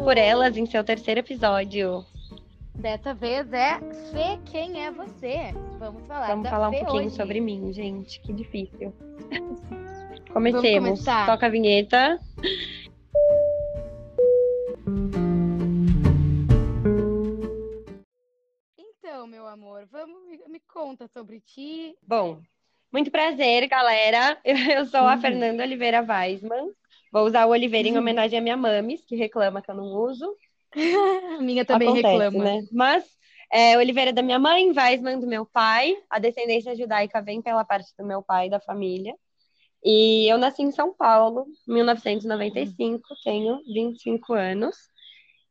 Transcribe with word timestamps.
Por 0.00 0.16
Elas 0.18 0.56
em 0.56 0.66
seu 0.66 0.82
terceiro 0.84 1.20
episódio. 1.20 2.04
Dessa 2.74 3.14
vez 3.14 3.50
é 3.52 3.78
Fê, 4.12 4.38
quem 4.44 4.84
é 4.84 4.90
você? 4.90 5.52
Vamos 5.78 6.06
falar 6.06 6.26
Vamos 6.28 6.48
falar 6.48 6.68
um 6.68 6.72
Fê 6.72 6.78
pouquinho 6.80 7.06
hoje. 7.06 7.16
sobre 7.16 7.40
mim, 7.40 7.72
gente. 7.72 8.20
Que 8.20 8.32
difícil. 8.32 8.92
Comecemos. 10.32 11.02
Toca 11.26 11.46
a 11.46 11.48
vinheta. 11.48 12.20
Então, 18.78 19.26
meu 19.26 19.46
amor, 19.46 19.86
vamos 19.90 20.22
me, 20.48 20.60
conta 20.60 21.06
sobre 21.08 21.40
ti. 21.40 21.96
Bom, 22.06 22.40
muito 22.92 23.10
prazer, 23.10 23.66
galera. 23.68 24.38
Eu, 24.44 24.56
eu 24.78 24.86
sou 24.86 25.00
a 25.00 25.14
Uhum. 25.14 25.20
Fernanda 25.20 25.62
Oliveira 25.62 26.02
Weisman. 26.02 26.70
Vou 27.12 27.24
usar 27.24 27.46
o 27.46 27.50
Oliveira 27.50 27.88
em 27.88 27.96
homenagem 27.96 28.38
à 28.38 28.42
minha 28.42 28.56
mames, 28.56 29.04
que 29.04 29.16
reclama 29.16 29.62
que 29.62 29.70
eu 29.70 29.74
não 29.74 29.86
uso. 29.86 30.34
A 31.38 31.42
minha 31.42 31.64
também 31.64 31.88
Acontece, 31.88 32.12
reclama. 32.12 32.44
né? 32.44 32.62
Mas 32.72 33.04
é, 33.52 33.78
Oliveira 33.78 34.12
da 34.12 34.22
minha 34.22 34.38
mãe, 34.38 34.72
Weisman 34.72 35.18
do 35.18 35.26
meu 35.26 35.46
pai. 35.46 35.96
A 36.10 36.18
descendência 36.18 36.74
judaica 36.74 37.22
vem 37.22 37.40
pela 37.40 37.64
parte 37.64 37.92
do 37.98 38.04
meu 38.04 38.22
pai 38.22 38.46
e 38.46 38.50
da 38.50 38.60
família. 38.60 39.14
E 39.84 40.30
eu 40.30 40.36
nasci 40.36 40.62
em 40.62 40.72
São 40.72 40.92
Paulo, 40.92 41.46
em 41.68 41.74
1995, 41.74 43.02
tenho 43.22 43.60
25 43.72 44.32
anos. 44.32 44.76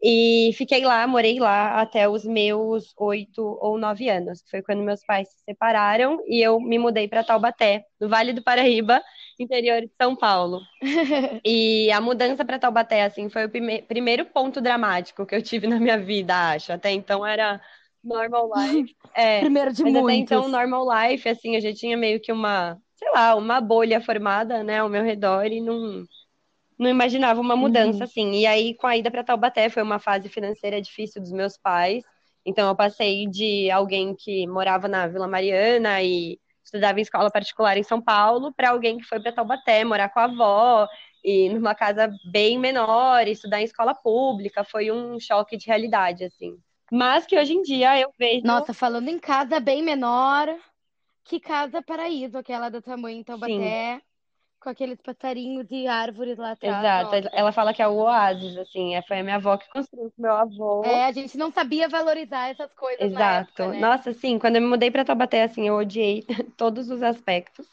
E 0.04 0.52
fiquei 0.56 0.84
lá, 0.84 1.08
morei 1.08 1.40
lá 1.40 1.82
até 1.82 2.08
os 2.08 2.26
meus 2.26 2.94
oito 2.98 3.58
ou 3.62 3.78
nove 3.78 4.10
anos, 4.10 4.42
que 4.42 4.52
foi 4.52 4.62
quando 4.62 4.84
meus 4.84 5.04
pais 5.06 5.30
se 5.30 5.44
separaram 5.46 6.22
e 6.28 6.42
eu 6.46 6.60
me 6.60 6.78
mudei 6.78 7.08
para 7.08 7.24
Taubaté, 7.24 7.86
no 8.00 8.10
Vale 8.10 8.34
do 8.34 8.44
Paraíba, 8.44 9.02
interior 9.44 9.82
de 9.82 9.92
São 10.02 10.16
Paulo. 10.16 10.68
E 11.46 11.92
a 11.92 12.02
mudança 12.02 12.44
para 12.46 12.60
Taubaté, 12.60 13.04
assim, 13.04 13.30
foi 13.30 13.46
o 13.46 13.50
prime- 13.50 13.82
primeiro 13.84 14.26
ponto 14.26 14.62
dramático 14.62 15.26
que 15.26 15.36
eu 15.36 15.42
tive 15.44 15.68
na 15.68 15.80
minha 15.80 15.98
vida, 16.00 16.36
acho. 16.54 16.74
Até 16.74 16.92
então 16.92 17.26
era 17.26 17.62
normal 18.04 18.50
life. 18.74 18.96
É, 19.16 19.48
Primeiro 19.48 19.72
de 19.74 19.84
mas 19.84 19.96
até 19.96 20.16
muitos. 20.16 20.16
então, 20.16 20.48
normal 20.48 20.86
life, 21.10 21.28
assim, 21.30 21.56
eu 21.56 21.62
já 21.62 21.74
tinha 21.74 21.96
meio 21.98 22.20
que 22.22 22.32
uma, 22.32 22.78
sei 22.96 23.12
lá, 23.12 23.36
uma 23.36 23.62
bolha 23.62 24.02
formada, 24.02 24.64
né, 24.64 24.80
ao 24.80 24.90
meu 24.90 25.04
redor 25.04 25.46
e 25.46 25.62
não, 25.62 26.06
não 26.80 26.90
imaginava 26.90 27.40
uma 27.42 27.56
mudança, 27.56 28.04
Uhum. 28.04 28.06
assim. 28.06 28.32
E 28.34 28.46
aí, 28.48 28.76
com 28.76 28.88
a 28.88 28.98
ida 28.98 29.12
para 29.12 29.24
Taubaté, 29.24 29.70
foi 29.70 29.84
uma 29.84 30.00
fase 30.00 30.30
financeira 30.30 30.82
difícil 30.82 31.22
dos 31.22 31.32
meus 31.32 31.58
pais. 31.58 32.04
Então, 32.46 32.68
eu 32.70 32.76
passei 32.76 33.28
de 33.28 33.72
alguém 33.72 34.16
que 34.16 34.46
morava 34.48 34.88
na 34.88 35.08
Vila 35.08 35.28
Mariana 35.28 36.02
e 36.04 36.40
estudava 36.66 37.00
em 37.00 37.04
escola 37.04 37.32
particular 37.32 37.78
em 37.78 37.84
São 37.84 38.02
Paulo 38.02 38.52
para 38.52 38.72
alguém 38.72 38.98
que 38.98 39.06
foi 39.06 39.20
para 39.20 39.32
Taubaté 39.32 39.84
morar 39.84 40.10
com 40.10 40.20
a 40.20 40.24
avó 40.26 40.88
e 41.24 41.50
numa 41.50 41.74
casa 41.74 42.12
bem 42.32 42.60
menor, 42.60 43.28
estudar 43.28 43.62
em 43.62 43.66
escola 43.66 43.94
pública. 43.94 44.64
Foi 44.64 44.92
um 44.92 45.20
choque 45.20 45.56
de 45.56 45.68
realidade, 45.68 46.26
assim. 46.26 46.58
Mas 46.92 47.26
que 47.26 47.38
hoje 47.38 47.54
em 47.54 47.62
dia 47.62 48.00
eu 48.00 48.12
vejo. 48.18 48.46
Nossa, 48.46 48.74
falando 48.74 49.08
em 49.10 49.18
casa 49.18 49.60
bem 49.60 49.82
menor, 49.82 50.56
que 51.24 51.40
casa 51.40 51.82
paraíso, 51.82 52.38
aquela 52.38 52.70
da 52.70 52.82
tua 52.82 52.98
mãe 52.98 53.18
em 53.18 53.24
Taubaté, 53.24 54.02
com 54.66 54.70
aqueles 54.72 55.00
passarinhos 55.00 55.68
e 55.70 55.86
árvores 55.86 56.40
lá 56.40 56.52
atrás. 56.52 56.80
Exato, 56.80 57.16
Nossa. 57.16 57.30
ela 57.32 57.52
fala 57.52 57.72
que 57.72 57.84
é 57.84 57.88
o 57.88 57.98
oásis, 57.98 58.58
assim, 58.58 58.96
é, 58.96 59.02
foi 59.04 59.20
a 59.20 59.24
minha 59.24 59.36
avó 59.36 59.58
que 59.58 59.70
construiu 59.70 60.12
com 60.12 60.22
meu 60.24 60.34
avô. 60.34 60.84
É, 60.84 61.06
a 61.06 61.12
gente 61.12 61.38
não 61.38 61.52
sabia 61.52 61.88
valorizar 61.88 62.50
essas 62.50 62.74
coisas 62.74 63.12
na 63.12 63.20
Exato. 63.20 63.62
época, 63.62 63.68
né? 63.68 63.80
Nossa, 63.80 64.12
sim, 64.14 64.40
quando 64.40 64.56
eu 64.56 64.64
me 64.64 64.68
mudei 64.68 64.90
para 64.90 65.06
Taubaté, 65.06 65.44
assim, 65.44 65.68
eu 65.68 65.76
odiei 65.76 66.24
todos 66.58 66.90
os 66.90 67.04
aspectos. 67.04 67.68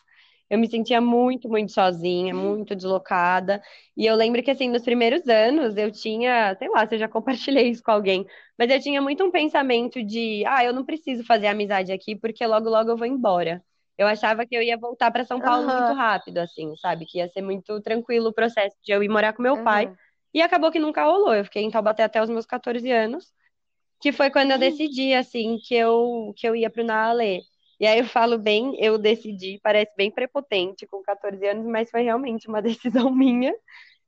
Eu 0.50 0.58
me 0.58 0.68
sentia 0.68 1.00
muito, 1.00 1.48
muito 1.48 1.72
sozinha, 1.72 2.34
muito 2.34 2.76
deslocada. 2.76 3.62
E 3.96 4.04
eu 4.04 4.14
lembro 4.14 4.42
que, 4.42 4.50
assim, 4.50 4.68
nos 4.68 4.82
primeiros 4.82 5.26
anos 5.26 5.78
eu 5.78 5.90
tinha, 5.90 6.54
sei 6.56 6.68
lá, 6.68 6.86
se 6.86 6.94
eu 6.94 6.98
já 6.98 7.08
compartilhei 7.08 7.70
isso 7.70 7.82
com 7.82 7.90
alguém, 7.90 8.26
mas 8.58 8.70
eu 8.70 8.78
tinha 8.78 9.00
muito 9.00 9.24
um 9.24 9.30
pensamento 9.30 10.04
de, 10.04 10.44
ah, 10.46 10.62
eu 10.62 10.74
não 10.74 10.84
preciso 10.84 11.24
fazer 11.24 11.46
amizade 11.46 11.90
aqui 11.90 12.14
porque 12.14 12.46
logo, 12.46 12.68
logo 12.68 12.90
eu 12.90 12.98
vou 12.98 13.06
embora. 13.06 13.64
Eu 13.98 14.06
achava 14.06 14.46
que 14.46 14.54
eu 14.56 14.62
ia 14.62 14.76
voltar 14.76 15.10
para 15.10 15.24
São 15.24 15.40
Paulo 15.40 15.66
Aham. 15.66 15.84
muito 15.84 15.92
rápido, 15.92 16.38
assim, 16.38 16.74
sabe? 16.76 17.06
Que 17.06 17.18
ia 17.18 17.28
ser 17.28 17.42
muito 17.42 17.80
tranquilo 17.80 18.28
o 18.30 18.32
processo 18.32 18.76
de 18.82 18.92
eu 18.92 19.02
ir 19.02 19.08
morar 19.08 19.32
com 19.32 19.42
meu 19.42 19.62
pai. 19.62 19.86
Aham. 19.86 19.96
E 20.34 20.40
acabou 20.40 20.70
que 20.72 20.78
nunca 20.78 21.04
rolou. 21.04 21.34
Eu 21.34 21.44
fiquei 21.44 21.62
em 21.62 21.70
Taubaté 21.70 22.02
até 22.02 22.22
os 22.22 22.30
meus 22.30 22.46
14 22.46 22.90
anos, 22.90 23.32
que 24.00 24.12
foi 24.12 24.30
quando 24.30 24.52
eu 24.52 24.58
decidi, 24.58 25.14
assim, 25.14 25.58
que 25.58 25.74
eu, 25.74 26.32
que 26.36 26.48
eu 26.48 26.56
ia 26.56 26.70
pro 26.70 26.84
Naalê. 26.84 27.40
E 27.78 27.86
aí 27.86 27.98
eu 27.98 28.04
falo 28.04 28.38
bem, 28.38 28.76
eu 28.78 28.98
decidi, 28.98 29.60
parece 29.62 29.92
bem 29.96 30.10
prepotente 30.10 30.86
com 30.86 31.02
14 31.02 31.44
anos, 31.46 31.66
mas 31.66 31.90
foi 31.90 32.02
realmente 32.02 32.48
uma 32.48 32.62
decisão 32.62 33.10
minha. 33.14 33.54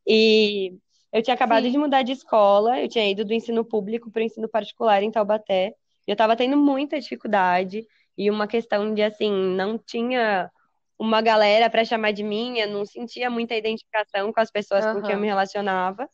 E 0.06 0.74
eu 1.12 1.22
tinha 1.22 1.34
acabado 1.34 1.64
Sim. 1.64 1.72
de 1.72 1.78
mudar 1.78 2.02
de 2.02 2.12
escola, 2.12 2.80
eu 2.80 2.88
tinha 2.88 3.08
ido 3.10 3.24
do 3.24 3.32
ensino 3.34 3.64
público 3.64 4.10
para 4.10 4.20
o 4.20 4.24
ensino 4.24 4.48
particular 4.48 5.02
em 5.02 5.10
Taubaté. 5.10 5.74
E 6.06 6.10
eu 6.10 6.14
estava 6.14 6.36
tendo 6.36 6.56
muita 6.56 7.00
dificuldade 7.00 7.86
e 8.16 8.30
uma 8.30 8.47
questão 8.47 8.94
de, 8.94 9.02
assim, 9.02 9.30
não 9.32 9.78
tinha 9.78 10.50
uma 10.98 11.20
galera 11.20 11.69
para 11.70 11.84
chamar 11.84 12.12
de 12.12 12.22
minha, 12.22 12.66
não 12.66 12.84
sentia 12.86 13.28
muita 13.30 13.54
identificação 13.54 14.32
com 14.32 14.41
as 14.41 14.50
pessoas 14.50 14.86
com 14.86 15.02
quem 15.02 15.14
eu 15.14 15.20
me 15.20 15.26
relacionava. 15.26 16.08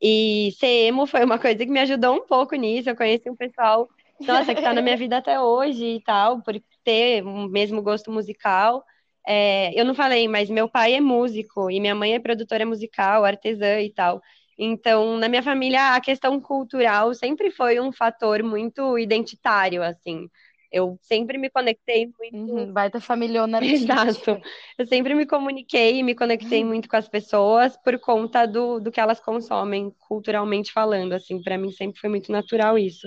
E 0.00 0.52
ser 0.58 0.86
emo 0.88 1.06
foi 1.06 1.24
uma 1.24 1.38
coisa 1.38 1.58
que 1.64 1.70
me 1.70 1.80
ajudou 1.80 2.16
um 2.16 2.26
pouco 2.26 2.54
nisso. 2.56 2.90
Eu 2.90 2.96
conheci 2.96 3.30
um 3.30 3.36
pessoal, 3.36 3.88
nossa, 4.26 4.54
que 4.54 4.62
tá 4.62 4.74
na 4.74 4.82
minha 4.82 4.96
vida 4.96 5.18
até 5.18 5.40
hoje 5.40 5.84
e 5.96 6.02
tal, 6.02 6.42
por 6.42 6.54
ter 6.84 7.24
o 7.24 7.48
mesmo 7.48 7.82
gosto 7.82 8.10
musical. 8.10 8.84
É, 9.26 9.78
eu 9.78 9.84
não 9.84 9.94
falei, 9.94 10.26
mas 10.28 10.50
meu 10.50 10.68
pai 10.68 10.94
é 10.94 11.00
músico 11.00 11.70
e 11.70 11.80
minha 11.80 11.94
mãe 11.94 12.14
é 12.14 12.18
produtora 12.20 12.66
musical, 12.66 13.24
artesã 13.24 13.80
e 13.80 13.92
tal. 13.92 14.20
Então, 14.58 15.16
na 15.18 15.28
minha 15.28 15.42
família, 15.42 15.94
a 15.94 16.00
questão 16.00 16.40
cultural 16.40 17.14
sempre 17.14 17.50
foi 17.50 17.80
um 17.80 17.92
fator 17.92 18.42
muito 18.42 18.98
identitário, 18.98 19.82
assim. 19.82 20.28
Eu 20.72 20.98
sempre 21.02 21.38
me 21.38 21.50
conectei 21.50 22.06
muito 22.18 22.32
Uhum, 22.34 22.72
Baita 22.72 22.98
artística. 23.54 23.60
Exato. 23.60 24.40
Eu 24.78 24.86
sempre 24.86 25.14
me 25.14 25.26
comuniquei 25.26 25.98
e 25.98 26.02
me 26.02 26.14
conectei 26.14 26.64
muito 26.64 26.88
com 26.88 26.96
as 26.96 27.08
pessoas 27.08 27.76
por 27.76 27.98
conta 27.98 28.46
do, 28.46 28.80
do 28.80 28.90
que 28.90 29.00
elas 29.00 29.20
consomem, 29.20 29.90
culturalmente 30.08 30.72
falando, 30.72 31.12
assim, 31.12 31.42
para 31.42 31.58
mim 31.58 31.70
sempre 31.72 32.00
foi 32.00 32.08
muito 32.10 32.32
natural 32.32 32.78
isso. 32.78 33.06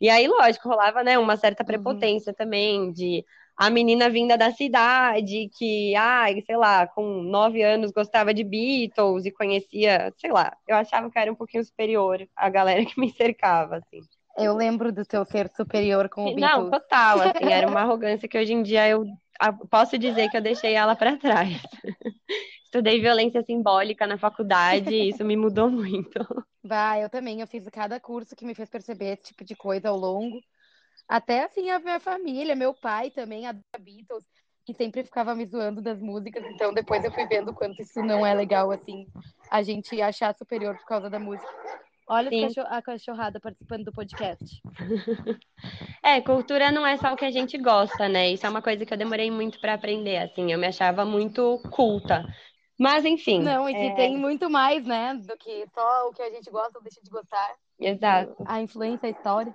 E 0.00 0.10
aí, 0.10 0.28
lógico, 0.28 0.68
rolava, 0.68 1.02
né, 1.04 1.18
uma 1.18 1.36
certa 1.36 1.64
prepotência 1.64 2.34
também 2.34 2.92
de 2.92 3.24
a 3.56 3.70
menina 3.70 4.10
vinda 4.10 4.36
da 4.36 4.50
cidade, 4.52 5.48
que, 5.58 5.94
ai, 5.96 6.42
sei 6.42 6.56
lá, 6.56 6.86
com 6.86 7.22
nove 7.22 7.62
anos 7.62 7.90
gostava 7.92 8.34
de 8.34 8.44
Beatles 8.44 9.24
e 9.26 9.32
conhecia, 9.32 10.12
sei 10.18 10.30
lá, 10.32 10.56
eu 10.68 10.76
achava 10.76 11.10
que 11.10 11.18
era 11.18 11.32
um 11.32 11.36
pouquinho 11.36 11.64
superior 11.64 12.28
à 12.36 12.50
galera 12.50 12.84
que 12.86 13.00
me 13.00 13.10
cercava, 13.12 13.76
assim. 13.78 14.00
Eu 14.38 14.54
lembro 14.54 14.92
do 14.92 15.04
teu 15.04 15.24
ser 15.24 15.50
superior 15.56 16.08
com 16.08 16.26
o 16.26 16.34
Não, 16.34 16.70
Beatles. 16.70 16.70
total, 16.70 17.20
assim, 17.20 17.44
era 17.52 17.66
uma 17.66 17.80
arrogância 17.80 18.28
que 18.28 18.38
hoje 18.38 18.52
em 18.52 18.62
dia 18.62 18.88
eu 18.88 19.06
posso 19.70 19.98
dizer 19.98 20.30
que 20.30 20.36
eu 20.36 20.42
deixei 20.42 20.74
ela 20.74 20.94
para 20.94 21.16
trás. 21.16 21.62
Estudei 22.64 23.00
violência 23.00 23.42
simbólica 23.42 24.06
na 24.06 24.18
faculdade 24.18 24.92
e 24.92 25.08
isso 25.08 25.24
me 25.24 25.36
mudou 25.36 25.70
muito. 25.70 26.18
Vai, 26.62 27.02
eu 27.04 27.08
também. 27.08 27.40
Eu 27.40 27.46
fiz 27.46 27.66
cada 27.68 27.98
curso 27.98 28.36
que 28.36 28.44
me 28.44 28.54
fez 28.54 28.68
perceber 28.68 29.14
esse 29.14 29.22
tipo 29.24 29.44
de 29.44 29.54
coisa 29.56 29.88
ao 29.88 29.96
longo. 29.96 30.40
Até 31.08 31.44
assim, 31.44 31.70
a 31.70 31.78
minha 31.78 32.00
família, 32.00 32.56
meu 32.56 32.74
pai 32.74 33.10
também, 33.10 33.46
adora 33.46 33.62
Beatles, 33.78 34.24
que 34.64 34.74
sempre 34.74 35.04
ficava 35.04 35.34
me 35.34 35.46
zoando 35.46 35.80
das 35.80 36.00
músicas. 36.00 36.44
Então, 36.44 36.74
depois 36.74 37.04
eu 37.04 37.12
fui 37.12 37.26
vendo 37.26 37.54
quanto 37.54 37.80
isso 37.80 38.02
não 38.02 38.26
é 38.26 38.34
legal, 38.34 38.72
assim, 38.72 39.06
a 39.48 39.62
gente 39.62 40.02
achar 40.02 40.34
superior 40.34 40.76
por 40.76 40.84
causa 40.84 41.08
da 41.08 41.20
música. 41.20 41.48
Olha 42.08 42.30
cachor- 42.30 42.66
a 42.68 42.82
cachorrada 42.82 43.40
participando 43.40 43.84
do 43.84 43.92
podcast. 43.92 44.62
É, 46.02 46.20
cultura 46.20 46.70
não 46.70 46.86
é 46.86 46.96
só 46.96 47.12
o 47.12 47.16
que 47.16 47.24
a 47.24 47.30
gente 47.30 47.58
gosta, 47.58 48.08
né? 48.08 48.30
Isso 48.30 48.46
é 48.46 48.48
uma 48.48 48.62
coisa 48.62 48.86
que 48.86 48.92
eu 48.92 48.98
demorei 48.98 49.30
muito 49.30 49.58
para 49.60 49.74
aprender, 49.74 50.18
assim, 50.18 50.52
eu 50.52 50.58
me 50.58 50.66
achava 50.66 51.04
muito 51.04 51.58
culta. 51.70 52.24
Mas 52.78 53.04
enfim, 53.04 53.42
Não, 53.42 53.68
e 53.68 53.74
que 53.74 53.78
é, 53.78 53.96
tem 53.96 54.16
muito 54.16 54.48
mais, 54.50 54.84
né, 54.84 55.14
do 55.14 55.36
que 55.36 55.66
só 55.74 56.08
o 56.08 56.12
que 56.12 56.22
a 56.22 56.30
gente 56.30 56.50
gosta 56.50 56.78
ou 56.78 56.82
deixa 56.84 57.00
de 57.02 57.10
gostar. 57.10 57.56
exato. 57.80 58.36
A 58.46 58.60
influência, 58.60 59.08
a 59.08 59.10
história. 59.10 59.54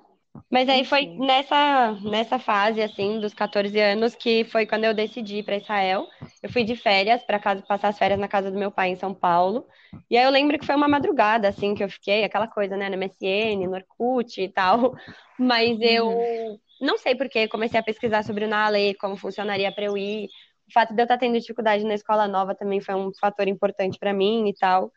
Mas 0.51 0.68
aí 0.68 0.83
foi 0.83 1.04
Enfim. 1.04 1.25
nessa, 1.25 1.92
nessa 2.04 2.39
fase, 2.39 2.81
assim, 2.81 3.19
dos 3.19 3.33
14 3.33 3.80
anos, 3.80 4.16
que 4.16 4.44
foi 4.45 4.66
quando 4.66 4.83
eu 4.83 4.94
decidi 4.94 5.38
ir 5.38 5.44
para 5.44 5.57
Israel. 5.57 6.07
Eu 6.44 6.50
fui 6.50 6.63
de 6.63 6.75
férias 6.75 7.24
para 7.24 7.39
casa, 7.39 7.62
passar 7.62 7.88
as 7.89 7.98
férias 7.98 8.19
na 8.19 8.28
casa 8.28 8.51
do 8.51 8.57
meu 8.57 8.69
pai 8.69 8.89
em 8.89 8.95
São 8.95 9.13
Paulo. 9.13 9.66
E 10.10 10.18
aí 10.18 10.25
eu 10.25 10.30
lembro 10.30 10.60
que 10.60 10.66
foi 10.66 10.75
uma 10.75 10.88
madrugada, 10.88 11.48
assim, 11.48 11.74
que 11.74 11.83
eu 11.83 11.89
fiquei, 11.89 12.24
aquela 12.24 12.48
coisa, 12.48 12.75
né, 12.75 12.89
no 12.89 12.95
MSN, 12.95 13.66
no 13.66 13.75
Orkut 13.75 14.42
e 14.42 14.50
tal. 14.50 14.94
Mas 15.39 15.80
eu 15.81 16.60
não 16.81 16.98
sei 16.98 17.16
por 17.16 17.30
quê, 17.30 17.48
comecei 17.48 17.80
a 17.80 17.83
pesquisar 17.83 18.24
sobre 18.24 18.45
o 18.45 18.48
Naale, 18.48 18.95
como 18.95 19.16
funcionaria 19.16 19.72
para 19.72 19.86
eu 19.86 19.98
ir. 19.98 20.28
O 20.68 20.74
fato 20.74 20.94
de 20.94 21.01
eu 21.01 21.04
estar 21.04 21.18
tendo 21.18 21.39
dificuldade 21.39 21.83
na 21.86 21.94
escola 21.94 22.28
nova 22.28 22.56
também 22.56 22.81
foi 22.81 22.95
um 22.95 23.12
fator 23.19 23.48
importante 23.48 23.98
para 24.00 24.13
mim 24.13 24.48
e 24.50 24.54
tal. 24.54 24.92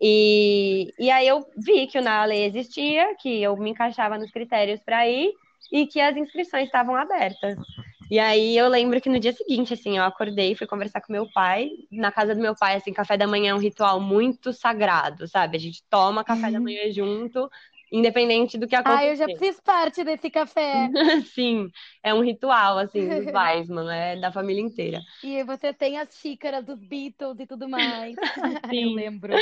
E, 0.00 0.92
e 0.98 1.10
aí 1.10 1.28
eu 1.28 1.46
vi 1.56 1.86
que 1.86 1.98
o 1.98 2.02
Naale 2.02 2.36
existia, 2.36 3.14
que 3.16 3.42
eu 3.42 3.56
me 3.56 3.70
encaixava 3.70 4.16
nos 4.16 4.30
critérios 4.30 4.80
para 4.80 5.06
ir 5.08 5.32
e 5.70 5.86
que 5.86 6.00
as 6.00 6.16
inscrições 6.16 6.64
estavam 6.64 6.96
abertas. 6.96 7.58
E 8.10 8.18
aí 8.18 8.56
eu 8.56 8.68
lembro 8.68 9.00
que 9.00 9.08
no 9.08 9.20
dia 9.20 9.32
seguinte, 9.32 9.72
assim, 9.72 9.96
eu 9.96 10.02
acordei, 10.02 10.56
fui 10.56 10.66
conversar 10.66 11.00
com 11.00 11.12
meu 11.12 11.30
pai. 11.32 11.70
Na 11.92 12.10
casa 12.10 12.34
do 12.34 12.40
meu 12.40 12.56
pai, 12.56 12.74
assim, 12.74 12.92
café 12.92 13.16
da 13.16 13.26
manhã 13.26 13.52
é 13.52 13.54
um 13.54 13.58
ritual 13.58 14.00
muito 14.00 14.52
sagrado, 14.52 15.28
sabe? 15.28 15.56
A 15.56 15.60
gente 15.60 15.84
toma 15.88 16.24
café 16.24 16.50
da 16.50 16.58
manhã 16.58 16.90
junto, 16.90 17.48
independente 17.92 18.58
do 18.58 18.66
que 18.66 18.76
acontecer. 18.76 18.98
Ah, 18.98 19.04
eu 19.06 19.16
já 19.16 19.28
fiz 19.38 19.60
parte 19.60 20.04
desse 20.04 20.30
café. 20.30 20.90
Sim, 21.34 21.68
é 22.02 22.14
um 22.14 22.22
ritual, 22.22 22.78
assim, 22.78 23.08
dos 23.08 23.26
Weissman, 23.34 23.90
é 23.92 24.16
da 24.20 24.32
família 24.32 24.62
inteira. 24.62 25.00
E 25.22 25.44
você 25.44 25.72
tem 25.72 25.98
as 25.98 26.14
xícaras 26.16 26.64
dos 26.64 26.78
Beatles 26.78 27.38
e 27.40 27.46
tudo 27.46 27.68
mais. 27.68 28.16
Sim. 28.70 28.84
Eu 28.84 28.94
lembro. 28.94 29.32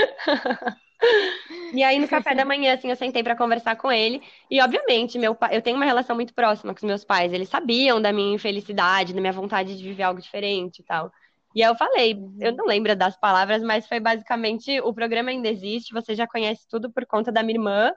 E 1.72 1.82
aí, 1.82 1.98
no 1.98 2.08
café 2.08 2.34
da 2.34 2.44
manhã, 2.44 2.74
assim, 2.74 2.88
eu 2.90 2.96
sentei 2.96 3.22
pra 3.22 3.36
conversar 3.36 3.76
com 3.76 3.90
ele. 3.92 4.22
E, 4.50 4.60
obviamente, 4.60 5.18
meu 5.18 5.34
pai, 5.34 5.56
eu 5.56 5.62
tenho 5.62 5.76
uma 5.76 5.84
relação 5.84 6.16
muito 6.16 6.34
próxima 6.34 6.72
com 6.72 6.78
os 6.78 6.82
meus 6.84 7.04
pais. 7.04 7.32
Eles 7.32 7.48
sabiam 7.48 8.00
da 8.00 8.12
minha 8.12 8.34
infelicidade, 8.34 9.12
da 9.12 9.20
minha 9.20 9.32
vontade 9.32 9.76
de 9.76 9.82
viver 9.82 10.02
algo 10.02 10.20
diferente 10.20 10.80
e 10.80 10.84
tal. 10.84 11.12
E 11.54 11.62
aí 11.62 11.70
eu 11.70 11.76
falei, 11.76 12.16
eu 12.40 12.54
não 12.54 12.66
lembro 12.66 12.94
das 12.96 13.18
palavras, 13.18 13.62
mas 13.62 13.86
foi 13.86 14.00
basicamente: 14.00 14.80
o 14.80 14.92
programa 14.94 15.30
ainda 15.30 15.48
existe, 15.48 15.92
você 15.92 16.14
já 16.14 16.26
conhece 16.26 16.66
tudo 16.68 16.90
por 16.90 17.04
conta 17.06 17.30
da 17.32 17.42
minha 17.42 17.56
irmã, 17.58 17.92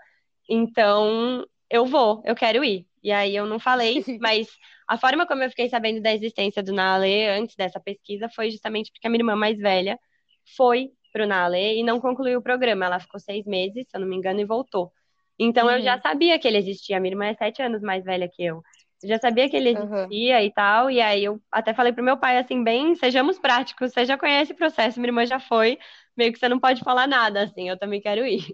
então 0.53 1.45
eu 1.69 1.85
vou, 1.85 2.21
eu 2.25 2.35
quero 2.35 2.63
ir. 2.63 2.87
E 3.03 3.11
aí 3.11 3.35
eu 3.35 3.45
não 3.45 3.59
falei, 3.59 4.05
mas 4.19 4.47
a 4.87 4.97
forma 4.97 5.25
como 5.27 5.43
eu 5.43 5.49
fiquei 5.49 5.69
sabendo 5.69 6.01
da 6.01 6.13
existência 6.13 6.63
do 6.63 6.73
Nale 6.73 7.27
antes 7.29 7.55
dessa 7.55 7.79
pesquisa 7.79 8.29
foi 8.29 8.51
justamente 8.51 8.91
porque 8.91 9.07
a 9.07 9.09
minha 9.09 9.21
irmã 9.21 9.35
mais 9.35 9.57
velha 9.57 9.99
foi 10.57 10.89
pro 11.13 11.27
Nale 11.27 11.79
e 11.79 11.83
não 11.83 11.99
concluiu 11.99 12.39
o 12.39 12.43
programa. 12.43 12.85
Ela 12.85 12.99
ficou 12.99 13.19
seis 13.19 13.45
meses, 13.45 13.85
se 13.89 13.97
eu 13.97 14.01
não 14.01 14.07
me 14.07 14.15
engano, 14.15 14.39
e 14.39 14.45
voltou. 14.45 14.91
Então 15.39 15.69
eu 15.71 15.81
já 15.81 15.97
Uhum. 15.97 16.01
sabia 16.01 16.39
que 16.39 16.47
ele 16.47 16.57
existia. 16.57 16.99
Minha 16.99 17.13
irmã 17.13 17.25
é 17.27 17.33
sete 17.35 17.61
anos 17.61 17.81
mais 17.81 18.03
velha 18.03 18.29
que 18.29 18.43
eu. 18.43 18.61
Eu 19.01 19.09
já 19.09 19.17
sabia 19.19 19.49
que 19.49 19.55
ele 19.57 19.69
existia 19.69 20.43
e 20.43 20.51
tal. 20.53 20.89
E 20.91 21.01
aí 21.01 21.23
eu 21.25 21.41
até 21.51 21.73
falei 21.73 21.93
pro 21.93 22.03
meu 22.03 22.17
pai 22.17 22.37
assim, 22.37 22.63
bem, 22.63 22.95
sejamos 22.95 23.39
práticos, 23.39 23.91
você 23.93 24.05
já 24.05 24.17
conhece 24.17 24.53
o 24.53 24.55
processo, 24.55 24.99
minha 24.99 25.09
irmã 25.09 25.25
já 25.25 25.39
foi. 25.39 25.79
Meio 26.15 26.33
que 26.33 26.39
você 26.39 26.49
não 26.49 26.59
pode 26.59 26.83
falar 26.83 27.07
nada, 27.07 27.43
assim, 27.43 27.69
eu 27.69 27.77
também 27.77 28.01
quero 28.01 28.25
ir. 28.25 28.45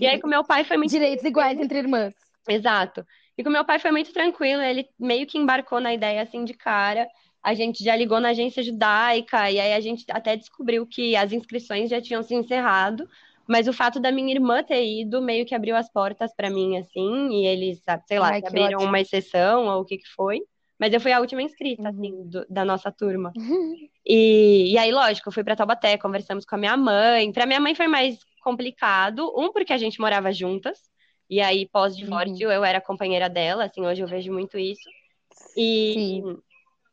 E 0.00 0.06
aí 0.06 0.20
com 0.20 0.26
meu 0.26 0.44
pai 0.44 0.64
foi 0.64 0.76
muito 0.76 0.90
Direitos 0.90 1.24
iguais 1.24 1.58
entre 1.58 1.78
irmãs. 1.78 2.14
Exato. 2.48 3.04
E 3.38 3.44
com 3.44 3.50
meu 3.50 3.64
pai 3.64 3.78
foi 3.78 3.90
muito 3.90 4.12
tranquilo, 4.12 4.62
ele 4.62 4.88
meio 4.98 5.26
que 5.26 5.38
embarcou 5.38 5.80
na 5.80 5.92
ideia 5.92 6.22
assim 6.22 6.44
de 6.44 6.54
cara. 6.54 7.06
A 7.42 7.54
gente 7.54 7.84
já 7.84 7.94
ligou 7.94 8.18
na 8.18 8.30
agência 8.30 8.62
judaica 8.62 9.50
e 9.50 9.60
aí 9.60 9.72
a 9.72 9.80
gente 9.80 10.04
até 10.10 10.36
descobriu 10.36 10.86
que 10.86 11.14
as 11.14 11.32
inscrições 11.32 11.88
já 11.88 12.00
tinham 12.00 12.22
se 12.22 12.34
encerrado, 12.34 13.08
mas 13.46 13.68
o 13.68 13.72
fato 13.72 14.00
da 14.00 14.10
minha 14.10 14.34
irmã 14.34 14.62
ter 14.62 14.84
ido 14.84 15.22
meio 15.22 15.46
que 15.46 15.54
abriu 15.54 15.76
as 15.76 15.88
portas 15.88 16.34
pra 16.34 16.50
mim 16.50 16.76
assim, 16.76 17.28
e 17.30 17.46
eles, 17.46 17.80
sei 18.06 18.18
lá, 18.18 18.30
Ai, 18.30 18.42
abriram 18.44 18.78
ótimo. 18.78 18.88
uma 18.88 19.00
exceção 19.00 19.66
ou 19.66 19.82
o 19.82 19.84
que 19.84 19.98
que 19.98 20.08
foi. 20.08 20.40
Mas 20.78 20.92
eu 20.92 21.00
fui 21.00 21.12
a 21.12 21.20
última 21.20 21.42
inscrita, 21.42 21.82
Uhum. 21.82 21.88
assim, 21.88 22.28
do- 22.28 22.46
da 22.50 22.64
nossa 22.64 22.92
turma. 22.92 23.32
E, 24.04 24.72
e 24.72 24.78
aí, 24.78 24.92
lógico, 24.92 25.28
eu 25.28 25.32
fui 25.32 25.42
pra 25.42 25.56
Taubaté, 25.56 25.96
conversamos 25.98 26.44
com 26.44 26.54
a 26.54 26.58
minha 26.58 26.76
mãe. 26.76 27.32
Pra 27.32 27.46
minha 27.46 27.60
mãe 27.60 27.74
foi 27.74 27.86
mais 27.88 28.18
complicado, 28.42 29.32
um, 29.36 29.52
porque 29.52 29.72
a 29.72 29.78
gente 29.78 30.00
morava 30.00 30.32
juntas, 30.32 30.78
e 31.28 31.40
aí, 31.40 31.68
pós-divórcio, 31.68 32.50
eu 32.52 32.64
era 32.64 32.80
companheira 32.80 33.28
dela, 33.28 33.64
assim, 33.64 33.80
hoje 33.84 34.02
eu 34.02 34.06
vejo 34.06 34.32
muito 34.32 34.56
isso. 34.58 34.88
E, 35.56 35.92
Sim. 35.94 36.36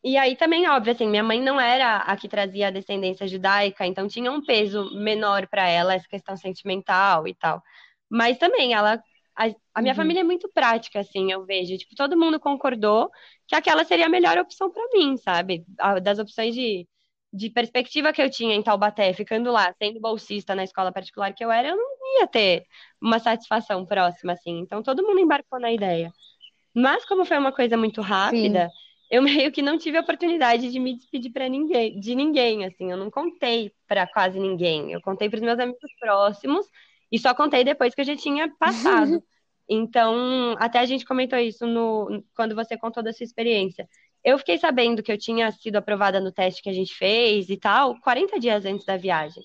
e 0.03 0.17
aí 0.17 0.35
também, 0.35 0.67
óbvio, 0.67 0.93
assim, 0.93 1.07
minha 1.07 1.23
mãe 1.23 1.39
não 1.41 1.59
era 1.61 1.97
a 1.97 2.15
que 2.17 2.27
trazia 2.27 2.67
a 2.67 2.71
descendência 2.71 3.27
judaica, 3.27 3.85
então 3.85 4.07
tinha 4.07 4.31
um 4.31 4.43
peso 4.43 4.89
menor 4.95 5.47
pra 5.47 5.67
ela, 5.69 5.93
essa 5.93 6.07
questão 6.07 6.35
sentimental 6.35 7.27
e 7.27 7.35
tal. 7.35 7.61
Mas 8.09 8.37
também, 8.37 8.73
ela. 8.73 9.01
A, 9.35 9.45
a 9.75 9.81
minha 9.81 9.93
Uhum. 9.93 9.95
família 9.95 10.21
é 10.21 10.23
muito 10.23 10.49
prática, 10.51 10.99
assim, 10.99 11.31
eu 11.31 11.45
vejo. 11.45 11.77
Tipo, 11.77 11.95
todo 11.95 12.17
mundo 12.17 12.39
concordou 12.39 13.09
que 13.47 13.55
aquela 13.55 13.83
seria 13.83 14.05
a 14.07 14.09
melhor 14.09 14.37
opção 14.37 14.71
pra 14.71 14.83
mim, 14.93 15.17
sabe? 15.17 15.65
A- 15.79 15.99
Das 15.99 16.19
opções 16.19 16.53
de, 16.53 16.87
de 17.33 17.49
perspectiva 17.49 18.13
que 18.13 18.21
eu 18.21 18.29
tinha 18.29 18.55
em 18.55 18.61
Taubaté, 18.63 19.13
ficando 19.13 19.51
lá, 19.51 19.73
sendo 19.81 19.99
bolsista 19.99 20.55
na 20.55 20.63
escola 20.63 20.91
particular 20.91 21.33
que 21.33 21.43
eu 21.43 21.51
era, 21.51 21.69
eu 21.69 21.75
não 21.77 22.19
ia 22.21 22.27
ter 22.27 22.65
uma 23.01 23.19
satisfação 23.19 23.85
próxima, 23.85 24.33
assim. 24.33 24.59
Então 24.59 24.83
todo 24.83 25.03
mundo 25.03 25.19
embarcou 25.19 25.59
na 25.59 25.71
ideia. 25.71 26.13
Mas 26.75 27.05
como 27.05 27.25
foi 27.25 27.37
uma 27.37 27.51
coisa 27.51 27.77
muito 27.77 28.01
rápida, 28.01 28.71
eu 29.09 29.21
meio 29.21 29.51
que 29.51 29.61
não 29.61 29.77
tive 29.77 29.97
a 29.97 30.01
oportunidade 30.01 30.71
de 30.71 30.79
me 30.79 30.95
despedir 30.95 31.31
para 31.31 31.47
ninguém, 31.47 31.99
de 31.99 32.15
ninguém, 32.15 32.65
assim, 32.65 32.91
eu 32.91 32.97
não 32.97 33.11
contei 33.11 33.71
para 33.87 34.07
quase 34.07 34.39
ninguém. 34.39 34.91
Eu 34.91 35.01
contei 35.01 35.29
para 35.29 35.37
os 35.37 35.43
meus 35.43 35.59
amigos 35.59 35.91
próximos 35.99 36.65
e 37.13 37.19
só 37.19 37.35
contei 37.35 37.63
depois 37.63 37.93
que 37.93 38.01
eu 38.01 38.05
já 38.05 38.15
tinha 38.15 38.49
passado. 38.57 39.23
Então, 39.69 40.55
até 40.59 40.79
a 40.79 40.85
gente 40.85 41.05
comentou 41.05 41.39
isso 41.39 41.65
no 41.65 42.21
quando 42.35 42.53
você 42.53 42.77
contou 42.77 43.01
da 43.01 43.13
sua 43.13 43.23
experiência. 43.23 43.87
Eu 44.21 44.37
fiquei 44.37 44.57
sabendo 44.57 45.01
que 45.01 45.09
eu 45.09 45.17
tinha 45.17 45.49
sido 45.53 45.77
aprovada 45.77 46.19
no 46.19 46.33
teste 46.33 46.61
que 46.61 46.69
a 46.69 46.73
gente 46.73 46.93
fez 46.93 47.49
e 47.49 47.55
tal, 47.55 47.97
40 48.01 48.37
dias 48.41 48.65
antes 48.65 48.85
da 48.85 48.97
viagem. 48.97 49.41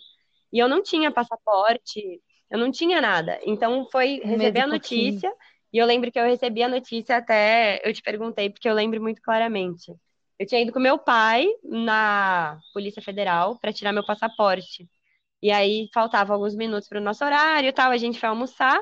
E 0.52 0.58
eu 0.58 0.68
não 0.68 0.82
tinha 0.82 1.12
passaporte, 1.12 2.20
eu 2.50 2.58
não 2.58 2.72
tinha 2.72 3.00
nada. 3.00 3.38
Então 3.46 3.86
foi 3.92 4.20
receber 4.24 4.62
a 4.62 4.66
notícia, 4.66 5.32
e 5.72 5.78
eu 5.78 5.86
lembro 5.86 6.10
que 6.10 6.18
eu 6.18 6.24
recebi 6.24 6.64
a 6.64 6.68
notícia 6.68 7.16
até, 7.16 7.80
eu 7.84 7.92
te 7.92 8.02
perguntei, 8.02 8.50
porque 8.50 8.68
eu 8.68 8.74
lembro 8.74 9.00
muito 9.00 9.22
claramente. 9.22 9.92
Eu 10.36 10.46
tinha 10.46 10.60
ido 10.62 10.72
com 10.72 10.80
meu 10.80 10.98
pai 10.98 11.46
na 11.62 12.58
Polícia 12.74 13.00
Federal 13.00 13.56
para 13.60 13.72
tirar 13.72 13.92
meu 13.92 14.04
passaporte. 14.04 14.88
E 15.42 15.50
aí 15.50 15.88
faltavam 15.94 16.34
alguns 16.34 16.56
minutos 16.56 16.88
para 16.88 17.00
o 17.00 17.02
nosso 17.04 17.24
horário 17.24 17.68
e 17.68 17.72
tal, 17.72 17.90
a 17.90 17.96
gente 17.96 18.18
foi 18.18 18.28
almoçar. 18.28 18.80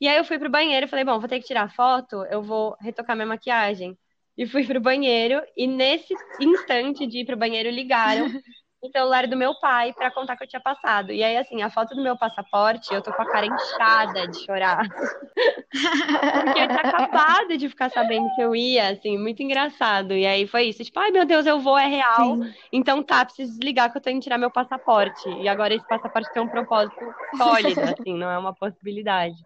E 0.00 0.08
aí 0.08 0.18
eu 0.18 0.24
fui 0.24 0.38
pro 0.38 0.50
banheiro 0.50 0.86
e 0.86 0.88
falei, 0.88 1.04
bom, 1.04 1.18
vou 1.18 1.28
ter 1.28 1.40
que 1.40 1.46
tirar 1.46 1.72
foto, 1.72 2.24
eu 2.26 2.42
vou 2.42 2.76
retocar 2.80 3.16
minha 3.16 3.26
maquiagem. 3.26 3.98
E 4.36 4.46
fui 4.46 4.66
pro 4.66 4.80
banheiro, 4.80 5.42
e 5.56 5.66
nesse 5.66 6.14
instante 6.40 7.06
de 7.06 7.20
ir 7.20 7.24
pro 7.24 7.36
banheiro, 7.36 7.70
ligaram 7.70 8.26
o 8.80 8.90
celular 8.90 9.26
do 9.26 9.36
meu 9.36 9.54
pai 9.58 9.92
pra 9.92 10.10
contar 10.10 10.36
que 10.36 10.44
eu 10.44 10.48
tinha 10.48 10.60
passado. 10.60 11.12
E 11.12 11.22
aí, 11.22 11.36
assim, 11.36 11.62
a 11.62 11.70
foto 11.70 11.94
do 11.94 12.02
meu 12.02 12.16
passaporte, 12.16 12.92
eu 12.92 13.02
tô 13.02 13.12
com 13.12 13.22
a 13.22 13.30
cara 13.30 13.46
inchada 13.46 14.28
de 14.28 14.44
chorar. 14.44 14.82
Porque 14.86 16.60
eu 16.60 16.68
tinha 16.68 16.80
acabado 16.80 17.56
de 17.56 17.68
ficar 17.68 17.90
sabendo 17.90 18.32
que 18.34 18.40
eu 18.40 18.54
ia, 18.54 18.90
assim, 18.90 19.18
muito 19.18 19.42
engraçado. 19.42 20.12
E 20.12 20.26
aí 20.26 20.46
foi 20.46 20.64
isso, 20.64 20.84
tipo, 20.84 20.98
ai 21.00 21.10
meu 21.10 21.24
Deus, 21.24 21.46
eu 21.46 21.58
vou, 21.58 21.78
é 21.78 21.86
real. 21.86 22.36
Sim. 22.36 22.54
Então 22.72 23.02
tá, 23.02 23.24
preciso 23.24 23.52
desligar 23.52 23.90
que 23.90 23.98
eu 23.98 24.02
tô 24.02 24.10
indo 24.10 24.22
tirar 24.22 24.38
meu 24.38 24.50
passaporte. 24.50 25.28
E 25.40 25.48
agora 25.48 25.74
esse 25.74 25.86
passaporte 25.86 26.32
tem 26.32 26.42
um 26.42 26.48
propósito 26.48 27.14
sólido, 27.36 27.80
assim, 27.98 28.14
não 28.16 28.30
é 28.30 28.38
uma 28.38 28.54
possibilidade. 28.54 29.36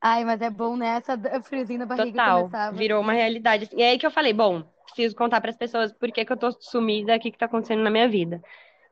Ai, 0.00 0.24
mas 0.24 0.40
é 0.40 0.50
bom, 0.50 0.76
né? 0.76 0.96
Essa 0.96 1.18
friozinho 1.42 1.80
na 1.80 1.86
barriga 1.86 2.10
Total, 2.12 2.38
começava. 2.42 2.76
virou 2.76 3.00
uma 3.00 3.12
realidade. 3.12 3.64
assim. 3.64 3.76
E 3.76 3.82
aí 3.82 3.98
que 3.98 4.06
eu 4.06 4.12
falei, 4.12 4.32
bom, 4.32 4.62
preciso 4.88 5.14
contar 5.16 5.40
para 5.40 5.50
as 5.50 5.56
pessoas 5.56 5.92
por 5.92 6.10
que 6.12 6.24
que 6.24 6.32
eu 6.32 6.36
tô 6.36 6.50
sumida, 6.60 7.16
o 7.16 7.20
que 7.20 7.30
que 7.30 7.38
tá 7.38 7.46
acontecendo 7.46 7.82
na 7.82 7.90
minha 7.90 8.08
vida. 8.08 8.40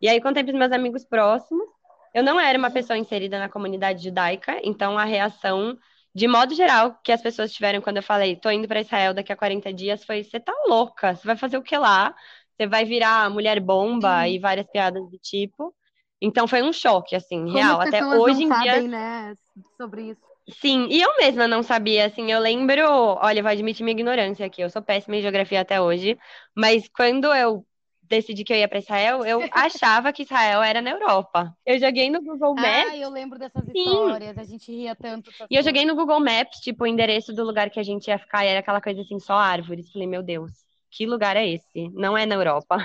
E 0.01 0.09
aí 0.09 0.21
contei 0.21 0.45
pros 0.45 0.57
meus 0.57 0.73
amigos 0.73 1.05
próximos. 1.05 1.67
Eu 2.15 2.23
não 2.23 2.41
era 2.41 2.59
uma 2.59 2.71
pessoa 2.71 2.99
inserida 2.99 3.39
na 3.39 3.49
comunidade 3.49 4.03
judaica, 4.05 4.59
então 4.65 4.99
a 4.99 5.05
reação, 5.05 5.77
de 6.15 6.27
modo 6.27 6.55
geral, 6.55 6.99
que 7.05 7.13
as 7.13 7.21
pessoas 7.23 7.53
tiveram 7.53 7.81
quando 7.83 7.99
eu 7.99 8.03
falei, 8.03 8.37
tô 8.37 8.51
indo 8.51 8.67
para 8.69 8.81
Israel 8.81 9.13
daqui 9.15 9.33
a 9.33 9.37
40 9.37 9.73
dias, 9.73 10.05
foi: 10.05 10.25
você 10.25 10.41
tá 10.41 10.53
louca? 10.67 11.15
Você 11.15 11.27
vai 11.27 11.37
fazer 11.37 11.59
o 11.59 11.63
que 11.63 11.77
lá? 11.77 12.15
Você 12.57 12.67
vai 12.67 12.85
virar 12.85 13.29
mulher 13.31 13.61
bomba 13.61 14.27
e 14.29 14.39
várias 14.39 14.67
piadas 14.71 15.03
do 15.11 15.19
tipo. 15.19 15.75
Então 16.21 16.49
foi 16.49 16.63
um 16.63 16.73
choque, 16.73 17.15
assim, 17.15 17.45
Como 17.45 17.53
real. 17.53 17.81
Até 17.81 18.05
hoje 18.05 18.45
não 18.45 18.57
em 18.57 18.61
dia 18.63 18.73
sabem, 18.73 18.89
né, 18.89 19.35
sobre 19.77 20.11
isso. 20.11 20.26
Sim, 20.49 20.87
e 20.91 21.01
eu 21.03 21.17
mesma 21.19 21.49
não 21.49 21.63
sabia, 21.63 22.07
assim, 22.07 22.31
eu 22.31 22.39
lembro, 22.39 22.81
olha, 22.89 23.41
eu 23.41 23.43
vou 23.43 23.51
admitir 23.51 23.83
minha 23.83 23.93
ignorância 23.95 24.47
aqui, 24.47 24.61
eu 24.63 24.71
sou 24.71 24.81
péssima 24.81 25.17
em 25.17 25.21
geografia 25.23 25.61
até 25.61 25.81
hoje, 25.81 26.17
mas 26.55 26.89
quando 26.89 27.35
eu 27.35 27.67
decidi 28.03 28.45
que 28.45 28.53
eu 28.53 28.57
ia 28.57 28.69
para 28.69 28.79
Israel, 28.79 29.25
eu 29.25 29.41
achava 29.53 30.13
que 30.13 30.23
Israel 30.23 30.63
era 30.63 30.81
na 30.81 30.91
Europa. 30.91 31.53
Eu 31.67 31.81
joguei 31.81 32.09
no 32.11 32.23
Google 32.23 32.55
Maps, 32.55 32.93
Ah, 32.93 32.97
eu 32.97 33.11
lembro 33.11 33.39
dessas 33.39 33.69
Sim. 33.73 33.75
histórias. 33.79 34.39
A 34.39 34.45
gente 34.45 34.71
ria 34.73 34.95
tanto. 34.95 35.33
e 35.51 35.57
eu 35.57 35.63
joguei 35.63 35.85
no 35.85 35.97
Google 35.97 36.21
Maps, 36.21 36.61
tipo, 36.61 36.85
o 36.85 36.87
endereço 36.87 37.33
do 37.33 37.45
lugar 37.45 37.69
que 37.71 37.81
a 37.81 37.83
gente 37.83 38.07
ia 38.09 38.19
ficar, 38.19 38.45
e 38.45 38.49
era 38.49 38.61
aquela 38.61 38.81
coisa 38.81 39.01
assim, 39.01 39.19
só 39.19 39.35
árvores. 39.35 39.91
Falei, 39.93 40.07
meu 40.07 40.23
Deus, 40.23 40.53
que 40.91 41.07
lugar 41.07 41.37
é 41.37 41.49
esse? 41.49 41.91
Não 41.91 42.17
é 42.17 42.25
na 42.25 42.37
Europa. 42.37 42.77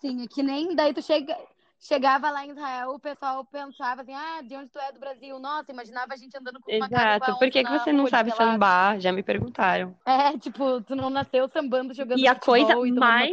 Sim, 0.00 0.22
é 0.22 0.28
que 0.28 0.42
nem 0.42 0.74
daí 0.74 0.92
tu 0.94 1.02
chega, 1.02 1.36
chegava 1.80 2.30
lá 2.30 2.44
em 2.44 2.50
Israel, 2.50 2.90
o 2.90 2.98
pessoal 2.98 3.44
pensava 3.44 4.02
assim, 4.02 4.14
ah, 4.14 4.42
de 4.42 4.54
onde 4.54 4.70
tu 4.70 4.78
é 4.78 4.92
do 4.92 5.00
Brasil? 5.00 5.38
Nossa, 5.38 5.72
imaginava 5.72 6.12
a 6.12 6.16
gente 6.16 6.36
andando 6.36 6.60
com 6.60 6.70
uma 6.70 6.86
Exato. 6.86 7.38
Por 7.38 7.50
que 7.50 7.64
que 7.64 7.70
você 7.70 7.92
não 7.92 8.06
sabe 8.06 8.30
sambar? 8.32 9.00
Já 9.00 9.10
me 9.12 9.22
perguntaram. 9.22 9.96
É, 10.06 10.38
tipo, 10.38 10.80
tu 10.82 10.94
não 10.94 11.08
nasceu 11.08 11.48
sambando, 11.48 11.94
jogando 11.94 12.20
E 12.20 12.28
a 12.28 12.34
coisa 12.34 12.74
e 12.86 12.92
mais 12.92 13.32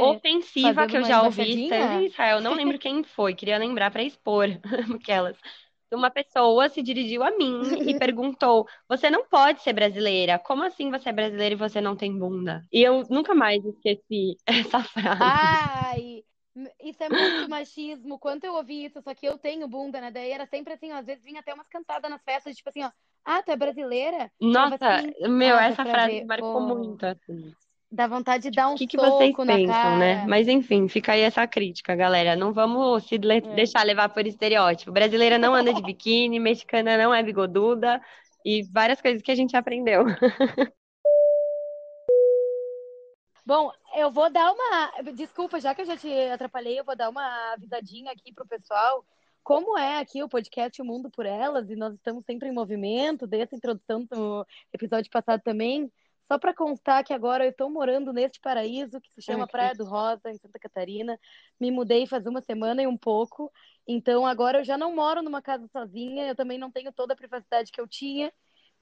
ofensiva 0.00 0.86
que 0.86 0.96
eu 0.96 1.04
já 1.04 1.22
ouvi 1.22 1.68
em 1.70 2.06
Israel. 2.06 2.40
Não 2.40 2.54
lembro 2.54 2.78
quem 2.78 3.04
foi, 3.04 3.34
queria 3.34 3.58
lembrar 3.58 3.90
para 3.90 4.02
expor 4.02 4.48
aquelas. 4.94 5.36
Uma 5.92 6.10
pessoa 6.10 6.68
se 6.68 6.82
dirigiu 6.82 7.22
a 7.22 7.30
mim 7.30 7.62
e 7.88 7.96
perguntou: 7.98 8.66
Você 8.88 9.10
não 9.10 9.26
pode 9.28 9.62
ser 9.62 9.72
brasileira? 9.72 10.38
Como 10.38 10.64
assim 10.64 10.90
você 10.90 11.10
é 11.10 11.12
brasileira 11.12 11.54
e 11.54 11.58
você 11.58 11.80
não 11.80 11.94
tem 11.96 12.18
bunda? 12.18 12.62
E 12.72 12.82
eu 12.82 13.04
nunca 13.08 13.34
mais 13.34 13.64
esqueci 13.64 14.36
essa 14.46 14.82
frase. 14.82 15.20
Ai, 15.20 16.24
isso 16.82 17.02
é 17.02 17.08
muito 17.08 17.48
machismo. 17.48 18.18
Quanto 18.18 18.44
eu 18.44 18.54
ouvi 18.54 18.84
isso, 18.84 19.00
só 19.02 19.14
que 19.14 19.26
eu 19.26 19.38
tenho 19.38 19.68
bunda, 19.68 20.00
né? 20.00 20.10
Daí 20.10 20.30
era 20.30 20.46
sempre 20.46 20.74
assim, 20.74 20.92
ó, 20.92 20.96
às 20.96 21.06
vezes 21.06 21.24
vinha 21.24 21.40
até 21.40 21.52
umas 21.54 21.68
cantadas 21.68 22.10
nas 22.10 22.22
festas, 22.22 22.56
tipo 22.56 22.68
assim, 22.68 22.82
ó, 22.84 22.90
ah, 23.24 23.42
tu 23.42 23.50
é 23.50 23.56
brasileira? 23.56 24.30
Nossa, 24.40 24.74
assim, 24.74 25.12
meu, 25.28 25.56
ah, 25.56 25.64
essa 25.64 25.84
frase 25.86 26.10
ver, 26.10 26.26
marcou 26.26 26.60
pô. 26.60 26.60
muito, 26.60 27.04
assim. 27.04 27.52
Dá 27.90 28.06
vontade 28.06 28.44
de 28.44 28.50
dar 28.50 28.68
um 28.68 28.74
O 28.74 28.78
que 28.78 28.86
que 28.86 28.98
vocês 28.98 29.30
soco 29.30 29.44
na 29.44 29.56
pensam, 29.56 29.96
né? 29.96 30.16
cara. 30.16 30.26
Mas 30.26 30.48
enfim, 30.48 30.88
fica 30.88 31.12
aí 31.12 31.20
essa 31.20 31.46
crítica, 31.46 31.94
galera. 31.94 32.36
Não 32.36 32.52
vamos 32.52 33.04
se 33.06 33.16
le- 33.18 33.40
É. 33.42 33.54
deixar 33.54 33.84
levar 33.84 34.08
por 34.08 34.26
estereótipo. 34.26 34.90
Brasileira 34.92 35.38
não 35.38 35.54
anda 35.54 35.72
de 35.72 35.80
biquíni, 35.82 36.40
mexicana 36.40 36.98
não 36.98 37.14
é 37.14 37.22
bigoduda 37.22 38.00
e 38.44 38.62
várias 38.64 39.00
coisas 39.00 39.22
que 39.22 39.30
a 39.30 39.34
gente 39.34 39.56
aprendeu. 39.56 40.04
Bom, 43.46 43.70
eu 43.94 44.10
vou 44.10 44.30
dar 44.30 44.52
uma. 44.52 45.12
Desculpa, 45.12 45.60
já 45.60 45.74
que 45.74 45.82
eu 45.82 45.86
já 45.86 45.96
te 45.96 46.10
atrapalhei, 46.30 46.80
eu 46.80 46.84
vou 46.84 46.96
dar 46.96 47.10
uma 47.10 47.52
avisadinha 47.52 48.10
aqui 48.10 48.32
pro 48.32 48.46
pessoal. 48.46 49.04
Como 49.42 49.76
é 49.76 49.98
aqui 49.98 50.22
o 50.22 50.28
podcast 50.28 50.80
O 50.80 50.84
Mundo 50.84 51.10
por 51.10 51.26
Elas, 51.26 51.68
e 51.68 51.76
nós 51.76 51.92
estamos 51.94 52.24
sempre 52.24 52.48
em 52.48 52.52
movimento, 52.52 53.26
desde 53.26 53.54
a 53.54 53.58
introdução 53.58 54.04
do 54.06 54.46
episódio 54.72 55.10
passado 55.10 55.42
também. 55.42 55.92
Só 56.26 56.38
para 56.38 56.54
constar 56.54 57.04
que 57.04 57.12
agora 57.12 57.44
eu 57.44 57.50
estou 57.50 57.68
morando 57.68 58.10
neste 58.10 58.40
paraíso 58.40 58.98
que 58.98 59.10
se 59.12 59.20
chama 59.20 59.44
Ai, 59.44 59.48
Praia 59.50 59.74
do 59.74 59.84
Rosa, 59.84 60.30
em 60.30 60.38
Santa 60.38 60.58
Catarina. 60.58 61.20
Me 61.60 61.70
mudei 61.70 62.06
faz 62.06 62.24
uma 62.24 62.40
semana 62.40 62.82
e 62.82 62.86
um 62.86 62.96
pouco. 62.96 63.52
Então 63.86 64.26
agora 64.26 64.60
eu 64.60 64.64
já 64.64 64.78
não 64.78 64.94
moro 64.94 65.22
numa 65.22 65.42
casa 65.42 65.68
sozinha, 65.68 66.26
eu 66.26 66.34
também 66.34 66.56
não 66.56 66.70
tenho 66.70 66.90
toda 66.90 67.12
a 67.12 67.16
privacidade 67.16 67.70
que 67.70 67.78
eu 67.80 67.86
tinha. 67.86 68.32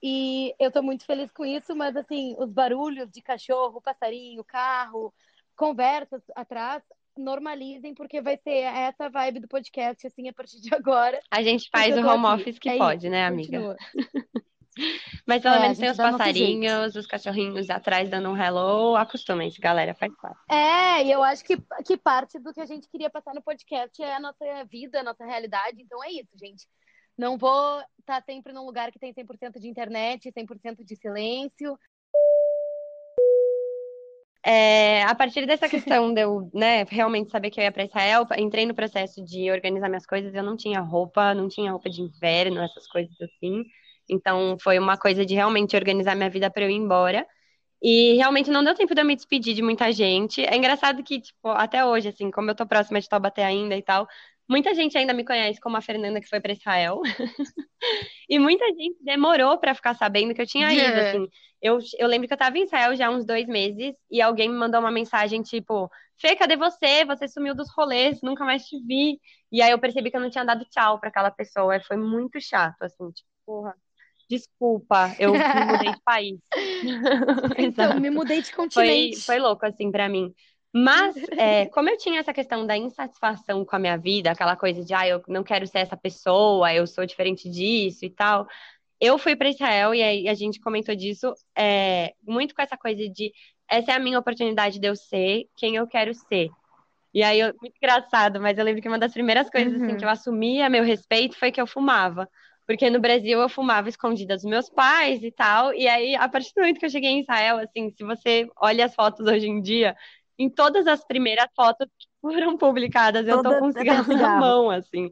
E 0.03 0.55
eu 0.59 0.69
estou 0.69 0.83
muito 0.83 1.05
feliz 1.05 1.31
com 1.31 1.45
isso, 1.45 1.75
mas 1.75 1.95
assim, 1.95 2.35
os 2.39 2.51
barulhos 2.51 3.09
de 3.11 3.21
cachorro, 3.21 3.81
passarinho, 3.81 4.43
carro, 4.43 5.13
conversas 5.55 6.21
atrás, 6.35 6.83
normalizem, 7.17 7.95
porque 7.95 8.21
vai 8.21 8.37
ser 8.37 8.51
essa 8.63 9.09
vibe 9.09 9.39
do 9.41 9.47
podcast, 9.47 10.05
assim, 10.07 10.27
a 10.29 10.33
partir 10.33 10.61
de 10.61 10.75
agora. 10.75 11.23
A 11.31 11.41
gente 11.43 11.69
faz 11.69 11.97
o 11.97 12.01
home 12.01 12.25
aqui. 12.25 12.27
office 12.27 12.59
que 12.59 12.69
É 12.69 12.77
pode, 12.77 13.07
isso, 13.07 13.09
né, 13.09 13.25
amiga? 13.25 13.67
Mas 15.27 15.41
pelo 15.41 15.55
É, 15.55 15.59
menos 15.59 15.77
tem 15.79 15.89
os 15.91 15.97
passarinhos, 15.97 16.95
os 16.95 17.05
cachorrinhos 17.07 17.69
atrás 17.69 18.09
dando 18.09 18.29
um 18.29 18.37
hello. 18.37 18.95
Acostumem-se, 18.95 19.59
galera, 19.59 19.93
faz 19.95 20.13
parte. 20.21 20.39
É, 20.49 21.03
e 21.05 21.11
eu 21.11 21.23
acho 21.23 21.43
que, 21.43 21.57
que 21.85 21.97
parte 21.97 22.37
do 22.39 22.53
que 22.53 22.61
a 22.61 22.65
gente 22.65 22.87
queria 22.89 23.09
passar 23.09 23.33
no 23.33 23.41
podcast 23.41 24.01
é 24.01 24.13
a 24.15 24.19
nossa 24.19 24.45
vida, 24.65 24.99
a 24.99 25.03
nossa 25.03 25.25
realidade. 25.25 25.81
Então 25.81 26.03
é 26.03 26.11
isso, 26.11 26.37
gente. 26.37 26.67
Não 27.17 27.37
vou 27.37 27.81
estar 27.99 28.21
sempre 28.23 28.51
num 28.53 28.65
lugar 28.65 28.91
que 28.91 28.99
tem 28.99 29.13
100% 29.13 29.59
de 29.59 29.67
internet, 29.67 30.31
100% 30.31 30.83
de 30.83 30.95
silêncio. 30.95 31.77
É, 34.45 35.03
a 35.03 35.15
partir 35.15 35.45
dessa 35.45 35.69
questão 35.69 36.13
de 36.13 36.19
eu, 36.19 36.49
né, 36.53 36.83
realmente 36.89 37.31
saber 37.31 37.49
que 37.49 37.61
eu 37.61 37.63
ia 37.63 37.71
para 37.71 37.85
Israel, 37.85 38.27
entrei 38.37 38.65
no 38.65 38.75
processo 38.75 39.23
de 39.23 39.49
organizar 39.49 39.87
minhas 39.87 40.05
coisas. 40.05 40.33
Eu 40.33 40.43
não 40.43 40.57
tinha 40.57 40.81
roupa, 40.81 41.33
não 41.33 41.47
tinha 41.47 41.71
roupa 41.71 41.89
de 41.89 42.01
inverno, 42.01 42.61
essas 42.61 42.85
coisas 42.87 43.15
assim. 43.21 43.63
Então 44.09 44.57
foi 44.59 44.77
uma 44.79 44.97
coisa 44.97 45.25
de 45.25 45.33
realmente 45.33 45.75
organizar 45.77 46.15
minha 46.15 46.29
vida 46.29 46.51
para 46.51 46.63
eu 46.63 46.69
ir 46.69 46.75
embora. 46.75 47.25
E 47.81 48.15
realmente 48.15 48.49
não 48.49 48.63
deu 48.63 48.73
tempo 48.75 48.95
de 48.95 49.01
eu 49.01 49.05
me 49.05 49.15
despedir 49.15 49.53
de 49.53 49.61
muita 49.61 49.91
gente. 49.91 50.41
É 50.45 50.55
engraçado 50.55 51.03
que, 51.03 51.19
tipo, 51.19 51.49
até 51.49 51.85
hoje, 51.85 52.09
assim, 52.09 52.31
como 52.31 52.49
eu 52.49 52.55
tô 52.55 52.65
próxima 52.65 52.99
de 52.99 53.09
Taubaté 53.09 53.43
ainda 53.43 53.75
e 53.75 53.81
tal, 53.81 54.07
muita 54.49 54.73
gente 54.75 54.97
ainda 54.97 55.13
me 55.13 55.25
conhece 55.25 55.59
como 55.59 55.77
a 55.77 55.81
Fernanda 55.81 56.21
que 56.21 56.27
foi 56.29 56.39
para 56.41 56.53
Israel. 56.53 57.01
E 58.29 58.39
muita 58.39 58.65
gente 58.67 58.97
demorou 59.03 59.57
para 59.59 59.75
ficar 59.75 59.95
sabendo 59.95 60.33
que 60.33 60.41
eu 60.41 60.47
tinha 60.47 60.73
ido, 60.73 60.99
É. 60.99 61.01
assim. 61.01 61.27
Eu, 61.61 61.79
eu 61.97 62.07
lembro 62.07 62.27
que 62.27 62.33
eu 62.33 62.37
tava 62.37 62.57
em 62.57 62.63
Israel 62.63 62.95
já 62.95 63.07
há 63.07 63.11
uns 63.11 63.25
dois 63.25 63.47
meses 63.47 63.95
e 64.11 64.21
alguém 64.21 64.49
me 64.49 64.55
mandou 64.55 64.79
uma 64.79 64.91
mensagem 64.91 65.41
tipo: 65.41 65.89
Fê, 66.19 66.35
cadê 66.35 66.55
você? 66.57 67.05
Você 67.05 67.27
sumiu 67.27 67.55
dos 67.55 67.69
rolês, 67.75 68.21
nunca 68.21 68.43
mais 68.45 68.63
te 68.65 68.79
vi. 68.85 69.19
E 69.51 69.61
aí 69.61 69.71
eu 69.71 69.79
percebi 69.79 70.09
que 70.11 70.17
eu 70.17 70.21
não 70.21 70.29
tinha 70.29 70.45
dado 70.45 70.65
tchau 70.65 70.99
pra 70.99 71.09
aquela 71.09 71.31
pessoa. 71.31 71.79
Foi 71.81 71.97
muito 71.97 72.39
chato, 72.41 72.81
assim, 72.83 73.11
tipo, 73.11 73.29
porra, 73.45 73.75
desculpa, 74.29 75.15
eu 75.19 75.45
me 75.51 75.63
mudei 75.63 75.93
de 75.93 76.01
país. 76.03 76.39
Então, 77.57 77.95
me 77.99 78.09
mudei 78.09 78.41
de 78.41 78.51
Foi, 78.73 79.17
continente. 79.17 79.21
foi 79.25 79.39
louco, 79.39 79.65
assim, 79.65 79.91
pra 79.91 80.09
mim. 80.09 80.33
Mas, 80.75 81.15
é, 81.37 81.67
como 81.67 81.89
eu 81.89 81.97
tinha 81.97 82.19
essa 82.19 82.33
questão 82.33 82.65
da 82.65 82.75
insatisfação 82.77 83.63
com 83.65 83.75
a 83.75 83.79
minha 83.79 83.97
vida, 83.97 84.31
aquela 84.31 84.55
coisa 84.55 84.83
de, 84.83 84.93
ah, 84.93 85.07
eu 85.07 85.23
não 85.27 85.43
quero 85.43 85.67
ser 85.67 85.79
essa 85.79 85.95
pessoa, 85.97 86.73
eu 86.73 86.87
sou 86.87 87.05
diferente 87.05 87.49
disso 87.49 88.05
e 88.05 88.09
tal, 88.09 88.47
eu 89.01 89.17
fui 89.19 89.35
pra 89.35 89.49
Israel 89.49 89.93
e 89.95 90.03
aí 90.03 90.29
a 90.29 90.35
gente 90.35 90.59
comentou 90.61 90.95
disso, 90.95 91.33
é, 91.57 92.13
muito 92.23 92.55
com 92.55 92.61
essa 92.61 92.77
coisa 92.77 93.09
de, 93.09 93.33
essa 93.69 93.91
é 93.93 93.95
a 93.95 93.99
minha 93.99 94.19
oportunidade 94.19 94.79
de 94.79 94.87
eu 94.87 94.95
ser 94.95 95.45
quem 95.57 95.75
eu 95.75 95.87
quero 95.87 96.13
ser. 96.15 96.51
E 97.13 97.21
aí, 97.23 97.39
eu- 97.39 97.53
muito 97.61 97.75
engraçado, 97.77 98.41
mas 98.41 98.57
eu 98.57 98.65
lembro 98.65 98.81
que 98.81 98.87
uma 98.87 98.97
das 98.99 99.13
primeiras 99.13 99.49
coisas, 99.49 99.73
assim, 99.75 99.95
Uhum. 99.95 99.97
que 99.97 100.03
eu 100.05 100.09
assumi 100.09 100.61
a 100.61 100.69
meu 100.69 100.83
respeito 100.83 101.37
foi 101.37 101.51
que 101.51 101.61
eu 101.61 101.67
fumava. 101.67 102.27
Porque 102.65 102.89
no 102.89 102.99
Brasil 102.99 103.39
eu 103.41 103.49
fumava 103.49 103.89
escondida 103.89 104.35
dos 104.35 104.45
meus 104.45 104.69
pais 104.69 105.21
e 105.23 105.31
tal. 105.31 105.73
E 105.73 105.87
aí, 105.87 106.15
a 106.15 106.27
partir 106.29 106.53
do 106.55 106.61
momento 106.61 106.79
que 106.79 106.85
eu 106.85 106.89
cheguei 106.89 107.09
em 107.11 107.19
Israel, 107.21 107.57
assim, 107.59 107.91
se 107.91 108.03
você 108.03 108.47
olha 108.57 108.85
as 108.85 108.95
fotos 108.95 109.27
hoje 109.27 109.47
em 109.47 109.61
dia, 109.61 109.95
em 110.37 110.49
todas 110.49 110.87
as 110.87 111.03
primeiras 111.05 111.47
fotos 111.55 111.87
que 111.99 112.07
foram 112.21 112.57
publicadas, 112.57 113.27
eu 113.27 113.39
tô 113.41 113.53
Todas 113.53 113.55
com 113.55 113.67
um 113.67 113.71
até 113.75 114.01
cigarro 114.01 114.13
na 114.15 114.29
cigarro. 114.29 114.55
mão, 114.55 114.69
assim. 114.69 115.09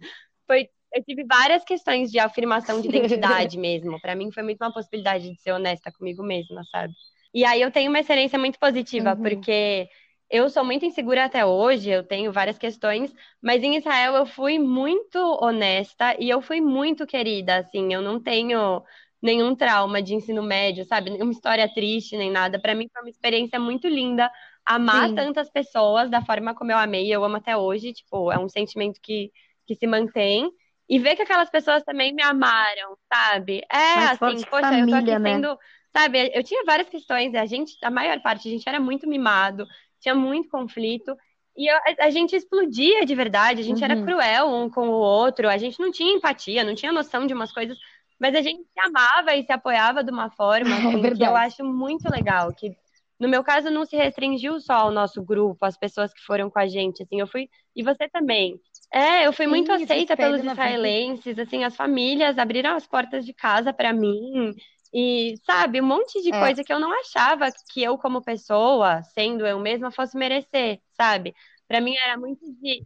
Foi, 0.47 0.69
eu 0.93 1.03
tive 1.03 1.23
várias 1.25 1.63
questões 1.63 2.11
de 2.11 2.19
afirmação 2.19 2.79
de 2.81 2.87
identidade 2.87 3.57
mesmo. 3.57 3.99
Pra 3.99 4.15
mim 4.15 4.31
foi 4.31 4.43
muito 4.43 4.61
uma 4.63 4.73
possibilidade 4.73 5.29
de 5.31 5.39
ser 5.41 5.51
honesta 5.53 5.91
comigo 5.91 6.23
mesma, 6.23 6.63
sabe? 6.71 6.93
E 7.33 7.45
aí 7.45 7.61
eu 7.61 7.71
tenho 7.71 7.89
uma 7.89 7.99
experiência 7.99 8.37
muito 8.39 8.59
positiva, 8.59 9.15
Uhum. 9.15 9.15
porque 9.15 9.87
eu 10.29 10.49
sou 10.49 10.63
muito 10.63 10.85
insegura 10.85 11.25
até 11.25 11.45
hoje, 11.45 11.89
eu 11.89 12.03
tenho 12.05 12.31
várias 12.31 12.57
questões, 12.57 13.13
mas 13.41 13.63
em 13.63 13.77
Israel 13.77 14.15
eu 14.15 14.25
fui 14.25 14.59
muito 14.59 15.17
honesta 15.41 16.15
e 16.19 16.29
eu 16.29 16.41
fui 16.41 16.59
muito 16.61 17.05
querida, 17.05 17.57
assim, 17.57 17.93
eu 17.93 18.01
não 18.01 18.21
tenho 18.21 18.81
nenhum 19.21 19.55
trauma 19.55 20.01
de 20.01 20.15
ensino 20.15 20.41
médio, 20.43 20.83
sabe? 20.85 21.09
Nenhuma 21.11 21.31
história 21.31 21.71
triste, 21.73 22.17
nem 22.17 22.31
nada. 22.31 22.59
Pra 22.59 22.73
mim 22.75 22.87
foi 22.91 23.03
uma 23.03 23.09
experiência 23.09 23.59
muito 23.59 23.87
linda 23.87 24.31
amar 24.65 25.13
Sim. 25.13 25.13
tantas 25.13 25.49
pessoas 25.49 26.09
da 26.09 26.23
forma 26.25 26.53
como 26.55 26.71
eu 26.71 26.77
amei, 26.77 27.13
eu 27.13 27.23
amo 27.23 27.37
até 27.37 27.55
hoje, 27.57 27.93
tipo, 27.93 28.31
é 28.31 28.37
um 28.39 28.49
sentimento 28.49 28.99
que, 29.01 29.31
que 29.65 29.75
se 29.75 29.87
mantém. 29.87 30.49
E 30.89 30.99
ver 30.99 31.15
que 31.15 31.21
aquelas 31.21 31.49
pessoas 31.49 31.83
também 31.83 32.13
me 32.13 32.21
amaram, 32.21 32.97
sabe? 33.11 33.61
É 33.71 33.77
Mais 33.93 34.11
assim, 34.11 34.43
poxa, 34.43 34.77
eu 34.79 34.87
tô 34.87 34.95
aqui 34.95 35.15
família, 35.15 35.19
né? 35.19 35.25
sendo, 35.25 35.57
sabe, 35.95 36.31
eu 36.33 36.43
tinha 36.43 36.63
várias 36.65 36.89
questões, 36.89 37.33
a 37.35 37.45
gente, 37.45 37.77
a 37.83 37.89
maior 37.89 38.21
parte, 38.21 38.47
a 38.47 38.51
gente 38.51 38.67
era 38.67 38.79
muito 38.79 39.07
mimado, 39.07 39.65
tinha 40.01 40.13
muito 40.13 40.49
conflito, 40.49 41.15
e 41.55 41.69
a, 41.69 41.81
a 42.01 42.09
gente 42.09 42.35
explodia 42.35 43.05
de 43.05 43.15
verdade, 43.15 43.61
a 43.61 43.63
gente 43.63 43.83
era 43.83 43.95
Uhum. 43.95 43.97
cruel 43.97 44.47
um 44.49 44.69
com 44.69 44.87
o 44.89 44.91
outro, 44.91 45.47
a 45.49 45.57
gente 45.57 45.79
não 45.79 45.91
tinha 45.91 46.13
empatia, 46.13 46.63
não 46.63 46.75
tinha 46.75 46.91
noção 46.91 47.25
de 47.25 47.33
umas 47.33 47.53
coisas, 47.53 47.77
mas 48.19 48.35
a 48.35 48.41
gente 48.41 48.63
se 48.63 48.79
amava 48.79 49.35
e 49.35 49.43
se 49.45 49.51
apoiava 49.51 50.03
de 50.03 50.11
uma 50.11 50.29
forma, 50.31 50.77
É 51.05 51.09
assim, 51.09 51.11
que 51.11 51.23
eu 51.25 51.35
acho 51.35 51.63
muito 51.63 52.09
legal, 52.09 52.53
que 52.53 52.75
no 53.21 53.29
meu 53.29 53.43
caso 53.43 53.69
não 53.71 53.85
se 53.85 53.95
restringiu 53.95 54.59
só 54.59 54.73
ao 54.73 54.91
nosso 54.91 55.23
grupo, 55.23 55.65
as 55.65 55.77
pessoas 55.77 56.13
que 56.13 56.21
foram 56.25 56.49
com 56.49 56.59
a 56.59 56.67
gente, 56.67 57.03
assim, 57.03 57.19
eu 57.21 57.27
fui, 57.27 57.49
e 57.75 57.83
você 57.83 58.09
também. 58.09 58.59
É, 58.93 59.25
eu 59.27 59.33
fui 59.33 59.47
muito 59.47 59.71
Sim, 59.71 59.83
isso 59.83 59.95
aceita 59.95 60.17
pelos 60.17 60.43
vida. 60.43 60.43
israelenses, 60.43 61.39
assim, 61.39 61.63
as 61.63 61.75
famílias 61.75 62.37
abriram 62.37 62.75
as 62.75 62.85
portas 62.87 63.25
de 63.25 63.33
casa 63.33 63.73
pra 63.73 63.93
mim. 63.93 64.53
E, 64.93 65.35
sabe, 65.45 65.81
um 65.81 65.85
monte 65.87 66.21
de 66.21 66.33
É. 66.33 66.33
coisa 66.33 66.63
que 66.63 66.73
eu 66.73 66.79
não 66.79 66.91
achava 66.99 67.47
que 67.73 67.81
eu, 67.81 67.97
como 67.97 68.21
pessoa, 68.21 69.01
sendo 69.03 69.45
eu 69.47 69.59
mesma, 69.59 69.91
fosse 69.91 70.17
merecer, 70.17 70.81
sabe? 70.91 71.33
Pra 71.67 71.79
mim 71.79 71.95
era 71.95 72.17
muito 72.17 72.41
de 72.61 72.85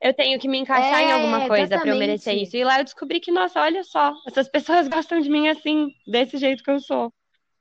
eu 0.00 0.14
tenho 0.14 0.38
que 0.40 0.48
me 0.48 0.58
encaixar 0.58 1.02
em 1.02 1.12
alguma 1.12 1.40
É, 1.40 1.48
coisa 1.48 1.78
pra 1.78 1.90
eu 1.92 1.96
merecer 1.96 2.34
isso. 2.36 2.56
E 2.56 2.64
lá 2.64 2.78
eu 2.80 2.84
descobri 2.84 3.20
que, 3.20 3.30
nossa, 3.32 3.60
olha 3.60 3.82
só, 3.84 4.12
essas 4.26 4.48
pessoas 4.48 4.88
gostam 4.88 5.20
de 5.20 5.30
mim 5.30 5.48
assim, 5.48 5.88
desse 6.06 6.38
jeito 6.38 6.62
que 6.62 6.70
eu 6.70 6.80
sou. 6.80 7.12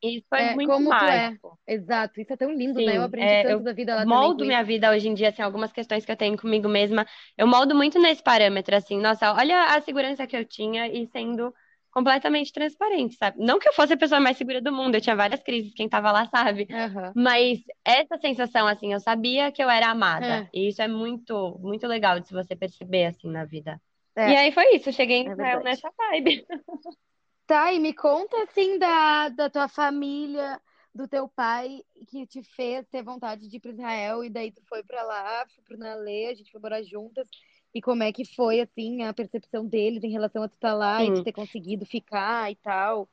E 0.05 0.17
isso 0.17 0.27
foi 0.29 0.43
É, 0.43 0.57
muito 0.57 0.77
como 0.77 0.95
tu 0.95 1.09
é. 1.09 1.37
mágico. 1.37 1.59
Exato, 1.67 2.19
isso 2.21 2.33
é 2.33 2.37
tão 2.37 2.51
lindo, 2.53 2.81
né? 2.81 2.97
Eu 2.97 3.03
Sim, 3.03 3.03
aprendi 3.03 3.37
é, 3.39 3.45
tanto 3.45 3.63
da 3.63 3.73
vida 3.73 3.95
lá 3.95 4.05
também 4.07 4.33
moldo 4.33 4.43
com 4.43 4.45
minha 4.45 4.61
isso. 4.61 4.63
vida 4.63 4.91
hoje 4.91 5.07
em 5.07 5.13
dia, 5.13 5.29
assim, 5.29 5.41
algumas 5.41 5.71
questões 5.71 6.03
que 6.05 6.11
eu 6.11 6.17
tenho 6.17 6.37
comigo 6.37 6.67
mesma, 6.67 7.05
eu 7.37 7.47
moldo 7.47 7.73
muito 7.73 7.97
nesse 7.99 8.21
parâmetro, 8.21 8.75
assim, 8.75 8.99
nossa, 8.99 9.33
olha 9.33 9.75
a 9.75 9.81
segurança 9.81 10.27
que 10.27 10.35
eu 10.35 10.43
tinha 10.45 10.87
e 10.89 11.07
sendo 11.07 11.53
completamente 11.91 12.51
transparente, 12.51 13.15
sabe? 13.15 13.37
Não 13.39 13.57
que 13.59 13.67
eu 13.69 13.73
fosse 13.73 13.93
a 13.93 13.97
pessoa 13.97 14.19
mais 14.19 14.37
segura 14.37 14.61
do 14.61 14.73
mundo, 14.73 14.95
eu 14.95 15.01
tinha 15.01 15.15
várias 15.15 15.41
crises, 15.41 15.73
quem 15.73 15.87
tava 15.87 16.11
lá 16.11 16.25
sabe, 16.27 16.69
Aham. 16.69 17.15
mas 17.15 17.59
essa 17.85 18.17
sensação, 18.17 18.67
assim, 18.67 18.91
eu 18.91 18.99
sabia 18.99 19.49
que 19.53 19.63
eu 19.63 19.69
era 19.69 19.87
amada, 19.89 20.43
É, 20.43 20.51
e 20.53 20.67
isso 20.67 20.81
é 20.81 20.87
muito, 20.89 21.57
muito 21.61 21.87
legal 21.87 22.19
de 22.19 22.27
se 22.27 22.33
você 22.33 22.55
perceber, 22.57 23.05
assim, 23.05 23.29
na 23.31 23.45
vida. 23.45 23.81
E 24.25 24.33
é, 24.33 24.35
aí 24.35 24.51
foi 24.51 24.75
isso, 24.75 24.89
eu 24.89 24.93
cheguei 24.93 25.17
em 25.19 25.27
é 25.27 25.31
Israel 25.31 25.61
nessa 25.63 25.89
vibe. 25.97 26.45
Tá, 27.47 27.71
e 27.73 27.79
me 27.79 27.93
conta 27.93 28.41
assim 28.43 28.79
da, 28.79 29.29
da 29.29 29.49
tua 29.49 29.67
família, 29.67 30.59
do 30.93 31.07
teu 31.07 31.27
pai 31.29 31.83
que 32.07 32.25
te 32.25 32.41
fez 32.43 32.87
ter 32.87 33.03
vontade 33.03 33.47
de 33.47 33.57
ir 33.57 33.59
para 33.59 33.71
Israel 33.71 34.23
e 34.23 34.29
daí 34.29 34.51
tu 34.51 34.63
foi 34.67 34.83
pra 34.83 35.03
lá, 35.03 35.45
foi 35.53 35.63
pro 35.63 35.77
Nalê, 35.77 36.27
a 36.27 36.33
gente 36.35 36.51
foi 36.51 36.59
morar 36.59 36.81
juntas. 36.83 37.27
E 37.73 37.81
como 37.81 38.01
é 38.03 38.11
que 38.11 38.25
foi 38.25 38.61
assim 38.61 39.03
a 39.03 39.13
percepção 39.13 39.67
deles 39.67 40.03
em 40.03 40.09
relação 40.11 40.41
a 40.43 40.47
tu 40.49 40.53
estar 40.55 40.73
lá 40.73 41.05
e 41.05 41.11
tu 41.11 41.21
Sim, 41.21 41.23
ter 41.23 41.33
conseguido 41.33 41.85
ficar 41.85 42.51
e 42.51 42.55
tal? 42.55 43.07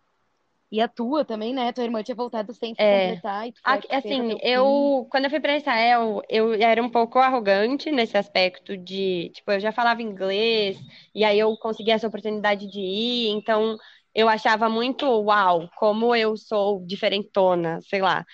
E 0.73 0.81
a 0.81 0.89
tua 0.89 1.25
também, 1.25 1.55
né? 1.55 1.73
Tua 1.73 1.85
irmã 1.85 2.03
tinha 2.03 2.15
voltado 2.17 2.55
sem 2.55 2.75
se 2.75 2.85
é. 2.85 2.87
completar 2.87 3.49
e 3.49 3.53
tu 3.53 3.63
a 3.65 3.79
Assim, 3.91 4.39
eu, 4.43 5.07
quando 5.11 5.25
eu 5.27 5.31
fui 5.31 5.39
para 5.39 5.57
Israel, 5.57 6.21
eu 6.29 6.53
era 6.55 6.83
um 6.83 6.91
pouco 6.91 7.19
arrogante 7.21 7.93
nesse 7.93 8.17
aspecto 8.19 8.77
de, 8.77 9.31
tipo, 9.35 9.53
eu 9.53 9.61
já 9.61 9.71
falava 9.71 10.03
inglês, 10.03 10.79
e 11.15 11.23
aí 11.25 11.39
eu 11.39 11.57
consegui 11.59 11.93
essa 11.93 12.09
oportunidade 12.09 12.67
de 12.69 12.81
ir, 12.81 13.29
então 13.29 13.77
eu 14.15 14.29
achava 14.29 14.69
muito, 14.69 15.07
uau, 15.07 15.69
como 15.77 16.15
eu 16.15 16.37
sou 16.37 16.85
diferentona, 16.87 17.81
sei 17.83 18.01
lá. 18.03 18.25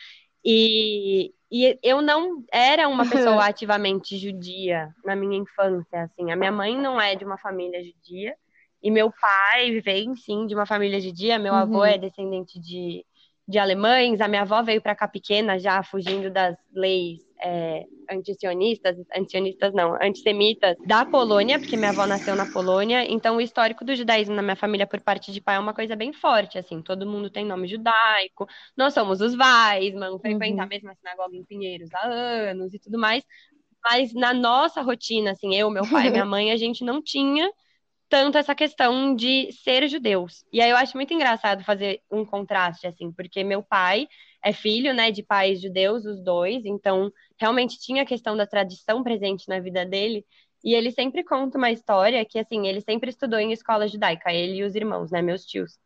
E, 0.44 1.32
E 1.50 1.78
eu 1.82 2.02
não 2.02 2.44
era 2.52 2.88
uma 2.88 3.08
pessoa 3.08 3.44
ativamente 3.46 4.18
judia 4.18 4.88
na 5.04 5.16
minha 5.16 5.38
infância, 5.38 6.02
assim. 6.02 6.30
A 6.30 6.36
minha 6.36 6.52
mãe 6.52 6.76
não 6.76 7.00
é 7.00 7.14
de 7.14 7.24
uma 7.24 7.38
família 7.38 7.82
judia. 7.82 8.34
E 8.82 8.90
meu 8.90 9.10
pai 9.10 9.80
vem, 9.80 10.14
sim, 10.14 10.46
de 10.46 10.54
uma 10.54 10.66
família 10.66 11.00
judia. 11.00 11.38
Meu 11.38 11.52
uhum. 11.52 11.58
avô 11.60 11.84
é 11.84 11.98
descendente 11.98 12.60
de, 12.60 13.04
de 13.46 13.58
alemães. 13.58 14.20
A 14.20 14.28
minha 14.28 14.42
avó 14.42 14.62
veio 14.62 14.82
para 14.82 14.94
cá 14.94 15.08
pequena, 15.08 15.58
já 15.58 15.82
fugindo 15.82 16.30
das 16.30 16.56
leis 16.72 17.27
é, 17.40 17.84
antisionistas, 18.10 18.96
antisionistas 19.14 19.72
não, 19.72 19.94
antissemitas 20.02 20.76
da 20.86 21.04
Polônia, 21.04 21.58
porque 21.58 21.76
minha 21.76 21.90
avó 21.90 22.06
nasceu 22.06 22.34
na 22.34 22.46
Polônia, 22.46 23.04
então 23.10 23.36
o 23.36 23.40
histórico 23.40 23.84
do 23.84 23.94
judaísmo 23.94 24.34
na 24.34 24.42
minha 24.42 24.56
família 24.56 24.86
por 24.86 25.00
parte 25.00 25.32
de 25.32 25.40
pai 25.40 25.56
é 25.56 25.58
uma 25.58 25.74
coisa 25.74 25.94
bem 25.94 26.12
forte, 26.12 26.58
assim, 26.58 26.82
todo 26.82 27.06
mundo 27.06 27.30
tem 27.30 27.44
nome 27.44 27.68
judaico, 27.68 28.46
nós 28.76 28.94
somos 28.94 29.20
os 29.20 29.34
Weisman, 29.34 30.18
frequentar 30.18 30.62
uhum. 30.62 30.62
a 30.62 30.66
mesma 30.66 30.94
sinagoga 30.94 31.36
em 31.36 31.44
Pinheiros 31.44 31.92
há 31.94 32.06
anos 32.06 32.74
e 32.74 32.78
tudo 32.78 32.98
mais, 32.98 33.24
mas 33.84 34.12
na 34.12 34.34
nossa 34.34 34.82
rotina, 34.82 35.32
assim, 35.32 35.54
eu, 35.54 35.70
meu 35.70 35.88
pai, 35.88 36.10
minha 36.10 36.24
mãe, 36.26 36.50
a 36.50 36.56
gente 36.56 36.84
não 36.84 37.02
tinha 37.02 37.48
tanto 38.08 38.38
essa 38.38 38.54
questão 38.54 39.14
de 39.14 39.50
ser 39.52 39.86
judeus. 39.88 40.44
E 40.52 40.60
aí 40.60 40.70
eu 40.70 40.76
acho 40.76 40.96
muito 40.96 41.12
engraçado 41.12 41.62
fazer 41.64 42.00
um 42.10 42.24
contraste, 42.24 42.86
assim, 42.86 43.12
porque 43.12 43.44
meu 43.44 43.62
pai 43.62 44.08
é 44.42 44.52
filho, 44.52 44.94
né, 44.94 45.10
de 45.10 45.22
pais 45.22 45.60
judeus, 45.60 46.04
os 46.06 46.22
dois, 46.22 46.64
então 46.64 47.12
realmente 47.38 47.78
tinha 47.78 48.02
a 48.02 48.06
questão 48.06 48.36
da 48.36 48.46
tradição 48.46 49.02
presente 49.02 49.48
na 49.48 49.60
vida 49.60 49.84
dele. 49.84 50.24
E 50.64 50.74
ele 50.74 50.90
sempre 50.90 51.22
conta 51.22 51.58
uma 51.58 51.70
história 51.70 52.24
que, 52.24 52.38
assim, 52.38 52.66
ele 52.66 52.80
sempre 52.80 53.10
estudou 53.10 53.38
em 53.38 53.52
escola 53.52 53.86
judaica, 53.86 54.32
ele 54.32 54.56
e 54.58 54.64
os 54.64 54.74
irmãos, 54.74 55.10
né, 55.10 55.22
meus 55.22 55.44
tios. 55.44 55.78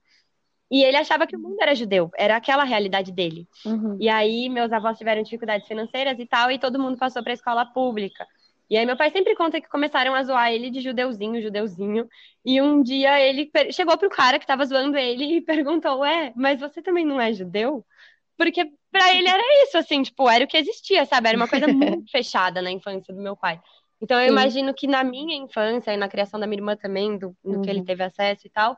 E 0.71 0.83
ele 0.83 0.97
achava 0.97 1.27
que 1.27 1.37
o 1.37 1.39
mundo 1.39 1.59
era 1.61 1.75
judeu, 1.75 2.11
era 2.17 2.37
aquela 2.37 2.65
realidade 2.65 3.13
dele. 3.13 3.47
Uhum. 3.67 3.99
E 4.01 4.09
aí, 4.09 4.49
meus 4.49 4.73
avós 4.73 4.97
tiveram 4.97 5.23
dificuldades 5.23 5.69
financeiras 5.69 6.19
e 6.19 6.27
tal, 6.27 6.51
e 6.51 6.59
todo 6.59 6.79
mundo 6.79 6.97
passou 6.97 7.23
para 7.23 7.33
a 7.33 7.35
escola 7.35 7.67
pública. 7.67 8.27
E 8.73 8.77
aí, 8.79 8.87
meu 8.87 8.97
pai 8.97 9.11
sempre 9.11 9.37
conta 9.37 9.61
que 9.61 9.69
começaram 9.69 10.15
a 10.15 10.23
zoar 10.23 10.51
ele 10.51 10.71
de 10.71 10.81
judeuzinho, 10.81 11.43
judeuzinho. 11.43 12.09
E 12.43 12.59
um 12.63 12.83
dia 12.83 13.21
ele 13.21 13.51
chegou 13.71 13.99
pro 13.99 14.09
cara 14.09 14.39
que 14.39 14.47
tava 14.47 14.65
zoando 14.65 14.97
ele 14.97 15.37
e 15.37 15.41
perguntou: 15.43 15.99
Ué, 15.99 16.33
mas 16.35 16.59
você 16.59 16.81
também 16.81 17.05
não 17.05 17.21
é 17.21 17.35
judeu? 17.35 17.85
Porque 18.35 18.65
para 18.91 19.15
ele 19.15 19.29
era 19.29 19.43
isso, 19.65 19.77
assim, 19.77 20.03
tipo, 20.03 20.27
era 20.27 20.43
o 20.47 20.49
que 20.49 20.57
existia, 20.57 21.05
sabe? 21.05 21.29
Era 21.29 21.37
uma 21.37 21.47
coisa 21.47 21.67
muito 21.69 22.11
fechada 22.11 22.63
na 22.63 22.71
infância 22.71 23.13
do 23.13 23.21
meu 23.21 23.37
pai. 23.37 23.61
Então 24.01 24.19
eu 24.19 24.29
Sim. 24.29 24.33
imagino 24.33 24.73
que 24.73 24.87
na 24.87 25.05
minha 25.05 25.37
infância 25.37 25.93
e 25.93 25.99
na 25.99 26.09
criação 26.09 26.41
da 26.41 26.47
minha 26.47 26.59
irmã 26.59 26.75
também, 26.75 27.19
do, 27.19 27.37
do 27.45 27.57
uhum. 27.57 27.61
que 27.61 27.69
ele 27.69 27.81
uhum. 27.81 27.85
teve 27.85 28.03
acesso 28.03 28.47
e 28.47 28.51
tal, 28.51 28.75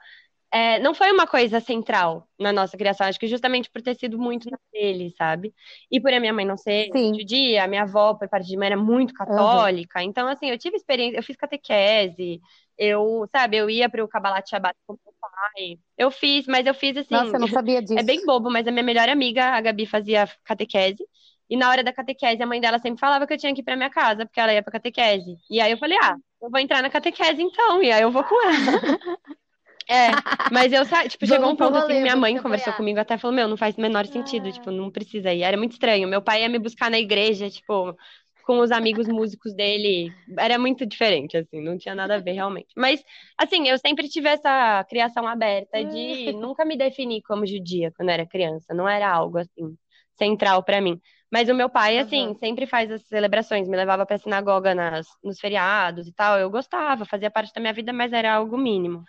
é, 0.54 0.78
não 0.78 0.94
foi 0.94 1.10
uma 1.10 1.26
coisa 1.26 1.58
central 1.58 2.28
na 2.38 2.52
nossa 2.52 2.76
criação, 2.76 3.08
acho 3.08 3.18
que 3.18 3.26
justamente 3.26 3.68
por 3.68 3.82
ter 3.82 3.96
sido 3.96 4.16
muito 4.16 4.48
dele, 4.72 5.12
sabe? 5.18 5.52
E 5.90 6.00
por 6.00 6.12
a 6.12 6.20
minha 6.20 6.32
mãe 6.32 6.44
não 6.44 6.56
ser 6.56 6.90
judia, 6.94 7.64
a 7.64 7.66
minha 7.66 7.82
avó, 7.82 8.14
por 8.14 8.28
parte 8.28 8.46
de 8.46 8.56
mãe, 8.56 8.66
era 8.66 8.76
muito 8.76 9.12
católica. 9.14 9.98
Uhum. 9.98 10.06
Então, 10.06 10.28
assim, 10.28 10.48
eu 10.48 10.56
tive 10.56 10.76
experiência, 10.76 11.18
eu 11.18 11.24
fiz 11.24 11.36
catequese, 11.36 12.40
eu, 12.78 13.28
sabe, 13.32 13.56
eu 13.56 13.68
ia 13.68 13.88
pro 13.88 14.06
Kabbalat 14.06 14.48
Shabbat 14.48 14.76
com 14.86 14.96
meu 15.04 15.14
pai. 15.20 15.76
Eu 15.98 16.12
fiz, 16.12 16.46
mas 16.46 16.64
eu 16.64 16.74
fiz 16.74 16.96
assim. 16.96 17.14
Nossa, 17.14 17.34
eu 17.34 17.40
não 17.40 17.48
sabia 17.48 17.82
disso. 17.82 17.94
É 17.98 18.04
bem 18.04 18.24
bobo, 18.24 18.48
mas 18.48 18.64
a 18.68 18.70
minha 18.70 18.84
melhor 18.84 19.08
amiga, 19.08 19.46
a 19.46 19.60
Gabi, 19.60 19.86
fazia 19.86 20.28
catequese. 20.44 21.04
E 21.50 21.56
na 21.56 21.68
hora 21.68 21.82
da 21.82 21.92
catequese, 21.92 22.40
a 22.40 22.46
mãe 22.46 22.60
dela 22.60 22.78
sempre 22.78 23.00
falava 23.00 23.26
que 23.26 23.34
eu 23.34 23.38
tinha 23.38 23.52
que 23.52 23.60
ir 23.60 23.64
pra 23.64 23.74
minha 23.74 23.90
casa, 23.90 24.24
porque 24.24 24.38
ela 24.38 24.54
ia 24.54 24.62
pra 24.62 24.72
catequese. 24.72 25.36
E 25.50 25.60
aí 25.60 25.72
eu 25.72 25.78
falei, 25.78 25.98
ah, 26.00 26.14
eu 26.40 26.48
vou 26.48 26.60
entrar 26.60 26.80
na 26.80 26.90
catequese 26.90 27.42
então. 27.42 27.82
E 27.82 27.90
aí 27.90 28.02
eu 28.02 28.12
vou 28.12 28.22
com 28.22 28.40
ela. 28.40 28.54
É, 29.88 30.08
mas 30.52 30.72
eu, 30.72 30.82
tipo, 31.08 31.26
chegou 31.26 31.50
um 31.50 31.56
ponto 31.56 31.76
assim, 31.76 32.00
minha 32.00 32.16
mãe 32.16 32.40
conversou 32.40 32.72
comigo, 32.72 32.98
até 32.98 33.18
falou, 33.18 33.34
meu, 33.34 33.48
não 33.48 33.56
faz 33.56 33.76
o 33.76 33.80
menor 33.80 34.06
sentido, 34.06 34.48
ah. 34.48 34.52
tipo, 34.52 34.70
não 34.70 34.90
precisa 34.90 35.32
ir. 35.32 35.42
Era 35.42 35.56
muito 35.56 35.72
estranho. 35.72 36.08
Meu 36.08 36.22
pai 36.22 36.42
ia 36.42 36.48
me 36.48 36.58
buscar 36.58 36.90
na 36.90 36.98
igreja, 36.98 37.50
tipo, 37.50 37.96
com 38.44 38.60
os 38.60 38.70
amigos 38.70 39.08
músicos 39.08 39.54
dele. 39.54 40.12
Era 40.38 40.58
muito 40.58 40.86
diferente, 40.86 41.36
assim, 41.36 41.60
não 41.60 41.76
tinha 41.76 41.94
nada 41.94 42.16
a 42.16 42.20
ver 42.20 42.32
realmente. 42.32 42.68
Mas, 42.76 43.02
assim, 43.38 43.68
eu 43.68 43.78
sempre 43.78 44.08
tive 44.08 44.28
essa 44.28 44.84
criação 44.88 45.26
aberta 45.26 45.84
de 45.84 46.32
nunca 46.34 46.64
me 46.64 46.76
definir 46.76 47.22
como 47.22 47.46
judia 47.46 47.90
quando 47.96 48.10
era 48.10 48.26
criança. 48.26 48.72
Não 48.74 48.88
era 48.88 49.10
algo, 49.10 49.38
assim, 49.38 49.76
central 50.16 50.62
para 50.62 50.80
mim. 50.80 51.00
Mas 51.32 51.48
o 51.48 51.54
meu 51.54 51.68
pai, 51.68 51.98
assim, 51.98 52.28
uhum. 52.28 52.34
sempre 52.36 52.64
faz 52.64 52.90
as 52.92 53.02
celebrações, 53.08 53.68
me 53.68 53.76
levava 53.76 54.06
pra 54.06 54.18
sinagoga 54.18 54.72
nas, 54.72 55.06
nos 55.22 55.40
feriados 55.40 56.06
e 56.06 56.12
tal. 56.12 56.38
Eu 56.38 56.48
gostava, 56.48 57.04
fazia 57.04 57.30
parte 57.30 57.52
da 57.52 57.60
minha 57.60 57.72
vida, 57.72 57.92
mas 57.92 58.12
era 58.12 58.34
algo 58.34 58.56
mínimo. 58.56 59.02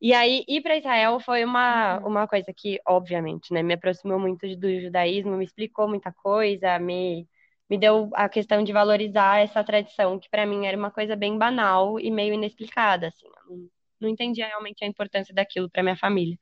E 0.00 0.12
aí, 0.14 0.44
ir 0.48 0.62
para 0.62 0.76
Israel 0.76 1.18
foi 1.20 1.44
uma, 1.44 1.98
uhum. 1.98 2.08
uma 2.08 2.28
coisa 2.28 2.52
que, 2.56 2.80
obviamente, 2.86 3.52
né, 3.52 3.62
me 3.62 3.74
aproximou 3.74 4.18
muito 4.18 4.46
do 4.56 4.80
judaísmo, 4.80 5.36
me 5.36 5.44
explicou 5.44 5.88
muita 5.88 6.12
coisa, 6.12 6.78
me 6.78 7.28
me 7.68 7.78
deu 7.78 8.10
a 8.14 8.28
questão 8.28 8.64
de 8.64 8.72
valorizar 8.72 9.40
essa 9.40 9.62
tradição, 9.62 10.18
que 10.18 10.28
para 10.30 10.46
mim 10.46 10.66
era 10.66 10.76
uma 10.76 10.90
coisa 10.90 11.14
bem 11.14 11.36
banal 11.36 12.00
e 12.00 12.10
meio 12.10 12.34
inexplicada, 12.34 13.08
assim. 13.08 13.26
Não, 13.48 13.68
não 14.00 14.08
entendia 14.08 14.46
realmente 14.46 14.84
a 14.84 14.86
importância 14.86 15.34
daquilo 15.34 15.68
para 15.70 15.82
minha 15.82 15.96
família. 15.96 16.38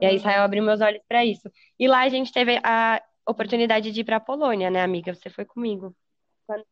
E 0.00 0.06
aí 0.06 0.16
Israel 0.16 0.42
abriu 0.42 0.62
meus 0.62 0.80
olhos 0.80 1.02
para 1.08 1.24
isso. 1.24 1.50
E 1.78 1.88
lá 1.88 2.02
a 2.02 2.08
gente 2.08 2.32
teve 2.32 2.60
a 2.64 3.02
oportunidade 3.26 3.90
de 3.92 4.00
ir 4.00 4.04
para 4.04 4.16
a 4.16 4.20
Polônia, 4.20 4.70
né, 4.70 4.82
amiga? 4.82 5.14
Você 5.14 5.28
foi 5.30 5.44
comigo. 5.44 5.94
Quando... 6.46 6.64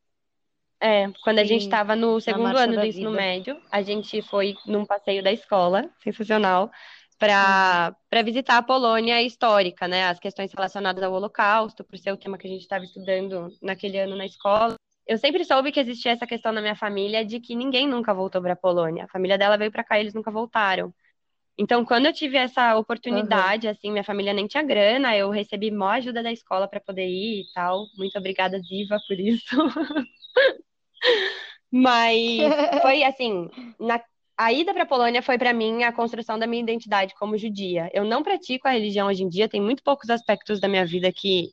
É, 0.81 1.11
quando 1.25 1.39
Sim, 1.39 1.43
a 1.43 1.47
gente 1.47 1.63
estava 1.63 1.97
no 1.97 2.21
segundo 2.21 2.57
ano 2.57 2.75
do 2.75 2.85
ensino 2.85 3.11
vida. 3.11 3.23
médio, 3.23 3.61
a 3.71 3.81
gente 3.81 4.21
foi 4.23 4.55
num 4.67 4.85
passeio 4.85 5.23
da 5.23 5.33
escola, 5.33 5.89
sensacional 6.03 6.71
para 7.19 8.23
visitar 8.25 8.59
a 8.59 8.63
Polônia 8.63 9.23
histórica, 9.23 9.89
né? 9.89 10.05
As 10.05 10.19
questões 10.19 10.53
relacionadas 10.53 11.03
ao 11.03 11.13
Holocausto, 11.13 11.83
por 11.83 11.99
ser 11.99 12.13
o 12.13 12.17
tema 12.17 12.37
que 12.37 12.47
a 12.47 12.51
gente 12.51 12.63
estava 12.63 12.85
estudando 12.85 13.49
naquele 13.63 13.99
ano 13.99 14.17
na 14.17 14.27
escola. 14.27 14.75
Eu 15.07 15.19
sempre 15.19 15.45
soube 15.45 15.73
que 15.73 15.81
existia 15.81 16.13
essa 16.13 16.27
questão 16.27 16.53
na 16.53 16.61
minha 16.61 16.77
família 16.77 17.25
de 17.25 17.41
que 17.41 17.55
ninguém 17.55 17.89
nunca 17.89 18.13
voltou 18.13 18.43
para 18.43 18.53
a 18.53 18.57
Polônia. 18.57 19.05
A 19.05 19.09
família 19.09 19.39
dela 19.39 19.57
veio 19.57 19.71
para 19.71 19.85
cá 19.85 19.97
e 19.97 20.03
eles 20.03 20.15
nunca 20.15 20.31
voltaram. 20.31 20.93
Então, 21.59 21.87
quando 21.87 22.05
eu 22.05 22.13
tive 22.13 22.37
essa 22.37 22.77
oportunidade, 22.77 23.67
uhum. 23.67 23.73
assim, 23.73 23.91
minha 23.91 24.05
família 24.05 24.35
nem 24.35 24.47
tinha 24.47 24.63
grana, 24.63 25.17
eu 25.17 25.31
recebi 25.31 25.71
maior 25.71 25.93
ajuda 25.93 26.23
da 26.23 26.31
escola 26.31 26.69
para 26.69 26.81
poder 26.81 27.07
ir 27.07 27.43
e 27.43 27.53
tal. 27.55 27.87
Muito 27.97 28.19
obrigada, 28.19 28.59
Ziva, 28.61 28.99
por 29.09 29.19
isso. 29.19 29.57
Mas 31.71 32.19
foi 32.83 33.05
assim, 33.05 33.49
na, 33.79 34.01
a 34.37 34.53
ida 34.53 34.73
para 34.75 34.83
a 34.83 34.87
Polônia 34.87 35.23
foi 35.23 35.39
para 35.39 35.53
mim 35.53 35.83
a 35.83 35.93
construção 35.93 36.39
da 36.39 36.47
minha 36.47 36.63
identidade 36.63 37.15
como 37.15 37.39
judia. 37.39 37.91
Eu 37.93 38.05
não 38.05 38.23
pratico 38.23 38.69
a 38.69 38.73
religião 38.73 39.09
hoje 39.09 39.23
em 39.23 39.29
dia, 39.29 39.49
tem 39.49 39.61
muito 39.61 39.83
poucos 39.83 40.11
aspectos 40.11 40.61
da 40.61 40.69
minha 40.69 40.85
vida 40.85 41.11
que, 41.13 41.51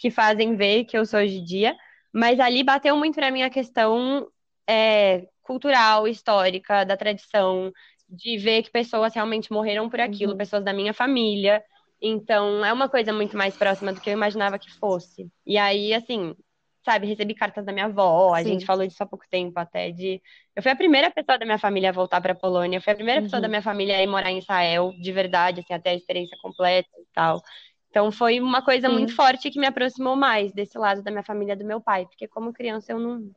que 0.00 0.10
fazem 0.10 0.56
ver 0.56 0.84
que 0.84 0.96
eu 0.96 1.04
sou 1.04 1.26
judia, 1.26 1.76
mas 2.12 2.38
ali 2.40 2.62
bateu 2.62 2.96
muito 2.96 3.16
para 3.16 3.30
mim 3.30 3.42
a 3.42 3.50
questão 3.50 4.28
é, 4.68 5.26
cultural, 5.42 6.08
histórica, 6.08 6.84
da 6.84 6.96
tradição, 6.96 7.72
de 8.08 8.38
ver 8.38 8.62
que 8.62 8.70
pessoas 8.70 9.14
realmente 9.14 9.52
morreram 9.52 9.88
por 9.88 10.00
aquilo, 10.00 10.32
uhum. 10.32 10.38
pessoas 10.38 10.64
da 10.64 10.72
minha 10.72 10.94
família. 10.94 11.62
Então, 12.00 12.64
é 12.64 12.72
uma 12.72 12.88
coisa 12.88 13.12
muito 13.12 13.36
mais 13.36 13.56
próxima 13.56 13.92
do 13.92 14.00
que 14.00 14.10
eu 14.10 14.14
imaginava 14.14 14.58
que 14.58 14.70
fosse. 14.72 15.28
E 15.44 15.56
aí, 15.56 15.94
assim, 15.94 16.36
sabe, 16.86 17.08
recebi 17.08 17.34
cartas 17.34 17.66
da 17.66 17.72
minha 17.72 17.86
avó, 17.86 18.32
a 18.32 18.42
Sim. 18.42 18.50
gente 18.50 18.64
falou 18.64 18.86
disso 18.86 19.02
há 19.02 19.06
pouco 19.06 19.24
tempo 19.28 19.58
até, 19.58 19.90
de... 19.90 20.22
Eu 20.54 20.62
fui 20.62 20.70
a 20.70 20.76
primeira 20.76 21.10
pessoa 21.10 21.36
da 21.36 21.44
minha 21.44 21.58
família 21.58 21.90
a 21.90 21.92
voltar 21.92 22.20
para 22.20 22.32
Polônia, 22.32 22.78
eu 22.78 22.80
fui 22.80 22.92
a 22.92 22.96
primeira 22.96 23.20
uhum. 23.20 23.26
pessoa 23.26 23.40
da 23.40 23.48
uhum. 23.48 23.50
minha 23.50 23.62
família 23.62 23.96
a 23.96 24.02
ir 24.02 24.06
morar 24.06 24.30
em 24.30 24.38
Israel, 24.38 24.92
de 24.92 25.12
verdade, 25.12 25.60
assim, 25.60 25.74
até 25.74 25.90
a 25.90 25.94
experiência 25.94 26.38
completa 26.40 26.88
e 26.96 27.06
tal. 27.12 27.42
Então 27.90 28.12
foi 28.12 28.40
uma 28.40 28.62
coisa 28.62 28.88
Sim. 28.88 28.94
muito 28.94 29.16
forte 29.16 29.50
que 29.50 29.58
me 29.58 29.66
aproximou 29.66 30.14
mais 30.14 30.52
desse 30.52 30.78
lado 30.78 31.02
da 31.02 31.10
minha 31.10 31.24
família 31.24 31.56
do 31.56 31.64
meu 31.64 31.80
pai, 31.80 32.06
porque 32.06 32.28
como 32.28 32.52
criança 32.52 32.92
eu 32.92 33.00
não, 33.00 33.30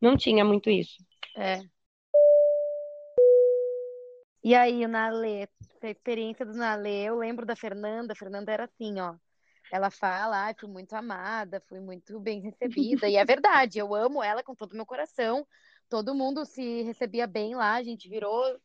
não 0.00 0.16
tinha 0.16 0.44
muito 0.44 0.70
isso. 0.70 1.04
É. 1.36 1.60
E 4.42 4.54
aí, 4.54 4.86
o 4.86 4.88
Nalê, 4.88 5.46
a 5.82 5.90
experiência 5.90 6.46
do 6.46 6.54
Nalê, 6.54 7.02
eu 7.02 7.18
lembro 7.18 7.44
da 7.44 7.54
Fernanda, 7.54 8.14
a 8.14 8.16
Fernanda 8.16 8.50
era 8.50 8.64
assim, 8.64 8.98
ó, 8.98 9.14
ela 9.70 9.90
fala, 9.90 10.48
ah, 10.48 10.54
fui 10.58 10.68
muito 10.68 10.94
amada, 10.94 11.62
fui 11.68 11.80
muito 11.80 12.18
bem 12.20 12.40
recebida. 12.40 13.08
e 13.08 13.16
é 13.16 13.24
verdade, 13.24 13.78
eu 13.78 13.94
amo 13.94 14.22
ela 14.22 14.42
com 14.42 14.54
todo 14.54 14.72
o 14.72 14.76
meu 14.76 14.86
coração. 14.86 15.46
Todo 15.88 16.14
mundo 16.14 16.44
se 16.44 16.82
recebia 16.82 17.26
bem 17.26 17.54
lá, 17.54 17.74
a 17.74 17.82
gente 17.82 18.08
virou 18.08 18.60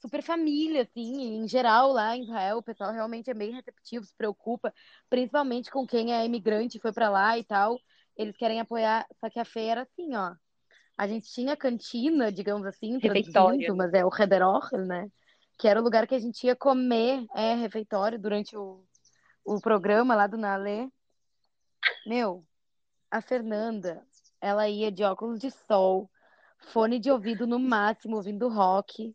super 0.00 0.22
família, 0.22 0.82
assim, 0.82 1.42
em 1.42 1.48
geral 1.48 1.92
lá 1.92 2.16
em 2.16 2.22
Israel, 2.22 2.58
o 2.58 2.62
pessoal 2.62 2.92
realmente 2.92 3.30
é 3.30 3.34
bem 3.34 3.52
receptivo, 3.52 4.04
se 4.04 4.16
preocupa, 4.16 4.72
principalmente 5.10 5.70
com 5.70 5.86
quem 5.86 6.14
é 6.14 6.24
imigrante, 6.24 6.78
foi 6.78 6.92
para 6.92 7.08
lá 7.08 7.36
e 7.36 7.44
tal. 7.44 7.78
Eles 8.16 8.36
querem 8.36 8.60
apoiar, 8.60 9.06
só 9.20 9.28
que 9.28 9.38
a 9.38 9.44
feira 9.44 9.68
era 9.72 9.82
assim, 9.82 10.14
ó. 10.14 10.34
A 10.96 11.06
gente 11.06 11.30
tinha 11.30 11.56
cantina, 11.56 12.32
digamos 12.32 12.66
assim, 12.66 12.98
refeitório, 12.98 13.76
mas 13.76 13.92
é 13.92 14.04
o 14.04 14.08
Rederoch, 14.08 14.76
né? 14.76 15.08
Que 15.56 15.68
era 15.68 15.80
o 15.80 15.84
lugar 15.84 16.06
que 16.06 16.14
a 16.14 16.18
gente 16.18 16.44
ia 16.44 16.56
comer, 16.56 17.24
é, 17.34 17.54
refeitório 17.54 18.18
durante 18.18 18.56
o, 18.56 18.84
o 19.54 19.60
programa 19.60 20.14
lá 20.14 20.26
do 20.26 20.36
Nalê. 20.36 20.90
Meu, 22.06 22.44
a 23.10 23.22
Fernanda, 23.22 24.06
ela 24.40 24.68
ia 24.68 24.92
de 24.92 25.02
óculos 25.02 25.40
de 25.40 25.50
sol, 25.50 26.10
fone 26.58 26.98
de 26.98 27.10
ouvido 27.10 27.46
no 27.46 27.58
máximo, 27.58 28.16
ouvindo 28.16 28.48
rock. 28.48 29.14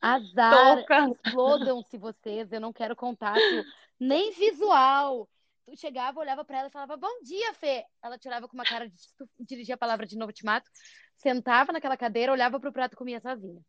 Azar, 0.00 0.84
explodam-se 1.12 1.96
vocês, 1.96 2.50
eu 2.50 2.60
não 2.60 2.72
quero 2.72 2.96
contato 2.96 3.64
nem 4.00 4.32
visual. 4.32 5.28
tu 5.64 5.76
chegava, 5.76 6.18
olhava 6.18 6.44
para 6.44 6.58
ela 6.58 6.68
e 6.68 6.72
falava, 6.72 6.96
bom 6.96 7.22
dia, 7.22 7.54
Fê. 7.54 7.84
Ela 8.02 8.18
tirava 8.18 8.48
com 8.48 8.54
uma 8.54 8.64
cara 8.64 8.88
de 8.88 8.96
dirigir 9.40 9.74
a 9.74 9.78
palavra 9.78 10.06
de 10.06 10.16
novo, 10.16 10.32
te 10.32 10.44
mato. 10.44 10.68
Sentava 11.16 11.72
naquela 11.72 11.96
cadeira, 11.96 12.32
olhava 12.32 12.58
pro 12.58 12.72
prato 12.72 12.94
e 12.94 12.96
comia 12.96 13.20
sozinha. 13.20 13.60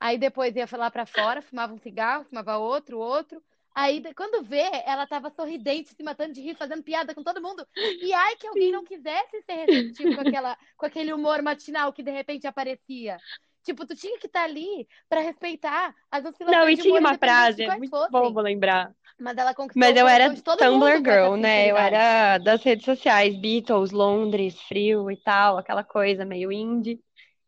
Aí 0.00 0.16
depois 0.16 0.54
ia 0.56 0.68
lá 0.78 0.90
para 0.90 1.04
fora, 1.04 1.42
fumava 1.42 1.74
um 1.74 1.78
cigarro, 1.78 2.24
fumava 2.24 2.56
outro, 2.58 2.98
outro. 2.98 3.42
Aí, 3.80 4.02
quando 4.14 4.42
vê, 4.42 4.68
ela 4.84 5.06
tava 5.06 5.30
sorridente, 5.30 5.94
se 5.94 6.02
matando 6.02 6.32
de 6.32 6.40
rir, 6.40 6.56
fazendo 6.56 6.82
piada 6.82 7.14
com 7.14 7.22
todo 7.22 7.40
mundo. 7.40 7.64
E 8.02 8.12
ai, 8.12 8.34
que 8.34 8.48
alguém 8.48 8.72
não 8.72 8.82
quisesse 8.82 9.40
ser 9.42 9.54
receptivo 9.54 10.16
com, 10.16 10.20
aquela, 10.20 10.58
com 10.76 10.84
aquele 10.84 11.12
humor 11.12 11.40
matinal 11.42 11.92
que 11.92 12.02
de 12.02 12.10
repente 12.10 12.44
aparecia. 12.44 13.18
Tipo, 13.62 13.86
tu 13.86 13.94
tinha 13.94 14.18
que 14.18 14.26
estar 14.26 14.40
tá 14.40 14.46
ali 14.46 14.88
para 15.08 15.20
respeitar 15.20 15.94
as 16.10 16.24
oscilações 16.24 16.60
Não, 16.60 16.68
e 16.68 16.76
tinha 16.76 16.98
uma 16.98 17.16
frase, 17.16 17.62
é 17.62 17.76
muito 17.76 17.90
fossem. 17.90 18.10
bom, 18.10 18.32
vou 18.32 18.42
lembrar. 18.42 18.92
Mas 19.16 19.38
ela 19.38 19.54
conquistou 19.54 19.80
Mas 19.80 19.96
eu 19.96 20.08
era 20.08 20.34
Tumblr 20.34 20.96
Girl, 20.96 21.36
né? 21.36 21.70
Eu 21.70 21.76
era 21.76 22.38
das 22.38 22.60
redes 22.64 22.84
sociais, 22.84 23.36
Beatles, 23.36 23.92
Londres, 23.92 24.60
frio 24.62 25.08
e 25.08 25.16
tal, 25.16 25.56
aquela 25.56 25.84
coisa 25.84 26.24
meio 26.24 26.50
indie. 26.50 27.00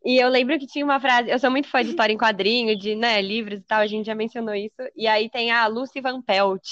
E 0.03 0.17
eu 0.17 0.29
lembro 0.29 0.57
que 0.57 0.65
tinha 0.65 0.83
uma 0.83 0.99
frase, 0.99 1.29
eu 1.29 1.37
sou 1.37 1.51
muito 1.51 1.67
fã 1.67 1.83
de 1.83 1.91
história 1.91 2.11
em 2.11 2.17
quadrinho, 2.17 2.77
de, 2.77 2.95
né, 2.95 3.21
livros 3.21 3.59
e 3.59 3.63
tal, 3.63 3.81
a 3.81 3.87
gente 3.87 4.07
já 4.07 4.15
mencionou 4.15 4.55
isso. 4.55 4.81
E 4.95 5.07
aí 5.07 5.29
tem 5.29 5.51
a 5.51 5.67
Lucy 5.67 6.01
Van 6.01 6.21
Pelt, 6.21 6.63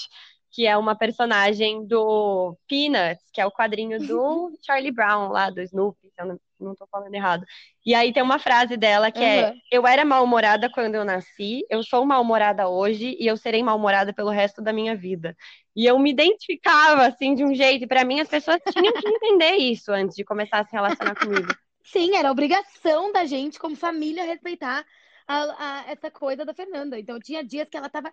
que 0.51 0.65
é 0.65 0.75
uma 0.75 0.95
personagem 0.95 1.85
do 1.85 2.57
Peanuts, 2.67 3.23
que 3.31 3.39
é 3.39 3.45
o 3.45 3.51
quadrinho 3.51 3.99
do 3.99 4.51
Charlie 4.65 4.91
Brown 4.91 5.29
lá, 5.29 5.49
do 5.49 5.61
Snoopy, 5.61 6.07
se 6.07 6.21
eu 6.21 6.25
não, 6.25 6.39
não 6.59 6.75
tô 6.75 6.87
falando 6.91 7.13
errado. 7.13 7.45
E 7.85 7.93
aí 7.93 8.11
tem 8.11 8.23
uma 8.23 8.39
frase 8.39 8.75
dela 8.75 9.11
que 9.11 9.19
uhum. 9.19 9.25
é: 9.25 9.53
Eu 9.71 9.85
era 9.85 10.03
mal-humorada 10.03 10.69
quando 10.69 10.95
eu 10.95 11.05
nasci, 11.05 11.63
eu 11.69 11.83
sou 11.83 12.05
mal-humorada 12.05 12.67
hoje 12.67 13.15
e 13.19 13.27
eu 13.27 13.37
serei 13.37 13.61
mal-humorada 13.61 14.11
pelo 14.11 14.31
resto 14.31 14.61
da 14.61 14.73
minha 14.73 14.95
vida. 14.95 15.35
E 15.75 15.85
eu 15.85 15.97
me 15.99 16.09
identificava 16.09 17.05
assim 17.05 17.35
de 17.35 17.45
um 17.45 17.53
jeito, 17.53 17.83
e 17.83 17.87
para 17.87 18.03
mim 18.03 18.19
as 18.19 18.27
pessoas 18.27 18.59
tinham 18.73 18.93
que 18.93 19.07
entender 19.07 19.55
isso 19.57 19.91
antes 19.91 20.15
de 20.15 20.25
começar 20.25 20.59
a 20.61 20.65
se 20.65 20.71
relacionar 20.71 21.15
comigo. 21.15 21.53
Sim, 21.91 22.15
era 22.15 22.31
obrigação 22.31 23.11
da 23.11 23.25
gente, 23.25 23.59
como 23.59 23.75
família, 23.75 24.23
respeitar 24.23 24.85
a, 25.27 25.35
a, 25.87 25.91
essa 25.91 26.11
coisa 26.11 26.45
da 26.45 26.53
Fernanda. 26.53 26.99
Então, 26.99 27.19
tinha 27.19 27.43
dias 27.43 27.67
que 27.69 27.77
ela 27.77 27.87
estava 27.87 28.11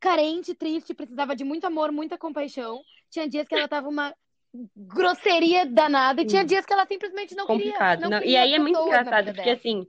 carente, 0.00 0.54
triste, 0.54 0.94
precisava 0.94 1.34
de 1.34 1.44
muito 1.44 1.66
amor, 1.66 1.90
muita 1.90 2.16
compaixão. 2.16 2.80
Tinha 3.10 3.28
dias 3.28 3.48
que 3.48 3.54
ela 3.54 3.64
estava 3.64 3.88
uma 3.88 4.14
grosseria 4.76 5.66
danada, 5.66 6.22
e 6.22 6.26
tinha 6.26 6.44
dias 6.44 6.64
que 6.64 6.72
ela 6.72 6.86
simplesmente 6.86 7.34
não 7.34 7.46
Complicado. 7.46 8.00
queria. 8.00 8.10
Não, 8.10 8.10
não 8.10 8.18
queria 8.20 8.32
e 8.32 8.36
aí 8.36 8.54
é 8.54 8.58
muito 8.58 8.80
engraçado, 8.80 9.34
porque 9.34 9.50
assim. 9.50 9.86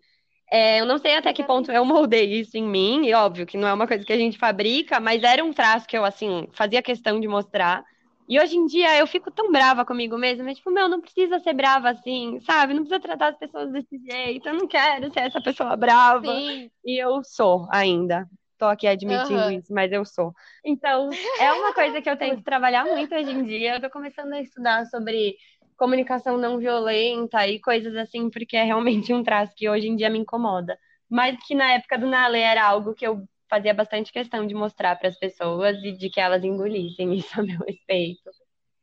É, 0.51 0.81
eu 0.81 0.85
não 0.87 0.97
sei 0.97 1.15
até 1.15 1.31
que 1.31 1.43
ponto 1.43 1.71
eu 1.71 1.85
moldei 1.85 2.39
isso 2.39 2.57
em 2.57 2.63
mim, 2.63 3.05
e 3.05 3.13
óbvio 3.13 3.45
que 3.45 3.55
não 3.55 3.67
é 3.67 3.73
uma 3.73 3.87
coisa 3.87 4.03
que 4.03 4.11
a 4.11 4.17
gente 4.17 4.35
fabrica, 4.35 4.99
mas 4.99 5.21
era 5.21 5.45
um 5.45 5.53
traço 5.53 5.87
que 5.87 5.95
eu, 5.95 6.03
assim, 6.03 6.47
fazia 6.53 6.81
questão 6.81 7.19
de 7.19 7.27
mostrar. 7.27 7.85
E 8.29 8.39
hoje 8.39 8.55
em 8.55 8.67
dia 8.67 8.95
eu 8.95 9.07
fico 9.07 9.31
tão 9.31 9.51
brava 9.51 9.83
comigo 9.83 10.15
mesma, 10.15 10.53
tipo, 10.53 10.69
meu, 10.69 10.87
não 10.87 11.01
precisa 11.01 11.39
ser 11.39 11.53
brava 11.53 11.89
assim, 11.89 12.39
sabe? 12.41 12.75
Não 12.75 12.83
precisa 12.83 12.99
tratar 12.99 13.29
as 13.29 13.37
pessoas 13.39 13.71
desse 13.71 13.97
jeito, 13.97 14.47
eu 14.47 14.53
não 14.53 14.67
quero 14.67 15.11
ser 15.11 15.21
essa 15.21 15.41
pessoa 15.41 15.75
brava. 15.75 16.27
Sim. 16.27 16.69
E 16.85 17.03
eu 17.03 17.23
sou 17.23 17.67
ainda. 17.71 18.29
Tô 18.59 18.65
aqui 18.65 18.85
admitindo 18.85 19.39
uhum. 19.39 19.51
isso, 19.51 19.73
mas 19.73 19.91
eu 19.91 20.05
sou. 20.05 20.31
Então, 20.63 21.09
é 21.39 21.51
uma 21.53 21.73
coisa 21.73 22.01
que 22.01 22.09
eu 22.09 22.17
tenho 22.17 22.37
que 22.37 22.43
trabalhar 22.43 22.85
muito 22.85 23.15
hoje 23.15 23.31
em 23.31 23.43
dia. 23.45 23.75
Eu 23.75 23.81
tô 23.81 23.89
começando 23.89 24.33
a 24.33 24.41
estudar 24.41 24.85
sobre 24.85 25.35
comunicação 25.75 26.37
não 26.37 26.59
violenta 26.59 27.47
e 27.47 27.59
coisas 27.59 27.95
assim, 27.95 28.29
porque 28.29 28.57
é 28.57 28.63
realmente 28.63 29.11
um 29.11 29.23
traço 29.23 29.55
que 29.55 29.67
hoje 29.67 29.87
em 29.87 29.95
dia 29.95 30.09
me 30.09 30.19
incomoda. 30.19 30.77
Mas 31.09 31.35
que 31.47 31.55
na 31.55 31.71
época 31.71 31.97
do 31.97 32.05
Nale 32.05 32.37
era 32.37 32.63
algo 32.63 32.93
que 32.93 33.07
eu 33.07 33.23
fazia 33.49 33.73
bastante 33.73 34.11
questão 34.11 34.45
de 34.45 34.53
mostrar 34.53 34.95
para 34.95 35.09
as 35.09 35.17
pessoas 35.17 35.77
e 35.83 35.91
de 35.91 36.09
que 36.09 36.19
elas 36.19 36.43
engolissem 36.43 37.13
isso 37.15 37.39
a 37.39 37.43
meu 37.43 37.59
respeito. 37.59 38.29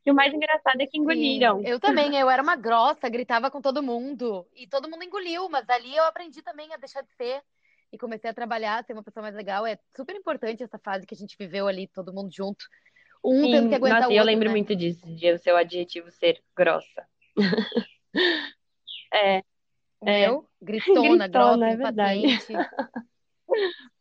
E 0.05 0.11
o 0.11 0.15
mais 0.15 0.33
engraçado 0.33 0.79
é 0.79 0.85
que 0.85 0.97
engoliram. 0.97 1.59
Sim, 1.59 1.67
eu 1.67 1.79
também, 1.79 2.15
eu 2.15 2.29
era 2.29 2.41
uma 2.41 2.55
grossa, 2.55 3.09
gritava 3.09 3.51
com 3.51 3.61
todo 3.61 3.83
mundo. 3.83 4.47
E 4.55 4.65
todo 4.65 4.89
mundo 4.89 5.03
engoliu, 5.03 5.49
mas 5.49 5.69
ali 5.69 5.95
eu 5.95 6.05
aprendi 6.05 6.41
também 6.41 6.73
a 6.73 6.77
deixar 6.77 7.01
de 7.01 7.11
ser. 7.15 7.41
E 7.91 7.97
comecei 7.97 8.29
a 8.29 8.33
trabalhar, 8.33 8.83
ser 8.85 8.93
uma 8.93 9.03
pessoa 9.03 9.23
mais 9.23 9.35
legal. 9.35 9.65
É 9.65 9.77
super 9.95 10.15
importante 10.15 10.63
essa 10.63 10.77
fase 10.77 11.05
que 11.05 11.13
a 11.13 11.17
gente 11.17 11.35
viveu 11.37 11.67
ali, 11.67 11.87
todo 11.87 12.13
mundo 12.13 12.29
junto. 12.33 12.65
Um 13.23 13.41
Sim, 13.41 13.51
tendo 13.51 13.69
que 13.69 13.75
aguentar 13.75 14.01
nossa, 14.01 14.09
o 14.09 14.11
outro. 14.13 14.21
Eu 14.21 14.25
lembro 14.25 14.45
né? 14.45 14.51
muito 14.51 14.75
disso, 14.75 15.05
de 15.13 15.31
o 15.33 15.39
seu 15.39 15.57
adjetivo 15.57 16.09
ser 16.11 16.41
grossa. 16.55 17.05
é. 19.13 19.39
O 19.99 20.07
é. 20.07 20.27
meu? 20.27 20.49
Gritona, 20.61 21.27
Gritona 21.27 21.27
grossa, 21.27 21.65
é 21.65 21.73
impaciente. 21.73 22.53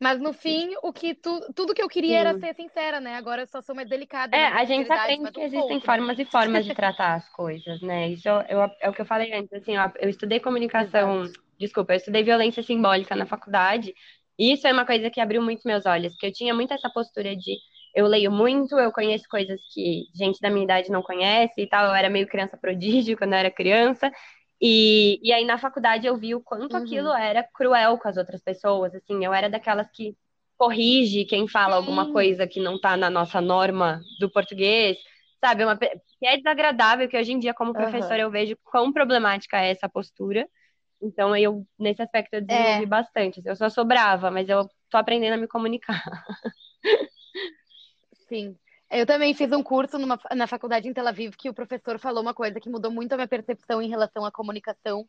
Mas 0.00 0.20
no 0.20 0.32
fim, 0.32 0.74
o 0.82 0.92
que 0.92 1.14
tu, 1.14 1.40
tudo 1.54 1.74
que 1.74 1.82
eu 1.82 1.88
queria 1.88 2.10
Sim. 2.10 2.20
era 2.20 2.38
ser 2.38 2.54
sincera, 2.54 3.00
né? 3.00 3.16
Agora 3.16 3.42
eu 3.42 3.46
só 3.46 3.60
sou 3.60 3.74
mais 3.74 3.88
delicada. 3.88 4.36
É, 4.36 4.46
a 4.46 4.64
gente 4.64 4.92
aprende 4.92 5.32
que 5.32 5.40
existem 5.40 5.80
pouco, 5.80 5.86
formas 5.86 6.18
e 6.18 6.24
formas 6.24 6.64
de 6.64 6.72
tratar 6.74 7.14
as 7.14 7.28
coisas, 7.30 7.80
né? 7.80 8.08
Isso 8.10 8.28
eu, 8.28 8.60
é 8.80 8.88
o 8.88 8.92
que 8.92 9.00
eu 9.00 9.06
falei 9.06 9.32
antes, 9.32 9.52
assim, 9.52 9.76
ó, 9.76 9.90
eu 9.98 10.08
estudei 10.08 10.38
comunicação, 10.38 11.24
Exato. 11.24 11.40
desculpa, 11.58 11.92
eu 11.92 11.96
estudei 11.96 12.22
violência 12.22 12.62
simbólica 12.62 13.16
na 13.16 13.26
faculdade, 13.26 13.94
e 14.38 14.52
isso 14.52 14.66
é 14.68 14.72
uma 14.72 14.86
coisa 14.86 15.10
que 15.10 15.20
abriu 15.20 15.42
muito 15.42 15.62
meus 15.64 15.86
olhos, 15.86 16.12
porque 16.12 16.26
eu 16.26 16.32
tinha 16.32 16.54
muito 16.54 16.72
essa 16.74 16.90
postura 16.90 17.34
de 17.34 17.56
eu 17.94 18.06
leio 18.06 18.30
muito, 18.30 18.78
eu 18.78 18.92
conheço 18.92 19.24
coisas 19.28 19.58
que 19.72 20.04
gente 20.14 20.38
da 20.40 20.50
minha 20.50 20.64
idade 20.64 20.90
não 20.90 21.02
conhece 21.02 21.60
e 21.62 21.66
tal, 21.66 21.86
eu 21.86 21.94
era 21.94 22.08
meio 22.10 22.26
criança 22.28 22.56
prodígio 22.56 23.16
quando 23.16 23.32
eu 23.32 23.38
era 23.38 23.50
criança, 23.50 24.10
e, 24.60 25.20
e 25.22 25.32
aí 25.32 25.44
na 25.44 25.58
faculdade 25.58 26.06
eu 26.06 26.16
vi 26.16 26.34
o 26.34 26.40
quanto 26.40 26.76
uhum. 26.76 26.82
aquilo 26.82 27.12
era 27.12 27.42
cruel 27.42 27.98
com 27.98 28.08
as 28.08 28.16
outras 28.16 28.40
pessoas, 28.42 28.94
assim, 28.94 29.24
eu 29.24 29.32
era 29.32 29.48
daquelas 29.48 29.90
que 29.90 30.16
corrige 30.56 31.24
quem 31.24 31.46
fala 31.46 31.74
Sim. 31.74 31.78
alguma 31.78 32.12
coisa 32.12 32.46
que 32.46 32.60
não 32.60 32.80
tá 32.80 32.96
na 32.96 33.08
nossa 33.08 33.40
norma 33.40 34.00
do 34.18 34.30
português, 34.30 34.98
sabe? 35.40 35.64
Uma, 35.64 35.76
que 35.76 36.26
é 36.26 36.36
desagradável, 36.36 37.08
que 37.08 37.16
hoje 37.16 37.32
em 37.32 37.38
dia, 37.38 37.54
como 37.54 37.72
professora, 37.72 38.16
uhum. 38.16 38.22
eu 38.22 38.30
vejo 38.30 38.58
quão 38.64 38.92
problemática 38.92 39.56
é 39.58 39.70
essa 39.70 39.88
postura. 39.88 40.46
Então, 41.00 41.34
eu, 41.36 41.64
nesse 41.78 42.02
aspecto, 42.02 42.34
eu 42.34 42.40
desenvolvi 42.44 42.82
é. 42.82 42.86
bastante. 42.86 43.40
Eu 43.44 43.54
só 43.54 43.68
sou 43.68 43.84
brava, 43.84 44.32
mas 44.32 44.48
eu 44.48 44.68
tô 44.90 44.96
aprendendo 44.96 45.34
a 45.34 45.36
me 45.36 45.46
comunicar. 45.46 46.02
Sim. 48.28 48.56
Eu 48.90 49.04
também 49.04 49.34
fiz 49.34 49.52
um 49.52 49.62
curso 49.62 49.98
numa, 49.98 50.18
na 50.34 50.46
faculdade 50.46 50.88
em 50.88 50.94
Tel 50.94 51.06
Aviv 51.06 51.34
que 51.36 51.50
o 51.50 51.54
professor 51.54 51.98
falou 51.98 52.22
uma 52.22 52.32
coisa 52.34 52.58
que 52.58 52.70
mudou 52.70 52.90
muito 52.90 53.12
a 53.12 53.16
minha 53.16 53.28
percepção 53.28 53.82
em 53.82 53.88
relação 53.88 54.24
à 54.24 54.32
comunicação, 54.32 55.06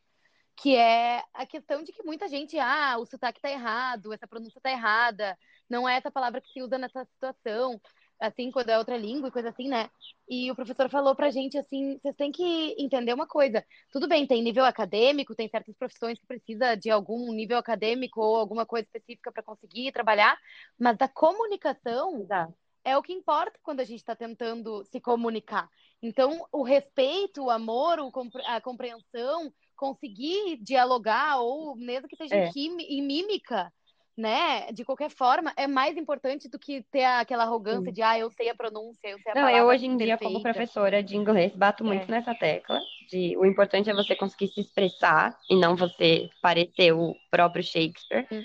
que 0.57 0.75
é 0.75 1.23
a 1.33 1.45
questão 1.45 1.81
de 1.83 1.93
que 1.93 2.03
muita 2.03 2.27
gente, 2.27 2.59
ah, 2.59 2.97
o 2.99 3.05
sotaque 3.05 3.41
tá 3.41 3.49
errado, 3.49 4.13
essa 4.13 4.27
pronúncia 4.27 4.59
tá 4.61 4.69
errada, 4.69 5.37
não 5.69 5.87
é 5.87 5.95
essa 5.97 6.11
palavra 6.11 6.41
que 6.41 6.51
se 6.51 6.61
usa 6.61 6.77
nessa 6.77 7.05
situação, 7.05 7.79
assim, 8.19 8.51
quando 8.51 8.69
é 8.69 8.77
outra 8.77 8.97
língua 8.97 9.29
e 9.29 9.31
coisa 9.31 9.49
assim, 9.49 9.69
né? 9.69 9.89
E 10.27 10.51
o 10.51 10.55
professor 10.55 10.89
falou 10.89 11.15
pra 11.15 11.31
gente 11.31 11.57
assim, 11.57 11.97
vocês 12.01 12.15
têm 12.17 12.31
que 12.33 12.75
entender 12.77 13.13
uma 13.13 13.27
coisa. 13.27 13.63
Tudo 13.93 14.09
bem, 14.09 14.27
tem 14.27 14.43
nível 14.43 14.65
acadêmico, 14.65 15.35
tem 15.35 15.47
certas 15.47 15.75
profissões 15.77 16.19
que 16.19 16.27
precisa 16.27 16.75
de 16.75 16.89
algum 16.89 17.31
nível 17.31 17.57
acadêmico 17.57 18.19
ou 18.21 18.35
alguma 18.35 18.65
coisa 18.65 18.85
específica 18.85 19.31
para 19.31 19.43
conseguir 19.43 19.93
trabalhar, 19.93 20.37
mas 20.77 20.97
da 20.97 21.07
comunicação, 21.07 22.25
Dá 22.27 22.49
é 22.83 22.97
o 22.97 23.01
que 23.01 23.13
importa 23.13 23.59
quando 23.61 23.79
a 23.79 23.83
gente 23.83 23.99
está 23.99 24.15
tentando 24.15 24.83
se 24.85 24.99
comunicar. 24.99 25.69
Então, 26.01 26.45
o 26.51 26.63
respeito, 26.63 27.45
o 27.45 27.49
amor, 27.49 27.97
a 28.45 28.61
compreensão, 28.61 29.51
conseguir 29.75 30.57
dialogar, 30.61 31.39
ou 31.39 31.75
mesmo 31.75 32.07
que 32.07 32.15
seja 32.15 32.35
é. 32.35 32.49
em 32.55 33.01
mímica, 33.01 33.71
né? 34.19 34.71
De 34.73 34.83
qualquer 34.83 35.09
forma, 35.09 35.53
é 35.55 35.65
mais 35.65 35.95
importante 35.95 36.49
do 36.49 36.59
que 36.59 36.83
ter 36.91 37.05
aquela 37.05 37.43
arrogância 37.43 37.85
Sim. 37.85 37.93
de, 37.93 38.01
ah, 38.01 38.19
eu 38.19 38.29
sei 38.29 38.49
a 38.49 38.55
pronúncia, 38.55 39.07
eu 39.07 39.17
sei 39.19 39.31
a 39.31 39.35
Não, 39.35 39.49
eu 39.49 39.65
hoje 39.65 39.85
em 39.85 39.95
dia, 39.95 40.17
como 40.17 40.41
professora 40.41 41.01
de 41.01 41.15
inglês, 41.15 41.55
bato 41.55 41.85
muito 41.85 42.03
é. 42.03 42.11
nessa 42.11 42.35
tecla 42.35 42.79
de 43.09 43.37
o 43.37 43.45
importante 43.45 43.89
é 43.89 43.93
você 43.93 44.15
conseguir 44.15 44.49
se 44.49 44.59
expressar 44.59 45.37
e 45.49 45.55
não 45.55 45.75
você 45.75 46.29
parecer 46.41 46.91
o 46.91 47.15
próprio 47.31 47.63
Shakespeare. 47.63 48.27
Hum. 48.31 48.43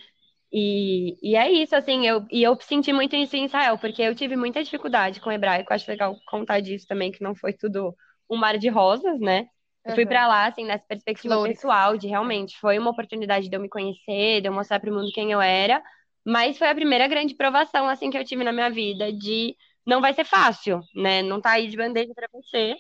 E, 0.56 1.18
e 1.20 1.34
é 1.34 1.50
isso, 1.50 1.74
assim, 1.74 2.06
eu, 2.06 2.24
e 2.30 2.40
eu 2.40 2.56
senti 2.60 2.92
muito 2.92 3.16
isso 3.16 3.34
em 3.34 3.46
Israel, 3.46 3.76
porque 3.76 4.00
eu 4.00 4.14
tive 4.14 4.36
muita 4.36 4.62
dificuldade 4.62 5.20
com 5.20 5.28
o 5.28 5.32
hebraico, 5.32 5.74
acho 5.74 5.90
legal 5.90 6.16
contar 6.28 6.60
disso 6.60 6.86
também, 6.86 7.10
que 7.10 7.20
não 7.24 7.34
foi 7.34 7.52
tudo 7.52 7.92
um 8.30 8.36
mar 8.36 8.56
de 8.56 8.68
rosas, 8.68 9.18
né? 9.18 9.48
Eu 9.84 9.90
uhum. 9.90 9.94
fui 9.96 10.06
para 10.06 10.28
lá, 10.28 10.46
assim, 10.46 10.64
nessa 10.64 10.84
perspectiva 10.86 11.34
Flores. 11.34 11.56
pessoal, 11.56 11.98
de 11.98 12.06
realmente, 12.06 12.56
foi 12.60 12.78
uma 12.78 12.92
oportunidade 12.92 13.48
de 13.48 13.56
eu 13.56 13.60
me 13.60 13.68
conhecer, 13.68 14.42
de 14.42 14.46
eu 14.46 14.52
mostrar 14.52 14.78
para 14.78 14.92
o 14.92 14.94
mundo 14.94 15.10
quem 15.12 15.32
eu 15.32 15.40
era, 15.40 15.82
mas 16.24 16.56
foi 16.56 16.68
a 16.68 16.74
primeira 16.74 17.08
grande 17.08 17.34
provação, 17.34 17.88
assim, 17.88 18.08
que 18.08 18.16
eu 18.16 18.24
tive 18.24 18.44
na 18.44 18.52
minha 18.52 18.70
vida, 18.70 19.12
de 19.12 19.56
não 19.84 20.00
vai 20.00 20.14
ser 20.14 20.24
fácil, 20.24 20.78
né? 20.94 21.20
Não 21.20 21.40
tá 21.40 21.50
aí 21.50 21.66
de 21.66 21.76
bandeja 21.76 22.14
para 22.14 22.28
você, 22.32 22.76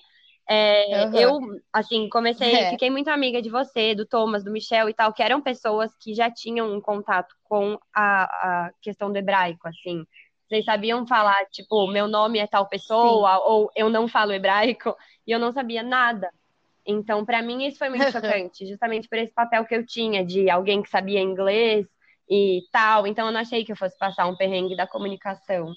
é, 0.46 1.06
uhum. 1.06 1.14
Eu, 1.14 1.40
assim, 1.72 2.08
comecei, 2.08 2.54
é. 2.54 2.70
fiquei 2.70 2.90
muito 2.90 3.08
amiga 3.08 3.40
de 3.40 3.48
você, 3.48 3.94
do 3.94 4.04
Thomas, 4.04 4.44
do 4.44 4.50
Michel 4.50 4.88
e 4.88 4.94
tal, 4.94 5.12
que 5.12 5.22
eram 5.22 5.40
pessoas 5.40 5.94
que 5.96 6.14
já 6.14 6.30
tinham 6.30 6.74
um 6.74 6.80
contato 6.80 7.34
com 7.44 7.78
a, 7.94 8.24
a 8.24 8.70
questão 8.82 9.10
do 9.10 9.16
hebraico, 9.16 9.66
assim. 9.66 10.04
Vocês 10.46 10.64
sabiam 10.66 11.06
falar, 11.06 11.46
tipo, 11.46 11.86
meu 11.86 12.06
nome 12.06 12.38
é 12.38 12.46
tal 12.46 12.68
pessoa, 12.68 13.36
Sim. 13.36 13.42
ou 13.46 13.70
eu 13.74 13.88
não 13.88 14.06
falo 14.06 14.32
hebraico, 14.32 14.94
e 15.26 15.32
eu 15.32 15.38
não 15.38 15.50
sabia 15.50 15.82
nada. 15.82 16.30
Então, 16.86 17.24
para 17.24 17.40
mim, 17.40 17.66
isso 17.66 17.78
foi 17.78 17.88
muito 17.88 18.04
chocante, 18.12 18.66
justamente 18.66 19.08
por 19.08 19.16
esse 19.18 19.32
papel 19.32 19.64
que 19.64 19.74
eu 19.74 19.86
tinha 19.86 20.24
de 20.24 20.50
alguém 20.50 20.82
que 20.82 20.90
sabia 20.90 21.20
inglês 21.20 21.86
e 22.28 22.60
tal. 22.70 23.06
Então, 23.06 23.26
eu 23.26 23.32
não 23.32 23.40
achei 23.40 23.64
que 23.64 23.72
eu 23.72 23.76
fosse 23.76 23.96
passar 23.98 24.26
um 24.26 24.36
perrengue 24.36 24.76
da 24.76 24.86
comunicação. 24.86 25.72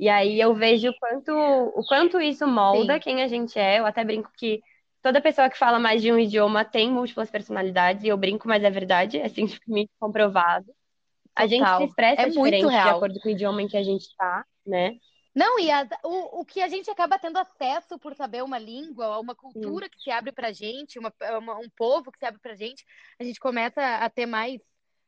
E 0.00 0.08
aí 0.10 0.40
eu 0.40 0.54
vejo 0.54 0.90
o 0.90 0.98
quanto, 1.00 1.32
o 1.34 1.86
quanto 1.86 2.20
isso 2.22 2.46
molda 2.48 2.98
Sim. 2.98 3.00
quem 3.00 3.22
a 3.22 3.28
gente 3.28 3.58
é. 3.60 3.80
Eu 3.80 3.86
até 3.86 4.04
brinco 4.04 4.32
que 4.38 4.62
toda 5.02 5.22
pessoa 5.22 5.50
que 5.50 5.58
fala 5.58 5.78
mais 5.80 6.02
de 6.02 6.12
um 6.12 6.18
idioma 6.20 6.64
tem 6.66 6.90
múltiplas 6.92 7.30
personalidades, 7.30 8.04
e 8.04 8.08
eu 8.08 8.18
brinco, 8.18 8.48
mas 8.48 8.64
é 8.64 8.70
verdade, 8.70 9.18
é 9.18 9.28
cientificamente 9.30 9.92
comprovado. 10.00 10.72
A 11.36 11.46
gente 11.46 11.70
se 11.70 11.82
Total. 11.82 11.84
expressa 11.84 12.22
É 12.22 12.30
diferente 12.30 12.80
de 12.80 12.88
acordo 12.88 13.20
com 13.20 13.28
o 13.28 13.32
idioma 13.32 13.62
em 13.62 13.68
que 13.68 13.76
a 13.78 13.82
gente 13.84 14.06
tá, 14.16 14.44
né? 14.66 14.98
Não, 15.34 15.58
e 15.60 15.70
as- 15.70 15.88
o, 16.04 16.40
o 16.40 16.44
que 16.44 16.60
a 16.60 16.68
gente 16.68 16.90
acaba 16.90 17.18
tendo 17.18 17.38
acesso 17.38 17.98
por 17.98 18.14
saber 18.16 18.42
uma 18.42 18.58
língua, 18.58 19.18
uma 19.20 19.34
cultura 19.34 19.88
que 19.88 19.98
se 20.00 20.10
abre 20.10 20.32
pra 20.32 20.52
gente, 20.52 20.98
uma, 20.98 21.12
uma- 21.38 21.56
um 21.58 21.70
povo 21.70 22.10
que 22.10 22.18
se 22.18 22.24
abre 22.26 22.40
pra 22.40 22.54
gente, 22.56 22.84
a 23.18 23.24
gente 23.24 23.38
começa 23.38 23.80
a 23.98 24.10
ter 24.10 24.26
mais, 24.26 24.60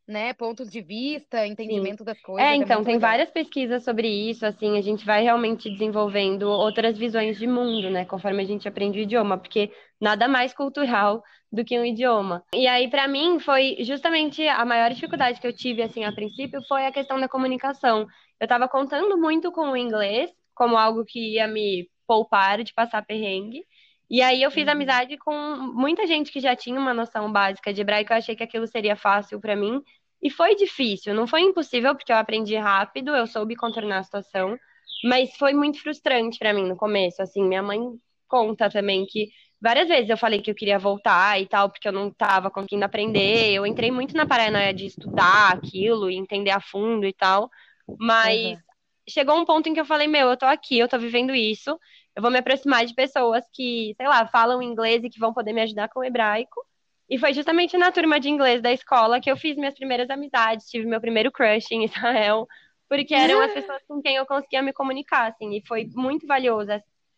né, 0.06 0.32
pontos 0.34 0.70
de 0.70 0.80
vista, 0.80 1.46
entendimento 1.46 2.04
das 2.04 2.20
coisas. 2.20 2.44
É, 2.44 2.54
então, 2.56 2.76
muito 2.76 2.86
tem 2.86 2.94
legal. 2.96 3.10
várias 3.10 3.30
pesquisas 3.30 3.84
sobre 3.84 4.08
isso, 4.08 4.44
assim, 4.44 4.76
a 4.76 4.80
gente 4.80 5.04
vai 5.04 5.22
realmente 5.22 5.70
desenvolvendo 5.70 6.42
outras 6.42 6.98
visões 6.98 7.38
de 7.38 7.46
mundo, 7.46 7.88
né, 7.88 8.04
conforme 8.04 8.42
a 8.42 8.46
gente 8.46 8.66
aprende 8.66 8.98
o 8.98 9.02
idioma, 9.02 9.38
porque 9.38 9.70
nada 10.00 10.26
mais 10.26 10.52
cultural 10.52 11.22
do 11.50 11.64
que 11.64 11.78
um 11.78 11.84
idioma. 11.84 12.42
E 12.54 12.66
aí, 12.66 12.88
pra 12.88 13.06
mim, 13.06 13.38
foi 13.38 13.76
justamente 13.80 14.46
a 14.48 14.64
maior 14.64 14.90
dificuldade 14.90 15.40
que 15.40 15.46
eu 15.46 15.52
tive, 15.52 15.82
assim, 15.82 16.04
a 16.04 16.12
princípio, 16.12 16.60
foi 16.66 16.86
a 16.86 16.92
questão 16.92 17.20
da 17.20 17.28
comunicação. 17.28 18.06
Eu 18.40 18.48
tava 18.48 18.66
contando 18.68 19.16
muito 19.18 19.52
com 19.52 19.70
o 19.70 19.76
inglês, 19.76 20.30
como 20.54 20.76
algo 20.76 21.04
que 21.04 21.34
ia 21.34 21.46
me 21.46 21.88
poupar 22.06 22.62
de 22.64 22.72
passar 22.74 23.04
perrengue. 23.04 23.64
E 24.10 24.20
aí 24.22 24.42
eu 24.42 24.50
fiz 24.50 24.66
Uhum. 24.66 24.68
amizade 24.68 25.16
com 25.18 25.32
muita 25.74 26.06
gente 26.06 26.30
que 26.30 26.40
já 26.40 26.54
tinha 26.54 26.78
uma 26.78 26.92
noção 26.94 27.32
básica 27.32 27.72
de 27.72 27.80
hebraico, 27.80 28.12
eu 28.12 28.16
achei 28.18 28.36
que 28.36 28.42
aquilo 28.42 28.66
seria 28.66 28.96
fácil 28.96 29.40
pra 29.40 29.56
mim. 29.56 29.80
E 30.22 30.30
foi 30.30 30.54
difícil, 30.54 31.14
não 31.14 31.26
foi 31.26 31.40
impossível, 31.42 31.94
porque 31.96 32.12
eu 32.12 32.16
aprendi 32.16 32.54
rápido, 32.56 33.14
eu 33.16 33.26
soube 33.26 33.56
contornar 33.56 33.98
a 33.98 34.02
situação, 34.04 34.56
mas 35.02 35.34
foi 35.36 35.52
muito 35.54 35.80
frustrante 35.82 36.38
pra 36.38 36.52
mim 36.52 36.66
no 36.68 36.76
começo. 36.76 37.22
Assim, 37.22 37.42
minha 37.44 37.62
mãe 37.62 37.80
conta 38.28 38.70
também 38.70 39.04
que 39.06 39.28
várias 39.60 39.88
vezes 39.88 40.08
eu 40.10 40.16
falei 40.16 40.40
que 40.40 40.50
eu 40.50 40.54
queria 40.54 40.78
voltar 40.78 41.40
e 41.40 41.46
tal, 41.46 41.70
porque 41.70 41.88
eu 41.88 41.92
não 41.92 42.08
estava 42.08 42.50
conseguindo 42.50 42.84
aprender. 42.84 43.52
Eu 43.52 43.66
entrei 43.66 43.90
muito 43.90 44.16
na 44.16 44.26
paranoia 44.26 44.72
de 44.72 44.86
estudar 44.86 45.52
aquilo 45.52 46.10
e 46.10 46.16
entender 46.16 46.50
a 46.50 46.60
fundo 46.60 47.06
e 47.06 47.12
tal, 47.12 47.50
mas 47.98 48.56
Uhum. 48.56 48.62
chegou 49.08 49.36
um 49.38 49.44
ponto 49.44 49.68
em 49.68 49.74
que 49.74 49.80
eu 49.80 49.84
falei: 49.84 50.06
Meu, 50.08 50.28
eu 50.30 50.36
tô 50.36 50.46
aqui, 50.46 50.78
eu 50.78 50.88
tô 50.88 50.98
vivendo 50.98 51.34
isso, 51.34 51.78
eu 52.16 52.22
vou 52.22 52.30
me 52.30 52.38
aproximar 52.38 52.84
de 52.84 52.94
pessoas 52.94 53.44
que, 53.52 53.94
sei 53.96 54.06
lá, 54.08 54.26
falam 54.26 54.62
inglês 54.62 55.02
e 55.04 55.10
que 55.10 55.18
vão 55.18 55.32
poder 55.32 55.52
me 55.52 55.62
ajudar 55.62 55.88
com 55.88 56.00
o 56.00 56.04
hebraico. 56.04 56.64
E 57.08 57.18
foi 57.18 57.34
justamente 57.34 57.76
na 57.76 57.92
turma 57.92 58.18
de 58.20 58.28
inglês 58.30 58.62
da 58.62 58.72
escola 58.72 59.20
que 59.20 59.30
eu 59.30 59.36
fiz 59.36 59.56
minhas 59.56 59.74
primeiras 59.74 60.08
amizades, 60.10 60.68
tive 60.68 60.86
meu 60.86 61.00
primeiro 61.00 61.30
crush 61.32 61.70
em 61.72 61.84
Israel, 61.86 62.46
porque 62.88 63.14
eram 63.14 63.40
as 63.40 63.52
pessoas 63.52 63.82
com 63.86 64.00
quem 64.02 64.16
eu 64.16 64.26
conseguia 64.26 64.62
me 64.62 64.72
comunicar, 64.72 65.30
assim, 65.30 65.54
e 65.54 65.66
foi 65.66 65.88
muito 65.94 66.26
valioso 66.26 66.70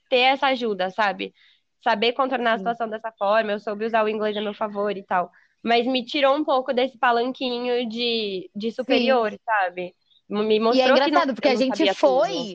ter 0.09 0.19
essa 0.19 0.49
ajuda, 0.49 0.91
sabe? 0.91 1.35
Saber 1.83 2.13
contornar 2.13 2.55
a 2.55 2.59
Sim. 2.59 2.59
situação 2.59 2.89
dessa 2.89 3.13
forma, 3.13 3.53
eu 3.53 3.61
soube 3.61 3.85
usar 3.85 4.05
o 4.05 4.09
inglês 4.09 4.37
a 4.37 4.41
meu 4.41 4.55
favor 4.55 4.97
e 4.97 5.03
tal. 5.05 5.31
Mas 5.63 5.87
me 5.87 6.05
tirou 6.05 6.35
um 6.37 6.45
pouco 6.45 6.73
desse 6.73 6.99
palanquinho 6.99 7.89
de, 7.89 8.51
de 8.55 8.71
superior, 8.73 9.33
sabe? 9.45 9.95
Me 10.29 10.61
E 10.71 10.81
é 10.81 10.89
mostrou 10.89 11.01
que 11.01 11.11
não, 11.11 11.21
engraçado, 11.21 11.35
porque 11.35 11.49
a 11.49 11.57
gente 11.57 11.77
sabia 11.77 11.95
tudo. 11.95 12.51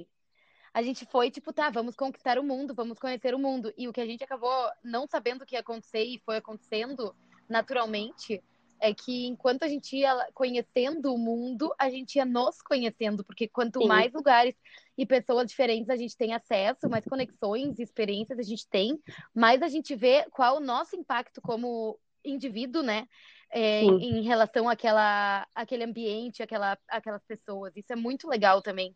A 0.73 0.81
gente 0.81 1.05
foi, 1.05 1.31
tipo, 1.31 1.51
tá, 1.51 1.69
vamos 1.69 1.95
conquistar 1.95 2.37
o 2.37 2.43
mundo, 2.43 2.73
vamos 2.73 2.99
conhecer 2.99 3.33
o 3.33 3.39
mundo. 3.39 3.73
E 3.77 3.87
o 3.87 3.93
que 3.93 4.01
a 4.01 4.05
gente 4.05 4.23
acabou 4.23 4.69
não 4.83 5.07
sabendo 5.07 5.43
o 5.43 5.45
que 5.45 5.55
ia 5.55 5.61
acontecer 5.61 6.03
e 6.03 6.21
foi 6.25 6.37
acontecendo 6.37 7.15
naturalmente 7.47 8.43
é 8.81 8.93
que 8.93 9.27
enquanto 9.27 9.63
a 9.63 9.67
gente 9.67 9.97
ia 9.97 10.15
conhecendo 10.33 11.13
o 11.13 11.17
mundo, 11.17 11.73
a 11.77 11.89
gente 11.89 12.15
ia 12.15 12.23
nos 12.23 12.61
conhecendo, 12.61 13.25
porque 13.25 13.45
quanto 13.47 13.81
Sim. 13.81 13.87
mais 13.87 14.13
lugares 14.13 14.55
e 14.97 15.05
pessoas 15.05 15.49
diferentes 15.49 15.89
a 15.89 15.97
gente 15.97 16.15
tem 16.15 16.33
acesso, 16.33 16.89
mais 16.89 17.03
conexões 17.03 17.77
e 17.77 17.83
experiências 17.83 18.39
a 18.39 18.43
gente 18.43 18.65
tem, 18.69 18.97
mais 19.35 19.61
a 19.61 19.67
gente 19.67 19.93
vê 19.95 20.25
qual 20.31 20.57
o 20.57 20.61
nosso 20.61 20.95
impacto 20.95 21.41
como 21.41 21.99
indivíduo, 22.23 22.81
né? 22.81 23.05
é, 23.51 23.81
em 23.83 24.21
relação 24.21 24.69
àquela, 24.69 25.47
àquele 25.55 25.83
ambiente, 25.83 26.43
àquela, 26.43 26.77
àquelas 26.87 27.23
pessoas. 27.23 27.75
Isso 27.75 27.91
é 27.91 27.95
muito 27.95 28.27
legal 28.27 28.61
também. 28.61 28.95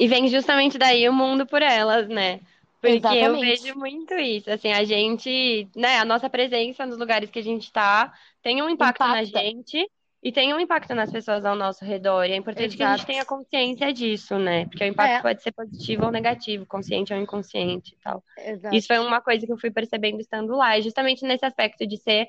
E 0.00 0.08
vem 0.08 0.28
justamente 0.28 0.78
daí 0.78 1.06
o 1.08 1.12
mundo 1.12 1.46
por 1.46 1.60
elas, 1.62 2.08
né? 2.08 2.40
Porque 2.80 2.96
eu 2.96 2.96
Exatamente. 2.96 3.62
vejo 3.62 3.78
muito 3.78 4.14
isso, 4.14 4.50
assim, 4.50 4.72
a 4.72 4.82
gente, 4.82 5.68
né, 5.76 5.98
a 5.98 6.04
nossa 6.06 6.30
presença 6.30 6.86
nos 6.86 6.96
lugares 6.96 7.30
que 7.30 7.38
a 7.38 7.42
gente 7.42 7.70
tá 7.70 8.10
tem 8.42 8.62
um 8.62 8.70
impacto 8.70 9.00
na 9.00 9.22
Impacta. 9.22 9.38
gente 9.38 9.90
e 10.22 10.32
tem 10.32 10.54
um 10.54 10.60
impacto 10.60 10.94
nas 10.94 11.10
pessoas 11.12 11.44
ao 11.44 11.54
nosso 11.54 11.84
redor. 11.84 12.24
E 12.24 12.32
é 12.32 12.36
importante 12.36 12.76
que 12.76 12.82
a 12.82 12.86
gente 12.86 12.96
Exato. 12.96 13.06
tenha 13.12 13.24
consciência 13.26 13.92
disso, 13.92 14.38
né? 14.38 14.64
Porque 14.66 14.84
o 14.84 14.86
impacto 14.86 15.18
É. 15.18 15.22
pode 15.22 15.42
ser 15.42 15.52
positivo 15.52 16.06
ou 16.06 16.10
negativo, 16.10 16.64
consciente 16.66 17.12
ou 17.12 17.20
inconsciente 17.20 17.94
e 17.94 18.02
tal. 18.02 18.24
Exato. 18.38 18.76
Isso 18.76 18.86
foi 18.86 18.98
uma 18.98 19.20
coisa 19.20 19.44
que 19.46 19.52
eu 19.52 19.58
fui 19.58 19.70
percebendo 19.70 20.18
estando 20.20 20.56
lá, 20.56 20.78
e 20.78 20.82
justamente 20.82 21.22
nesse 21.24 21.44
aspecto 21.44 21.86
de 21.86 21.98
ser 21.98 22.26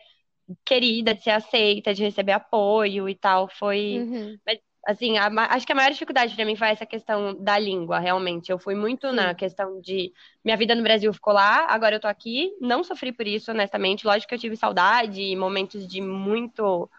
querida, 0.65 1.13
de 1.13 1.23
ser 1.23 1.31
aceita, 1.31 1.93
de 1.93 2.03
receber 2.03 2.33
apoio 2.33 3.07
e 3.07 3.15
tal, 3.15 3.47
foi 3.47 3.99
Uhum. 3.99 4.37
Assim, 4.85 5.17
a 5.17 5.27
acho 5.55 5.65
que 5.65 5.71
a 5.71 5.75
maior 5.75 5.91
dificuldade 5.91 6.35
pra 6.35 6.45
mim 6.45 6.55
foi 6.55 6.69
essa 6.69 6.85
questão 6.85 7.35
da 7.43 7.57
língua, 7.59 7.99
realmente. 7.99 8.51
Eu 8.51 8.59
fui 8.59 8.75
muito 8.75 9.11
Sim. 9.11 9.13
na 9.13 9.33
questão 9.35 9.79
de 9.81 10.11
minha 10.43 10.57
vida 10.57 10.75
no 10.75 10.83
Brasil 10.83 11.13
ficou 11.13 11.33
lá, 11.33 11.67
agora 11.69 11.95
eu 11.95 11.99
tô 11.99 12.07
aqui, 12.07 12.51
não 12.61 12.83
sofri 12.83 13.11
por 13.11 13.27
isso, 13.27 13.51
honestamente. 13.51 14.05
Lógico 14.05 14.29
que 14.29 14.35
eu 14.35 14.39
tive 14.39 14.55
saudade, 14.57 15.21
e 15.21 15.35
momentos 15.35 15.87
de 15.87 16.01
muito 16.01 16.89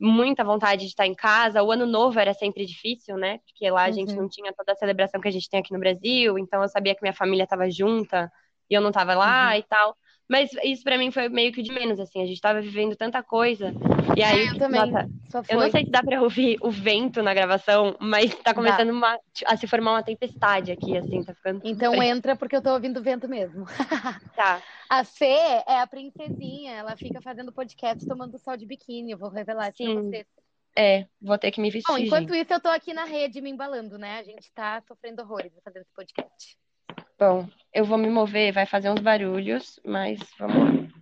muita 0.00 0.44
vontade 0.44 0.82
de 0.82 0.88
estar 0.88 1.06
em 1.06 1.14
casa. 1.14 1.62
O 1.62 1.72
ano 1.72 1.86
novo 1.86 2.18
era 2.20 2.34
sempre 2.34 2.66
difícil, 2.66 3.16
né? 3.16 3.38
Porque 3.40 3.70
lá 3.70 3.84
a 3.84 3.90
gente 3.90 4.10
Uhum. 4.10 4.18
não 4.18 4.28
tinha 4.28 4.52
toda 4.52 4.72
a 4.72 4.76
celebração 4.76 5.20
que 5.20 5.28
a 5.28 5.30
gente 5.30 5.48
tem 5.48 5.60
aqui 5.60 5.72
no 5.72 5.78
Brasil, 5.80 6.38
então 6.38 6.62
eu 6.62 6.68
sabia 6.68 6.94
que 6.94 7.02
minha 7.02 7.14
família 7.14 7.44
estava 7.44 7.70
junta 7.70 8.30
e 8.70 8.74
eu 8.74 8.80
não 8.82 8.90
estava 8.90 9.14
lá 9.14 9.52
Uhum. 9.52 9.58
e 9.58 9.62
tal. 9.64 9.96
Mas 10.28 10.50
isso 10.64 10.82
pra 10.82 10.98
mim 10.98 11.10
foi 11.12 11.28
meio 11.28 11.52
que 11.52 11.62
de 11.62 11.72
menos, 11.72 12.00
assim, 12.00 12.20
a 12.20 12.26
gente 12.26 12.40
tava 12.40 12.60
vivendo 12.60 12.96
tanta 12.96 13.22
coisa. 13.22 13.72
E 14.16 14.22
aí, 14.24 14.48
eu 14.48 14.58
também. 14.58 14.80
nossa, 14.90 15.08
eu 15.48 15.60
não 15.60 15.70
sei 15.70 15.84
se 15.84 15.90
dá 15.90 16.02
pra 16.02 16.20
ouvir 16.20 16.56
o 16.60 16.68
vento 16.70 17.22
na 17.22 17.32
gravação, 17.32 17.96
mas 18.00 18.34
tá 18.36 18.52
começando 18.52 18.90
uma- 18.90 19.18
a 19.46 19.56
se 19.56 19.66
formar 19.68 19.92
uma 19.92 20.02
tempestade 20.02 20.72
aqui, 20.72 20.96
assim, 20.96 21.22
tá 21.22 21.32
ficando. 21.32 21.60
Então 21.64 21.92
super- 21.92 22.06
entra 22.06 22.34
porque 22.36 22.56
eu 22.56 22.62
tô 22.62 22.72
ouvindo 22.72 23.00
vento 23.02 23.28
mesmo. 23.28 23.66
Tá. 24.36 24.60
A 24.88 25.04
Fê 25.04 25.62
é 25.66 25.80
a 25.80 25.86
princesinha, 25.86 26.72
ela 26.74 26.96
fica 26.96 27.20
fazendo 27.20 27.52
podcast 27.52 28.06
tomando 28.06 28.38
sol 28.38 28.56
de 28.56 28.66
biquíni. 28.66 29.12
Eu 29.12 29.18
vou 29.18 29.28
revelar 29.30 29.68
isso 29.68 29.78
pra 29.82 29.86
Sim. 29.86 30.08
vocês. 30.10 30.26
É, 30.78 31.06
vou 31.22 31.38
ter 31.38 31.50
que 31.50 31.60
me 31.60 31.70
vestir. 31.70 31.90
Bom, 31.90 31.98
enquanto 31.98 32.28
gente. 32.34 32.42
isso, 32.44 32.52
eu 32.52 32.60
tô 32.60 32.68
aqui 32.68 32.92
na 32.92 33.04
rede 33.04 33.40
me 33.40 33.48
embalando, 33.50 33.96
né? 33.96 34.18
A 34.18 34.22
gente 34.22 34.52
tá 34.52 34.80
sofrendo 34.86 35.22
horrores 35.22 35.52
fazendo 35.64 35.82
esse 35.82 35.92
podcast. 35.94 36.56
Bom, 37.18 37.48
eu 37.72 37.84
vou 37.84 37.96
me 37.96 38.10
mover, 38.10 38.52
vai 38.52 38.66
fazer 38.66 38.90
uns 38.90 39.00
barulhos, 39.00 39.80
mas 39.84 40.18
vamos 40.38 40.56
lá. 40.56 40.96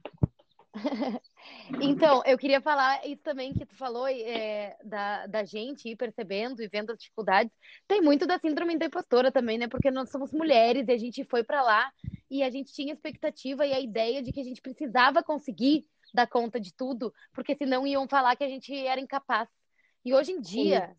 Então, 1.81 2.23
eu 2.27 2.37
queria 2.37 2.61
falar 2.61 3.07
isso 3.07 3.23
também 3.23 3.53
que 3.53 3.65
tu 3.65 3.75
falou 3.77 4.07
é, 4.09 4.77
da, 4.85 5.27
da 5.27 5.45
gente 5.45 5.89
ir 5.89 5.97
percebendo 5.97 6.63
e 6.63 6.69
vendo 6.69 6.91
as 6.91 6.99
dificuldades. 6.99 7.53
Tem 7.87 8.01
muito 8.01 8.27
da 8.27 8.39
síndrome 8.39 8.79
da 8.79 8.87
impostora 8.87 9.33
também, 9.33 9.59
né? 9.59 9.69
Porque 9.69 9.91
nós 9.91 10.11
somos 10.11 10.33
mulheres 10.33 10.87
e 10.89 10.93
a 10.93 10.99
gente 10.99 11.25
foi 11.25 11.43
pra 11.43 11.63
lá 11.63 11.91
e 12.31 12.43
a 12.43 12.51
gente 12.51 12.73
tinha 12.73 12.93
expectativa 12.93 13.67
e 13.67 13.73
a 13.73 13.81
ideia 13.81 14.23
de 14.23 14.33
que 14.33 14.41
a 14.41 14.45
gente 14.45 14.61
precisava 14.61 15.23
conseguir 15.23 15.87
dar 16.13 16.27
conta 16.27 16.61
de 16.61 16.73
tudo, 16.73 17.13
porque 17.33 17.57
senão 17.57 17.87
iam 17.87 18.07
falar 18.07 18.37
que 18.37 18.45
a 18.45 18.49
gente 18.49 18.75
era 18.75 19.01
incapaz. 19.01 19.49
E 20.05 20.15
hoje 20.15 20.33
em 20.33 20.41
dia, 20.41 20.95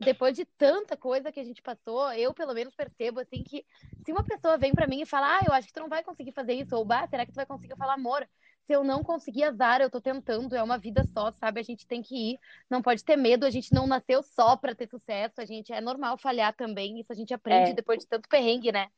depois 0.00 0.34
de 0.34 0.44
tanta 0.44 0.96
coisa 0.96 1.30
que 1.30 1.40
a 1.40 1.44
gente 1.44 1.62
passou, 1.62 2.12
eu 2.12 2.32
pelo 2.34 2.54
menos 2.54 2.74
percebo 2.74 3.20
assim 3.20 3.44
que 3.44 3.64
se 4.04 4.12
uma 4.12 4.24
pessoa 4.24 4.56
vem 4.58 4.74
pra 4.74 4.86
mim 4.86 5.02
e 5.02 5.06
fala, 5.06 5.38
ah, 5.38 5.44
eu 5.44 5.52
acho 5.52 5.66
que 5.68 5.72
tu 5.74 5.80
não 5.80 5.88
vai 5.88 6.02
conseguir 6.02 6.32
fazer 6.32 6.54
isso, 6.54 6.74
ou 6.76 6.84
bah, 6.84 7.06
será 7.06 7.26
que 7.26 7.32
tu 7.32 7.36
vai 7.36 7.46
conseguir? 7.46 7.72
Eu 7.72 7.76
falo, 7.76 7.92
amor, 7.92 8.26
se 8.66 8.72
eu 8.72 8.82
não 8.82 9.02
conseguir 9.02 9.44
azar, 9.44 9.80
eu 9.80 9.90
tô 9.90 10.00
tentando, 10.00 10.54
é 10.56 10.62
uma 10.62 10.78
vida 10.78 11.04
só, 11.12 11.32
sabe? 11.32 11.60
A 11.60 11.62
gente 11.62 11.86
tem 11.86 12.02
que 12.02 12.32
ir, 12.32 12.38
não 12.70 12.80
pode 12.82 13.04
ter 13.04 13.16
medo, 13.16 13.44
a 13.44 13.50
gente 13.50 13.72
não 13.74 13.86
nasceu 13.86 14.22
só 14.22 14.56
pra 14.56 14.74
ter 14.74 14.88
sucesso, 14.88 15.40
a 15.40 15.44
gente 15.44 15.72
é 15.72 15.80
normal 15.80 16.16
falhar 16.18 16.54
também, 16.56 17.00
isso 17.00 17.12
a 17.12 17.16
gente 17.16 17.34
aprende 17.34 17.72
É. 17.72 17.74
depois 17.74 18.00
de 18.00 18.06
tanto 18.06 18.28
perrengue, 18.28 18.72
né? 18.72 18.88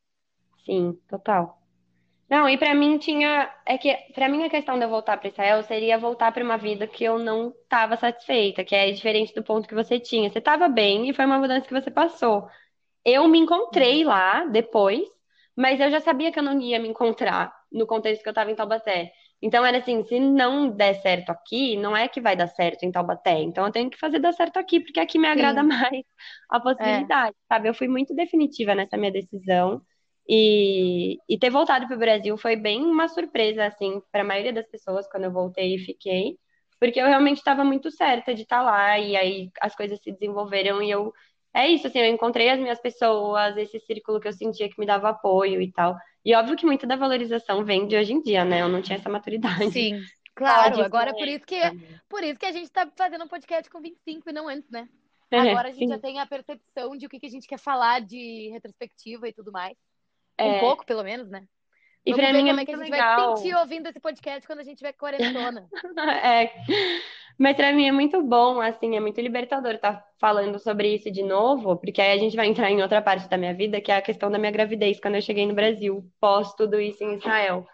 Sim, 0.64 0.94
total. 1.08 1.61
Não, 2.28 2.48
e 2.48 2.56
pra 2.56 2.74
mim 2.74 2.98
tinha. 2.98 3.52
É 3.66 3.76
que 3.76 3.94
pra 4.14 4.28
mim 4.28 4.42
a 4.44 4.50
questão 4.50 4.78
de 4.78 4.84
eu 4.84 4.88
voltar 4.88 5.18
pra 5.18 5.28
Israel 5.28 5.62
seria 5.62 5.98
voltar 5.98 6.32
pra 6.32 6.42
uma 6.42 6.56
vida 6.56 6.86
que 6.86 7.04
eu 7.04 7.18
não 7.18 7.52
tava 7.68 7.96
satisfeita, 7.96 8.64
que 8.64 8.74
é 8.74 8.90
diferente 8.90 9.34
do 9.34 9.42
ponto 9.42 9.68
que 9.68 9.74
você 9.74 10.00
tinha. 10.00 10.30
Você 10.30 10.40
tava 10.40 10.68
bem 10.68 11.08
e 11.08 11.14
foi 11.14 11.26
uma 11.26 11.38
mudança 11.38 11.66
que 11.66 11.74
você 11.74 11.90
passou. 11.90 12.48
Eu 13.04 13.28
me 13.28 13.38
encontrei 13.38 14.04
lá 14.04 14.46
depois, 14.46 15.02
mas 15.56 15.80
eu 15.80 15.90
já 15.90 16.00
sabia 16.00 16.32
que 16.32 16.38
eu 16.38 16.42
não 16.42 16.60
ia 16.60 16.80
me 16.80 16.88
encontrar 16.88 17.52
no 17.72 17.86
contexto 17.86 18.22
que 18.22 18.28
eu 18.28 18.34
tava 18.34 18.50
em 18.50 18.56
Taubaté. 18.56 19.12
Então 19.42 19.64
era 19.66 19.78
assim, 19.78 20.04
se 20.04 20.20
não 20.20 20.70
der 20.70 20.94
certo 20.96 21.30
aqui, 21.30 21.76
não 21.76 21.96
é 21.96 22.08
que 22.08 22.20
vai 22.20 22.36
dar 22.36 22.48
certo 22.48 22.84
em 22.84 22.92
Taubaté. 22.92 23.40
Então 23.42 23.66
eu 23.66 23.72
tenho 23.72 23.90
que 23.90 23.98
fazer 23.98 24.20
dar 24.20 24.32
certo 24.32 24.58
aqui, 24.58 24.80
porque 24.80 25.00
aqui 25.00 25.18
me 25.18 25.28
agrada 25.28 25.62
mais 25.64 26.04
a 26.50 26.60
possibilidade, 26.60 27.36
sabe? 27.48 27.68
Eu 27.68 27.74
fui 27.74 27.88
muito 27.88 28.14
definitiva 28.14 28.74
nessa 28.74 28.96
minha 28.96 29.12
decisão. 29.12 29.82
E, 30.28 31.18
e 31.28 31.38
ter 31.38 31.50
voltado 31.50 31.86
para 31.86 31.96
o 31.96 31.98
Brasil 31.98 32.36
foi 32.36 32.56
bem 32.56 32.82
uma 32.82 33.08
surpresa, 33.08 33.66
assim, 33.66 34.00
para 34.12 34.22
a 34.22 34.24
maioria 34.24 34.52
das 34.52 34.68
pessoas 34.68 35.08
quando 35.08 35.24
eu 35.24 35.32
voltei 35.32 35.74
e 35.74 35.78
fiquei, 35.78 36.38
porque 36.78 37.00
eu 37.00 37.06
realmente 37.06 37.38
estava 37.38 37.64
muito 37.64 37.90
certa 37.90 38.34
de 38.34 38.42
estar 38.42 38.62
lá, 38.62 38.98
e 38.98 39.16
aí 39.16 39.50
as 39.60 39.74
coisas 39.74 40.00
se 40.00 40.12
desenvolveram 40.12 40.82
e 40.82 40.90
eu 40.90 41.12
é 41.54 41.68
isso, 41.68 41.86
assim, 41.86 41.98
eu 41.98 42.06
encontrei 42.06 42.48
as 42.48 42.58
minhas 42.58 42.80
pessoas, 42.80 43.56
esse 43.58 43.78
círculo 43.80 44.18
que 44.18 44.26
eu 44.26 44.32
sentia 44.32 44.70
que 44.70 44.80
me 44.80 44.86
dava 44.86 45.10
apoio 45.10 45.60
e 45.60 45.70
tal. 45.70 45.94
E 46.24 46.34
óbvio 46.34 46.56
que 46.56 46.64
muita 46.64 46.86
da 46.86 46.96
valorização 46.96 47.62
vem 47.62 47.86
de 47.86 47.94
hoje 47.94 48.14
em 48.14 48.22
dia, 48.22 48.44
né? 48.44 48.62
Eu 48.62 48.68
não 48.68 48.80
tinha 48.80 48.96
essa 48.96 49.10
maturidade. 49.10 49.70
Sim, 49.70 50.00
claro. 50.34 50.82
Agora 50.82 51.12
por 51.12 51.28
isso 51.28 51.44
que 51.44 51.60
por 52.08 52.22
isso 52.22 52.38
que 52.38 52.46
a 52.46 52.52
gente 52.52 52.70
tá 52.70 52.90
fazendo 52.96 53.24
um 53.24 53.28
podcast 53.28 53.68
com 53.68 53.82
25 53.82 54.30
e 54.30 54.32
não 54.32 54.48
antes, 54.48 54.70
né? 54.70 54.88
É, 55.30 55.40
Agora 55.40 55.68
a 55.68 55.72
gente 55.72 55.84
sim. 55.84 55.88
já 55.88 55.98
tem 55.98 56.20
a 56.20 56.26
percepção 56.26 56.96
de 56.96 57.06
o 57.06 57.08
que, 57.08 57.18
que 57.18 57.26
a 57.26 57.30
gente 57.30 57.46
quer 57.46 57.58
falar 57.58 58.00
de 58.00 58.48
retrospectiva 58.50 59.28
e 59.28 59.32
tudo 59.32 59.52
mais. 59.52 59.76
Um 60.40 60.44
é. 60.44 60.60
pouco, 60.60 60.84
pelo 60.84 61.02
menos, 61.02 61.28
né? 61.28 61.46
E 62.04 62.10
Vamos 62.10 62.30
pra 62.30 62.32
mim 62.32 62.48
é 62.48 62.50
como 62.50 62.60
é 62.60 62.64
que 62.64 62.72
a 62.72 62.76
gente 62.76 62.90
legal. 62.90 63.16
vai 63.16 63.36
sentir 63.36 63.54
ouvindo 63.54 63.86
esse 63.88 64.00
podcast 64.00 64.46
quando 64.46 64.58
a 64.58 64.64
gente 64.64 64.78
tiver 64.78 64.92
quarentona. 64.92 65.68
é. 66.24 66.52
Mas 67.38 67.56
pra 67.56 67.72
mim 67.72 67.86
é 67.86 67.92
muito 67.92 68.20
bom, 68.22 68.60
assim, 68.60 68.96
é 68.96 69.00
muito 69.00 69.20
libertador 69.20 69.74
estar 69.74 69.94
tá 69.94 70.04
falando 70.20 70.58
sobre 70.58 70.94
isso 70.94 71.10
de 71.10 71.22
novo, 71.22 71.76
porque 71.76 72.00
aí 72.00 72.12
a 72.12 72.18
gente 72.18 72.36
vai 72.36 72.48
entrar 72.48 72.70
em 72.70 72.82
outra 72.82 73.00
parte 73.00 73.28
da 73.28 73.38
minha 73.38 73.54
vida, 73.54 73.80
que 73.80 73.90
é 73.90 73.96
a 73.96 74.02
questão 74.02 74.30
da 74.30 74.38
minha 74.38 74.50
gravidez, 74.50 75.00
quando 75.00 75.14
eu 75.14 75.22
cheguei 75.22 75.46
no 75.46 75.54
Brasil, 75.54 76.04
pós 76.20 76.54
tudo 76.54 76.80
isso 76.80 77.02
em 77.04 77.14
Israel. 77.14 77.66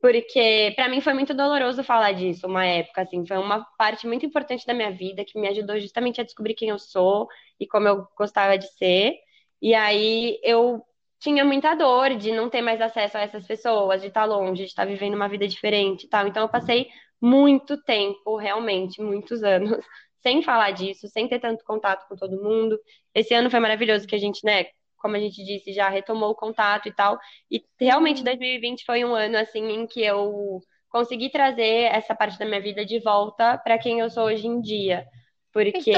Porque 0.00 0.72
para 0.76 0.88
mim 0.88 1.00
foi 1.00 1.14
muito 1.14 1.34
doloroso 1.34 1.82
falar 1.82 2.12
disso, 2.12 2.46
uma 2.46 2.64
época, 2.64 3.02
assim, 3.02 3.26
foi 3.26 3.36
uma 3.36 3.64
parte 3.76 4.06
muito 4.06 4.24
importante 4.24 4.64
da 4.64 4.74
minha 4.74 4.92
vida 4.92 5.24
que 5.24 5.38
me 5.38 5.48
ajudou 5.48 5.78
justamente 5.80 6.20
a 6.20 6.24
descobrir 6.24 6.54
quem 6.54 6.68
eu 6.68 6.78
sou 6.78 7.28
e 7.58 7.66
como 7.66 7.88
eu 7.88 8.06
gostava 8.16 8.56
de 8.56 8.68
ser. 8.76 9.14
E 9.60 9.74
aí 9.74 10.38
eu 10.42 10.82
tinha 11.18 11.44
muita 11.44 11.74
dor 11.74 12.16
de 12.16 12.32
não 12.32 12.50
ter 12.50 12.62
mais 12.62 12.80
acesso 12.80 13.16
a 13.16 13.22
essas 13.22 13.46
pessoas, 13.46 14.00
de 14.00 14.08
estar 14.08 14.24
longe, 14.24 14.62
de 14.62 14.68
estar 14.68 14.84
vivendo 14.84 15.14
uma 15.14 15.28
vida 15.28 15.46
diferente 15.46 16.04
e 16.04 16.08
tal. 16.08 16.26
Então 16.26 16.42
eu 16.42 16.48
passei 16.48 16.88
muito 17.20 17.82
tempo, 17.82 18.36
realmente, 18.36 19.00
muitos 19.00 19.42
anos, 19.42 19.70
sem 20.22 20.42
falar 20.42 20.72
disso, 20.72 21.08
sem 21.08 21.28
ter 21.28 21.38
tanto 21.40 21.64
contato 21.64 22.06
com 22.08 22.16
todo 22.16 22.42
mundo. 22.42 22.78
Esse 23.14 23.34
ano 23.34 23.50
foi 23.50 23.60
maravilhoso 23.60 24.06
que 24.06 24.14
a 24.14 24.18
gente, 24.18 24.44
né, 24.44 24.66
como 24.96 25.16
a 25.16 25.20
gente 25.20 25.44
disse, 25.44 25.72
já 25.72 25.88
retomou 25.88 26.30
o 26.30 26.34
contato 26.34 26.88
e 26.88 26.92
tal. 26.92 27.18
E 27.50 27.64
realmente 27.80 28.24
2020 28.24 28.84
foi 28.84 29.04
um 29.04 29.14
ano 29.14 29.38
assim 29.38 29.68
em 29.70 29.86
que 29.86 30.02
eu 30.02 30.60
consegui 30.88 31.30
trazer 31.30 31.92
essa 31.92 32.14
parte 32.14 32.38
da 32.38 32.46
minha 32.46 32.60
vida 32.60 32.84
de 32.84 32.98
volta 33.00 33.58
para 33.58 33.78
quem 33.78 34.00
eu 34.00 34.10
sou 34.10 34.24
hoje 34.24 34.46
em 34.46 34.60
dia. 34.60 35.06
Porque 35.52 35.78
Estou. 35.78 35.92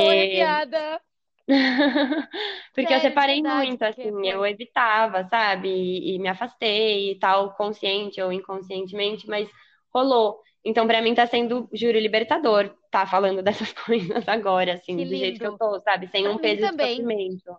Porque 2.74 2.92
eu 2.92 3.00
separei 3.00 3.42
muito, 3.42 3.82
assim, 3.82 4.26
eu 4.26 4.44
evitava, 4.44 5.24
sabe? 5.24 5.68
E, 5.68 6.14
e, 6.14 6.18
me 6.18 6.28
afastei 6.28 7.12
e 7.12 7.18
tal, 7.18 7.54
consciente 7.54 8.20
ou 8.20 8.32
inconscientemente, 8.32 9.26
mas 9.26 9.48
rolou. 9.92 10.40
Então, 10.64 10.86
pra 10.86 11.00
mim, 11.00 11.14
tá 11.14 11.26
sendo, 11.26 11.68
juro, 11.72 11.98
libertador 11.98 12.74
tá 12.90 13.06
falando 13.06 13.42
dessas 13.42 13.72
coisas 13.72 14.28
agora, 14.28 14.74
assim, 14.74 14.96
que 14.96 15.04
do 15.04 15.16
jeito 15.16 15.40
que 15.40 15.46
eu 15.46 15.56
tô, 15.56 15.80
sabe? 15.80 16.08
Sem 16.08 16.24
pra 16.24 16.32
um 16.32 16.38
peso 16.38 16.60
também. 16.60 16.96
de 16.96 17.02
sofrimento. 17.02 17.56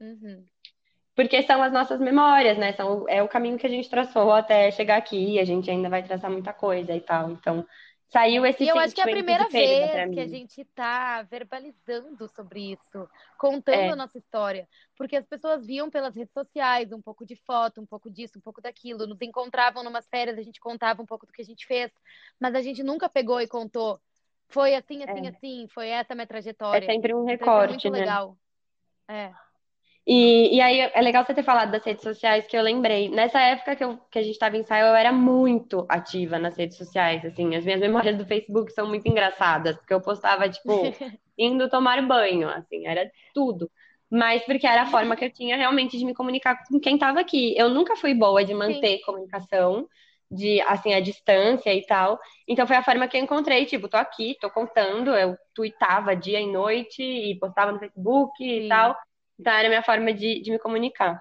Uhum. 0.00 0.44
Porque 1.14 1.42
são 1.42 1.62
as 1.62 1.72
nossas 1.72 2.00
memórias, 2.00 2.56
né? 2.56 2.72
São, 2.72 3.06
é 3.08 3.22
o 3.22 3.28
caminho 3.28 3.58
que 3.58 3.66
a 3.66 3.70
gente 3.70 3.90
traçou 3.90 4.32
até 4.32 4.70
chegar 4.70 4.96
aqui, 4.96 5.34
e 5.34 5.38
a 5.40 5.44
gente 5.44 5.70
ainda 5.70 5.90
vai 5.90 6.02
traçar 6.02 6.30
muita 6.30 6.52
coisa 6.52 6.94
e 6.94 7.00
tal. 7.00 7.30
Então, 7.32 7.66
saiu 8.12 8.44
esse 8.44 8.62
E 8.62 8.68
eu 8.68 8.78
acho 8.78 8.94
que 8.94 9.00
é 9.00 9.04
a 9.04 9.08
primeira 9.08 9.48
vez 9.48 10.12
que 10.12 10.20
a 10.20 10.26
gente 10.26 10.64
tá 10.66 11.22
verbalizando 11.22 12.28
sobre 12.28 12.72
isso, 12.72 13.08
contando 13.38 13.76
é. 13.76 13.90
a 13.90 13.96
nossa 13.96 14.18
história. 14.18 14.68
Porque 14.96 15.16
as 15.16 15.26
pessoas 15.26 15.66
viam 15.66 15.90
pelas 15.90 16.14
redes 16.14 16.32
sociais 16.32 16.92
um 16.92 17.00
pouco 17.00 17.24
de 17.24 17.34
foto, 17.36 17.80
um 17.80 17.86
pouco 17.86 18.10
disso, 18.10 18.38
um 18.38 18.42
pouco 18.42 18.60
daquilo, 18.60 19.06
nos 19.06 19.20
encontravam 19.22 19.82
numas 19.82 20.06
férias, 20.08 20.38
a 20.38 20.42
gente 20.42 20.60
contava 20.60 21.02
um 21.02 21.06
pouco 21.06 21.26
do 21.26 21.32
que 21.32 21.40
a 21.42 21.44
gente 21.44 21.66
fez, 21.66 21.90
mas 22.38 22.54
a 22.54 22.60
gente 22.60 22.82
nunca 22.82 23.08
pegou 23.08 23.40
e 23.40 23.48
contou. 23.48 23.98
Foi 24.48 24.74
assim, 24.74 25.02
assim, 25.02 25.26
é. 25.26 25.30
assim, 25.30 25.66
foi 25.72 25.88
essa 25.88 26.12
a 26.12 26.16
minha 26.16 26.26
trajetória. 26.26 26.84
É 26.84 26.92
sempre 26.92 27.14
um 27.14 27.24
recorte, 27.24 27.74
então, 27.74 27.88
é 27.88 27.90
muito 27.90 27.90
né? 27.92 27.98
legal. 28.00 28.36
É. 29.08 29.32
E, 30.04 30.56
e 30.56 30.60
aí 30.60 30.80
é 30.80 31.00
legal 31.00 31.24
você 31.24 31.32
ter 31.32 31.44
falado 31.44 31.70
das 31.70 31.84
redes 31.84 32.02
sociais 32.02 32.46
que 32.46 32.56
eu 32.56 32.62
lembrei. 32.62 33.08
Nessa 33.08 33.40
época 33.40 33.76
que, 33.76 33.84
eu, 33.84 33.98
que 34.10 34.18
a 34.18 34.22
gente 34.22 34.32
estava 34.32 34.56
em 34.56 34.60
ensaio, 34.60 34.86
eu 34.86 34.94
era 34.94 35.12
muito 35.12 35.86
ativa 35.88 36.38
nas 36.38 36.56
redes 36.56 36.76
sociais, 36.76 37.24
assim. 37.24 37.54
As 37.54 37.64
minhas 37.64 37.80
memórias 37.80 38.18
do 38.18 38.26
Facebook 38.26 38.72
são 38.72 38.88
muito 38.88 39.06
engraçadas, 39.06 39.76
porque 39.76 39.94
eu 39.94 40.00
postava, 40.00 40.48
tipo, 40.48 40.68
indo 41.38 41.68
tomar 41.70 42.02
banho, 42.06 42.48
assim, 42.48 42.86
era 42.86 43.08
tudo. 43.32 43.70
Mas 44.10 44.44
porque 44.44 44.66
era 44.66 44.82
a 44.82 44.86
forma 44.86 45.16
que 45.16 45.24
eu 45.24 45.32
tinha 45.32 45.56
realmente 45.56 45.96
de 45.96 46.04
me 46.04 46.14
comunicar 46.14 46.62
com 46.68 46.80
quem 46.80 46.94
estava 46.94 47.20
aqui. 47.20 47.54
Eu 47.56 47.70
nunca 47.70 47.96
fui 47.96 48.12
boa 48.12 48.44
de 48.44 48.52
manter 48.52 48.98
Sim. 48.98 49.02
comunicação, 49.06 49.88
de, 50.30 50.60
assim, 50.62 50.92
a 50.94 51.00
distância 51.00 51.72
e 51.72 51.86
tal. 51.86 52.18
Então 52.48 52.66
foi 52.66 52.76
a 52.76 52.82
forma 52.82 53.06
que 53.06 53.16
eu 53.16 53.22
encontrei, 53.22 53.64
tipo, 53.66 53.88
tô 53.88 53.96
aqui, 53.96 54.36
tô 54.40 54.50
contando, 54.50 55.14
eu 55.14 55.36
tweetava 55.54 56.16
dia 56.16 56.40
e 56.40 56.50
noite 56.50 57.02
e 57.02 57.38
postava 57.38 57.72
no 57.72 57.78
Facebook 57.78 58.32
Sim. 58.38 58.64
e 58.64 58.68
tal. 58.68 58.96
Então, 59.38 59.52
era 59.52 59.68
a 59.68 59.70
minha 59.70 59.82
forma 59.82 60.12
de, 60.12 60.40
de 60.42 60.50
me 60.50 60.58
comunicar. 60.58 61.20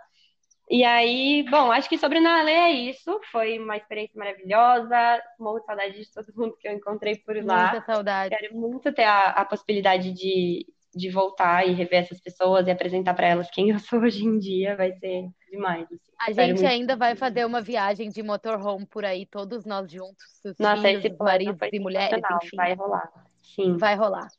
E 0.71 0.85
aí, 0.85 1.45
bom, 1.49 1.69
acho 1.69 1.89
que 1.89 1.97
sobre 1.97 2.21
Nalê 2.21 2.53
é 2.53 2.71
isso. 2.71 3.19
Foi 3.29 3.59
uma 3.59 3.75
experiência 3.75 4.17
maravilhosa. 4.17 5.21
Morro 5.37 5.59
de 5.59 5.65
saudade 5.65 5.99
de 5.99 6.13
todo 6.13 6.33
mundo 6.33 6.55
que 6.57 6.65
eu 6.65 6.71
encontrei 6.71 7.17
por 7.17 7.35
lá. 7.43 7.71
Muita 7.71 7.85
saudade. 7.85 8.33
Quero 8.33 8.55
muito 8.55 8.89
ter 8.93 9.03
a, 9.03 9.31
a 9.31 9.43
possibilidade 9.43 10.13
de, 10.13 10.65
de 10.95 11.09
voltar 11.09 11.67
e 11.67 11.73
rever 11.73 12.03
essas 12.03 12.21
pessoas 12.21 12.67
e 12.67 12.71
apresentar 12.71 13.13
para 13.13 13.27
elas 13.27 13.49
quem 13.51 13.71
eu 13.71 13.79
sou 13.79 13.99
hoje 14.03 14.23
em 14.23 14.39
dia. 14.39 14.77
Vai 14.77 14.93
ser 14.93 15.27
demais. 15.51 15.83
Assim. 15.83 15.99
A 16.17 16.31
gente 16.31 16.65
ainda 16.65 16.95
vai 16.95 17.17
fazer 17.17 17.43
uma 17.45 17.61
viagem 17.61 18.09
de 18.09 18.23
motorhome 18.23 18.85
por 18.85 19.03
aí, 19.03 19.25
todos 19.25 19.65
nós 19.65 19.91
juntos. 19.91 20.25
Nossa, 20.57 20.83
filhos, 20.83 21.03
esse 21.03 21.17
maridos 21.17 21.67
e 21.69 21.79
mulheres, 21.81 22.21
enfim. 22.43 22.55
Vai 22.55 22.75
rolar. 22.75 23.11
Sim. 23.41 23.75
Vai 23.75 23.95
rolar. 23.95 24.29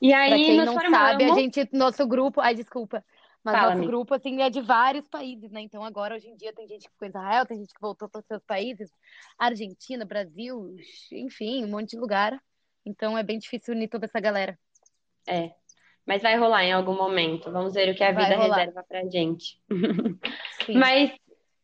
E 0.00 0.12
aí, 0.12 0.28
pra 0.28 0.38
quem 0.38 0.56
não 0.56 0.72
formamos... 0.74 0.98
sabe, 0.98 1.24
a 1.24 1.34
gente, 1.34 1.68
nosso 1.72 2.06
grupo, 2.06 2.40
ai, 2.40 2.54
desculpa, 2.54 3.04
mas 3.46 3.54
Fala, 3.54 3.74
nosso 3.76 3.86
grupo, 3.86 4.12
assim, 4.12 4.42
é 4.42 4.50
de 4.50 4.60
vários 4.60 5.06
países, 5.06 5.52
né? 5.52 5.60
Então, 5.60 5.84
agora, 5.84 6.16
hoje 6.16 6.28
em 6.28 6.36
dia, 6.36 6.52
tem 6.52 6.66
gente 6.66 6.86
que 6.86 6.90
ficou 6.90 7.06
em 7.06 7.10
Israel, 7.10 7.46
tem 7.46 7.58
gente 7.58 7.72
que 7.72 7.80
voltou 7.80 8.08
para 8.08 8.18
os 8.18 8.26
seus 8.26 8.42
países, 8.42 8.90
Argentina, 9.38 10.04
Brasil, 10.04 10.76
enfim, 11.12 11.64
um 11.64 11.68
monte 11.68 11.90
de 11.90 11.96
lugar. 11.96 12.36
Então, 12.84 13.16
é 13.16 13.22
bem 13.22 13.38
difícil 13.38 13.72
unir 13.72 13.88
toda 13.88 14.06
essa 14.06 14.18
galera. 14.18 14.58
É, 15.28 15.52
mas 16.04 16.22
vai 16.22 16.36
rolar 16.36 16.64
em 16.64 16.72
algum 16.72 16.96
momento. 16.96 17.52
Vamos 17.52 17.74
ver 17.74 17.88
o 17.88 17.94
que 17.94 18.02
a 18.02 18.10
vai 18.10 18.24
vida 18.24 18.36
rolar. 18.36 18.56
reserva 18.56 18.84
pra 18.88 19.04
gente. 19.04 19.60
mas 20.74 21.12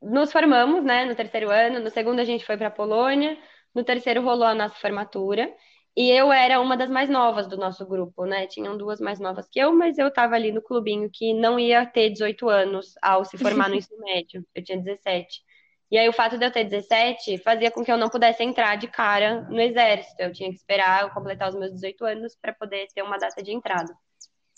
nos 0.01 0.31
formamos, 0.31 0.85
né, 0.85 1.05
no 1.05 1.17
terceiro 1.17 1.51
ano. 1.51 1.81
No 1.81 1.91
segundo, 1.91 2.21
a 2.21 2.25
gente 2.25 2.47
foi 2.47 2.57
pra 2.57 2.71
Polônia. 2.71 3.37
No 3.75 3.83
terceiro, 3.83 4.23
rolou 4.23 4.47
a 4.47 4.55
nossa 4.55 4.77
formatura. 4.77 5.53
E 5.95 6.11
eu 6.11 6.33
era 6.33 6.61
uma 6.61 6.77
das 6.77 6.89
mais 6.89 7.11
novas 7.11 7.47
do 7.47 7.57
nosso 7.57 7.87
grupo, 7.87 8.25
né? 8.25 8.47
Tinham 8.47 8.77
duas 8.79 8.99
mais 8.99 9.21
novas 9.21 9.47
que 9.49 9.59
eu, 9.59 9.75
mas 9.75 9.99
eu 9.99 10.09
estava 10.09 10.35
ali 10.35 10.51
no 10.51 10.63
clubinho 10.63 11.11
que 11.13 11.35
não 11.35 11.59
ia 11.59 11.85
ter 11.85 12.11
18 12.11 12.49
anos 12.49 12.95
ao 13.03 13.25
se 13.25 13.37
formar 13.37 13.69
no 13.69 13.75
ensino 13.77 14.01
médio. 14.01 14.45
Eu 14.55 14.65
tinha 14.65 14.79
17. 14.79 15.43
E 15.91 15.99
aí 15.99 16.09
o 16.09 16.13
fato 16.13 16.39
de 16.39 16.47
eu 16.47 16.51
ter 16.51 16.65
17 16.65 17.37
fazia 17.39 17.71
com 17.71 17.85
que 17.85 17.93
eu 17.93 17.99
não 17.99 18.09
pudesse 18.09 18.43
entrar 18.43 18.77
de 18.77 18.89
cara 18.89 19.43
no 19.51 19.61
exército. 19.61 20.23
Eu 20.23 20.33
tinha 20.33 20.49
que 20.49 20.57
esperar 20.57 21.03
eu 21.03 21.11
completar 21.11 21.51
os 21.51 21.55
meus 21.55 21.71
18 21.71 22.05
anos 22.07 22.35
para 22.41 22.55
poder 22.55 22.87
ter 22.95 23.03
uma 23.03 23.19
data 23.19 23.43
de 23.43 23.53
entrada. 23.53 23.95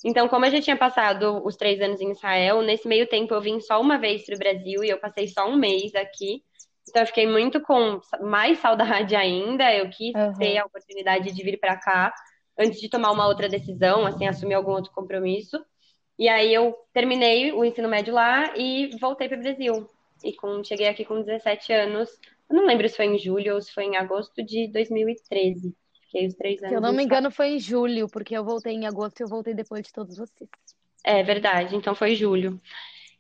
Então, 0.05 0.29
como 0.29 0.45
eu 0.45 0.53
já 0.53 0.61
tinha 0.61 0.77
passado 0.77 1.43
os 1.45 1.57
três 1.57 1.81
anos 1.81 2.01
em 2.01 2.13
Israel, 2.13 2.63
nesse 2.63 2.87
meio 2.87 3.09
tempo 3.09 3.35
eu 3.35 3.41
vim 3.41 3.59
só 3.59 3.81
uma 3.81 3.99
vez 3.99 4.25
para 4.25 4.37
o 4.37 4.39
Brasil 4.39 4.85
e 4.85 4.91
eu 4.91 5.01
passei 5.01 5.27
só 5.27 5.49
um 5.49 5.57
mês 5.57 5.93
aqui. 5.97 6.45
Então 6.89 7.03
eu 7.03 7.07
fiquei 7.07 7.27
muito 7.27 7.61
com 7.61 8.01
mais 8.23 8.59
saudade 8.59 9.17
ainda. 9.17 9.75
Eu 9.75 9.89
quis 9.91 10.15
uhum. 10.15 10.33
ter 10.35 10.59
a 10.59 10.67
oportunidade 10.67 11.33
de 11.33 11.43
vir 11.43 11.59
para 11.59 11.77
cá 11.77 12.13
antes 12.59 12.81
de 12.81 12.89
tomar 12.89 13.11
uma 13.11 13.27
outra 13.27 13.49
decisão, 13.49 14.07
assim, 14.07 14.27
assumir 14.27 14.55
algum 14.55 14.73
outro 14.73 14.93
compromisso. 14.93 15.65
E 16.19 16.29
aí 16.29 16.55
eu 16.55 16.75
terminei 16.93 17.53
o 17.53 17.65
ensino 17.65 17.89
médio 17.89 18.15
lá 18.15 18.57
e 18.57 18.91
voltei 19.01 19.29
para 19.29 19.39
o 19.39 19.41
Brasil. 19.41 19.89
E 20.23 20.33
com, 20.33 20.63
cheguei 20.63 20.87
aqui 20.87 21.05
com 21.05 21.21
17 21.21 21.73
anos. 21.73 22.09
Eu 22.49 22.57
não 22.57 22.67
lembro 22.67 22.89
se 22.89 22.97
foi 22.97 23.07
em 23.07 23.19
julho 23.19 23.55
ou 23.55 23.61
se 23.61 23.73
foi 23.73 23.85
em 23.85 23.97
agosto 23.97 24.43
de 24.45 24.69
2013. 24.69 25.75
Fiquei 26.05 26.27
os 26.29 26.35
três 26.35 26.59
anos. 26.59 26.69
Se 26.69 26.77
eu 26.77 26.81
não 26.81 26.93
me 26.93 27.03
engano, 27.03 27.31
foi 27.31 27.55
em 27.55 27.59
julho, 27.59 28.09
porque 28.09 28.37
eu 28.37 28.45
voltei 28.45 28.75
em 28.75 28.87
agosto 28.87 29.21
e 29.21 29.25
eu 29.25 29.29
voltei 29.29 29.55
depois 29.55 29.83
de 29.83 29.93
todos 29.93 30.17
vocês. 30.17 30.49
É 31.05 31.23
verdade, 31.23 31.75
então 31.77 31.95
foi 31.95 32.15
julho. 32.15 32.61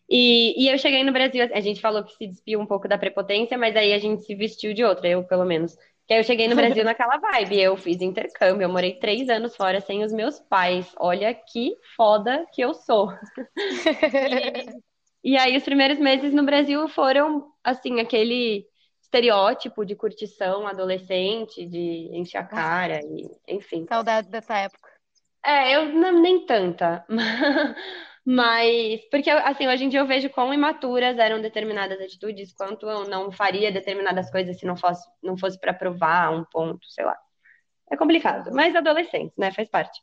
E, 0.08 0.62
e 0.62 0.68
eu 0.68 0.78
cheguei 0.78 1.02
no 1.02 1.12
Brasil, 1.12 1.48
a 1.52 1.60
gente 1.60 1.80
falou 1.80 2.04
que 2.04 2.14
se 2.14 2.26
despiu 2.26 2.60
um 2.60 2.66
pouco 2.66 2.86
da 2.86 2.98
prepotência, 2.98 3.56
mas 3.56 3.74
aí 3.74 3.92
a 3.92 3.98
gente 3.98 4.22
se 4.24 4.34
vestiu 4.34 4.74
de 4.74 4.84
outra, 4.84 5.08
eu 5.08 5.24
pelo 5.24 5.44
menos. 5.44 5.76
Que 6.06 6.12
aí 6.12 6.20
eu 6.20 6.24
cheguei 6.24 6.46
no 6.46 6.56
Brasil 6.56 6.84
naquela 6.84 7.16
vibe, 7.16 7.60
eu 7.60 7.76
fiz 7.76 8.00
intercâmbio, 8.02 8.64
eu 8.64 8.68
morei 8.68 8.98
três 8.98 9.28
anos 9.28 9.56
fora 9.56 9.80
sem 9.80 10.04
os 10.04 10.12
meus 10.12 10.38
pais. 10.38 10.92
Olha 10.98 11.32
que 11.32 11.74
foda 11.96 12.46
que 12.52 12.60
eu 12.60 12.74
sou. 12.74 13.08
e, 15.24 15.32
e 15.32 15.38
aí 15.38 15.56
os 15.56 15.64
primeiros 15.64 15.98
meses 15.98 16.34
no 16.34 16.44
Brasil 16.44 16.86
foram, 16.88 17.50
assim, 17.62 18.00
aquele 18.00 18.66
estereótipo 19.00 19.84
de 19.86 19.94
curtição 19.94 20.66
adolescente, 20.66 21.64
de 21.64 22.10
encher 22.12 22.38
a 22.38 22.44
cara, 22.44 23.00
e, 23.02 23.30
enfim. 23.48 23.86
Saudade 23.88 24.28
dessa 24.28 24.58
época. 24.58 24.90
É, 25.44 25.76
eu 25.76 25.92
não, 25.92 26.20
nem 26.20 26.44
tanta. 26.44 27.04
Mas, 28.26 29.02
porque 29.10 29.28
assim, 29.30 29.66
hoje 29.68 29.84
em 29.84 29.88
dia 29.88 30.00
eu 30.00 30.06
vejo 30.06 30.30
quão 30.30 30.52
imaturas 30.52 31.18
eram 31.18 31.42
determinadas 31.42 32.00
atitudes, 32.00 32.54
quanto 32.54 32.88
eu 32.88 33.06
não 33.08 33.30
faria 33.30 33.70
determinadas 33.70 34.30
coisas 34.30 34.58
se 34.58 34.64
não 34.66 34.76
fosse, 34.76 35.06
não 35.22 35.36
fosse 35.36 35.58
para 35.60 35.74
provar 35.74 36.32
um 36.32 36.44
ponto, 36.44 36.86
sei 36.90 37.04
lá. 37.04 37.16
É 37.90 37.96
complicado, 37.96 38.50
mas 38.54 38.76
adolescente, 38.76 39.34
né? 39.38 39.52
Faz 39.52 39.68
parte. 39.68 40.00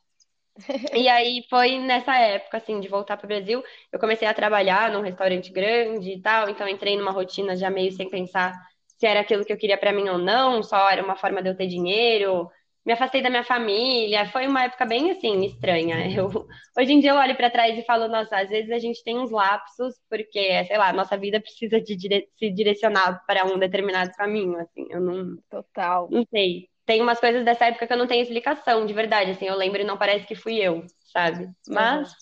E 0.94 1.08
aí 1.08 1.44
foi 1.48 1.78
nessa 1.78 2.16
época, 2.16 2.58
assim, 2.58 2.80
de 2.80 2.88
voltar 2.88 3.16
para 3.16 3.24
o 3.24 3.28
Brasil, 3.28 3.62
eu 3.92 3.98
comecei 3.98 4.28
a 4.28 4.34
trabalhar 4.34 4.90
num 4.90 5.00
restaurante 5.02 5.50
grande 5.52 6.12
e 6.12 6.20
tal, 6.20 6.48
então 6.48 6.68
entrei 6.68 6.96
numa 6.96 7.10
rotina 7.10 7.56
já 7.56 7.70
meio 7.70 7.92
sem 7.92 8.08
pensar 8.10 8.54
se 8.98 9.06
era 9.06 9.20
aquilo 9.20 9.44
que 9.44 9.52
eu 9.52 9.56
queria 9.56 9.78
para 9.78 9.92
mim 9.92 10.08
ou 10.08 10.18
não, 10.18 10.62
só 10.62 10.88
era 10.90 11.02
uma 11.02 11.16
forma 11.16 11.42
de 11.42 11.48
eu 11.48 11.56
ter 11.56 11.66
dinheiro. 11.66 12.48
Me 12.84 12.92
afastei 12.92 13.22
da 13.22 13.30
minha 13.30 13.44
família, 13.44 14.26
foi 14.26 14.46
uma 14.46 14.64
época 14.64 14.84
bem 14.84 15.10
assim 15.10 15.44
estranha. 15.44 15.96
Eu, 16.16 16.28
hoje 16.76 16.92
em 16.92 17.00
dia 17.00 17.10
eu 17.10 17.16
olho 17.16 17.36
para 17.36 17.50
trás 17.50 17.78
e 17.78 17.84
falo, 17.84 18.08
nossa, 18.08 18.36
às 18.36 18.48
vezes 18.48 18.70
a 18.72 18.78
gente 18.78 19.04
tem 19.04 19.18
uns 19.18 19.30
lapsos 19.30 19.94
porque, 20.10 20.64
sei 20.64 20.76
lá, 20.76 20.92
nossa 20.92 21.16
vida 21.16 21.40
precisa 21.40 21.80
de 21.80 21.94
dire 21.94 22.28
se 22.38 22.50
direcionar 22.50 23.24
para 23.26 23.44
um 23.44 23.58
determinado 23.58 24.10
caminho, 24.12 24.58
assim. 24.58 24.86
Eu 24.90 25.00
não, 25.00 25.36
Total. 25.48 26.08
não 26.10 26.24
sei 26.30 26.68
tem 26.84 27.00
umas 27.00 27.20
coisas 27.20 27.44
dessa 27.44 27.66
época 27.66 27.86
que 27.86 27.92
eu 27.92 27.96
não 27.96 28.06
tenho 28.06 28.22
explicação, 28.22 28.84
de 28.84 28.92
verdade, 28.92 29.30
assim, 29.30 29.46
eu 29.46 29.56
lembro 29.56 29.80
e 29.80 29.84
não 29.84 29.96
parece 29.96 30.26
que 30.26 30.34
fui 30.34 30.56
eu, 30.56 30.84
sabe? 31.12 31.48
Mas, 31.68 32.08
uhum. 32.08 32.14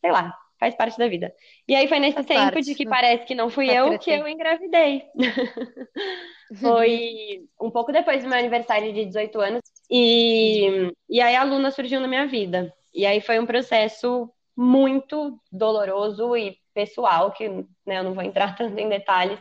sei 0.00 0.10
lá, 0.10 0.36
faz 0.58 0.74
parte 0.74 0.98
da 0.98 1.08
vida. 1.08 1.32
E 1.68 1.74
aí 1.74 1.86
foi 1.88 1.98
nesse 1.98 2.14
faz 2.14 2.26
tempo 2.26 2.52
parte. 2.52 2.62
de 2.62 2.74
que 2.74 2.86
parece 2.86 3.24
que 3.24 3.34
não 3.34 3.48
fui 3.48 3.70
eu 3.70 3.98
que 3.98 4.10
eu 4.10 4.26
engravidei. 4.26 5.04
foi 6.60 7.44
um 7.60 7.70
pouco 7.70 7.92
depois 7.92 8.22
do 8.22 8.28
meu 8.28 8.38
aniversário 8.38 8.92
de 8.92 9.04
18 9.06 9.40
anos, 9.40 9.62
e, 9.90 10.92
e 11.08 11.20
aí 11.20 11.36
a 11.36 11.44
Luna 11.44 11.70
surgiu 11.70 12.00
na 12.00 12.08
minha 12.08 12.26
vida. 12.26 12.72
E 12.94 13.04
aí 13.06 13.20
foi 13.20 13.38
um 13.38 13.46
processo 13.46 14.30
muito 14.56 15.38
doloroso 15.52 16.36
e 16.36 16.56
pessoal, 16.72 17.30
que 17.32 17.48
né, 17.48 17.98
eu 17.98 18.04
não 18.04 18.14
vou 18.14 18.22
entrar 18.22 18.54
tanto 18.56 18.78
em 18.78 18.88
detalhes, 18.88 19.38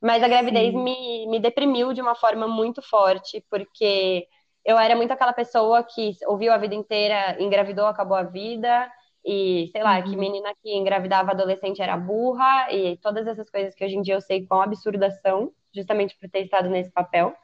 mas 0.00 0.22
a 0.22 0.28
gravidez 0.28 0.74
me, 0.74 1.26
me 1.26 1.40
deprimiu 1.40 1.92
de 1.92 2.00
uma 2.00 2.14
forma 2.14 2.46
muito 2.46 2.82
forte, 2.82 3.44
porque 3.50 4.26
eu 4.64 4.78
era 4.78 4.96
muito 4.96 5.12
aquela 5.12 5.32
pessoa 5.32 5.82
que 5.82 6.12
ouviu 6.26 6.52
a 6.52 6.58
vida 6.58 6.74
inteira, 6.74 7.40
engravidou, 7.40 7.86
acabou 7.86 8.16
a 8.16 8.22
vida, 8.22 8.90
e 9.24 9.68
sei 9.72 9.82
lá, 9.82 9.98
uhum. 9.98 10.04
que 10.04 10.16
menina 10.16 10.52
que 10.62 10.76
engravidava 10.76 11.32
adolescente 11.32 11.80
era 11.80 11.96
burra, 11.96 12.70
e 12.70 12.96
todas 12.98 13.26
essas 13.26 13.48
coisas 13.50 13.74
que 13.74 13.84
hoje 13.84 13.96
em 13.96 14.02
dia 14.02 14.14
eu 14.14 14.20
sei 14.20 14.46
quão 14.46 14.60
absurdas 14.60 15.20
são, 15.20 15.52
justamente 15.74 16.16
por 16.18 16.28
ter 16.28 16.40
estado 16.40 16.68
nesse 16.68 16.92
papel. 16.92 17.34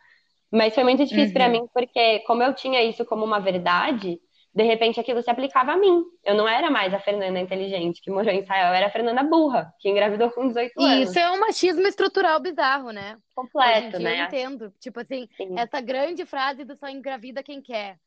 Mas 0.53 0.75
foi 0.75 0.85
muito 0.85 1.05
difícil 1.05 1.29
uhum. 1.29 1.33
para 1.33 1.49
mim, 1.49 1.67
porque 1.73 2.21
como 2.21 2.43
eu 2.43 2.55
tinha 2.55 2.83
isso 2.83 3.05
como 3.07 3.25
uma 3.25 3.41
verdade, 3.41 4.21
de 4.55 4.63
repente 4.63 5.01
aquilo 5.01 5.23
se 5.23 5.31
aplicava 5.31 5.73
a 5.73 5.77
mim. 5.77 6.05
Eu 6.23 6.35
não 6.35 6.47
era 6.47 6.71
mais 6.71 6.93
a 6.93 7.01
Fernanda 7.01 7.41
inteligente 7.41 8.03
que 8.03 8.11
morou 8.11 8.31
em 8.31 8.41
Israel, 8.41 8.69
eu 8.69 8.75
era 8.75 8.87
a 8.87 8.91
Fernanda 8.91 9.23
burra, 9.23 9.73
que 9.81 9.89
engravidou 9.89 10.31
com 10.31 10.49
18 10.49 10.81
anos. 10.81 11.09
Isso 11.09 11.19
é 11.19 11.31
um 11.31 11.41
machismo 11.41 11.87
estrutural 11.87 12.39
bizarro, 12.39 12.91
né? 12.91 13.17
Completo, 13.35 13.99
né? 13.99 14.21
Eu 14.21 14.25
entendo. 14.27 14.75
Tipo 14.79 15.01
assim, 15.01 15.27
Sim. 15.37 15.59
essa 15.59 15.81
grande 15.81 16.27
frase 16.27 16.65
do 16.65 16.77
só 16.77 16.89
engravida 16.89 17.43
quem 17.43 17.63
quer. 17.63 17.99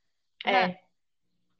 É. 0.46 0.52
Né? 0.52 0.80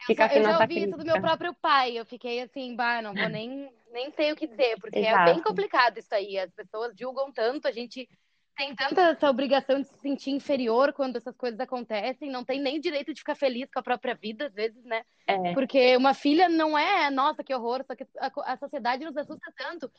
Fica 0.06 0.28
eu, 0.28 0.38
eu 0.38 0.44
já 0.44 0.60
ouvi 0.60 0.84
isso 0.84 0.98
do 0.98 1.06
meu 1.06 1.20
próprio 1.20 1.54
pai. 1.56 1.98
Eu 1.98 2.06
fiquei 2.06 2.42
assim, 2.42 2.76
bah, 2.76 3.02
não 3.02 3.14
vou 3.14 3.30
nem, 3.30 3.72
nem 3.92 4.12
sei 4.12 4.32
o 4.32 4.36
que 4.36 4.46
dizer, 4.46 4.78
porque 4.80 5.00
Exato. 5.00 5.30
é 5.30 5.34
bem 5.34 5.42
complicado 5.42 5.98
isso 5.98 6.14
aí. 6.14 6.38
As 6.38 6.52
pessoas 6.52 6.94
julgam 6.96 7.32
tanto, 7.32 7.68
a 7.68 7.72
gente 7.72 8.08
tem 8.56 8.74
tanta 8.76 9.01
essa 9.01 9.30
obrigação 9.30 9.82
de 9.82 9.88
se 9.88 9.97
sentir 9.99 10.32
inferior 10.32 10.93
quando 10.93 11.18
essas 11.18 11.36
coisas 11.36 11.60
acontecem, 11.60 12.32
não 12.32 12.43
tem 12.43 12.62
nem 12.62 12.80
direito 12.80 13.14
de 13.14 13.20
ficar 13.20 13.36
feliz 13.36 13.70
com 13.72 13.80
a 13.80 13.84
própria 13.84 14.16
vida, 14.16 14.47
às 14.47 14.53
vezes, 14.53 14.84
né? 14.86 15.03
É. 15.28 15.53
Porque 15.53 15.95
uma 15.97 16.14
filha 16.14 16.47
não 16.47 16.78
é, 16.78 17.10
nossa, 17.10 17.43
que 17.43 17.53
horror, 17.53 17.84
só 17.86 17.95
que 17.95 18.06
a, 18.18 18.53
a 18.53 18.58
sociedade 18.58 19.03
nos 19.03 19.18
assusta 19.18 19.51
tanto. 19.58 19.91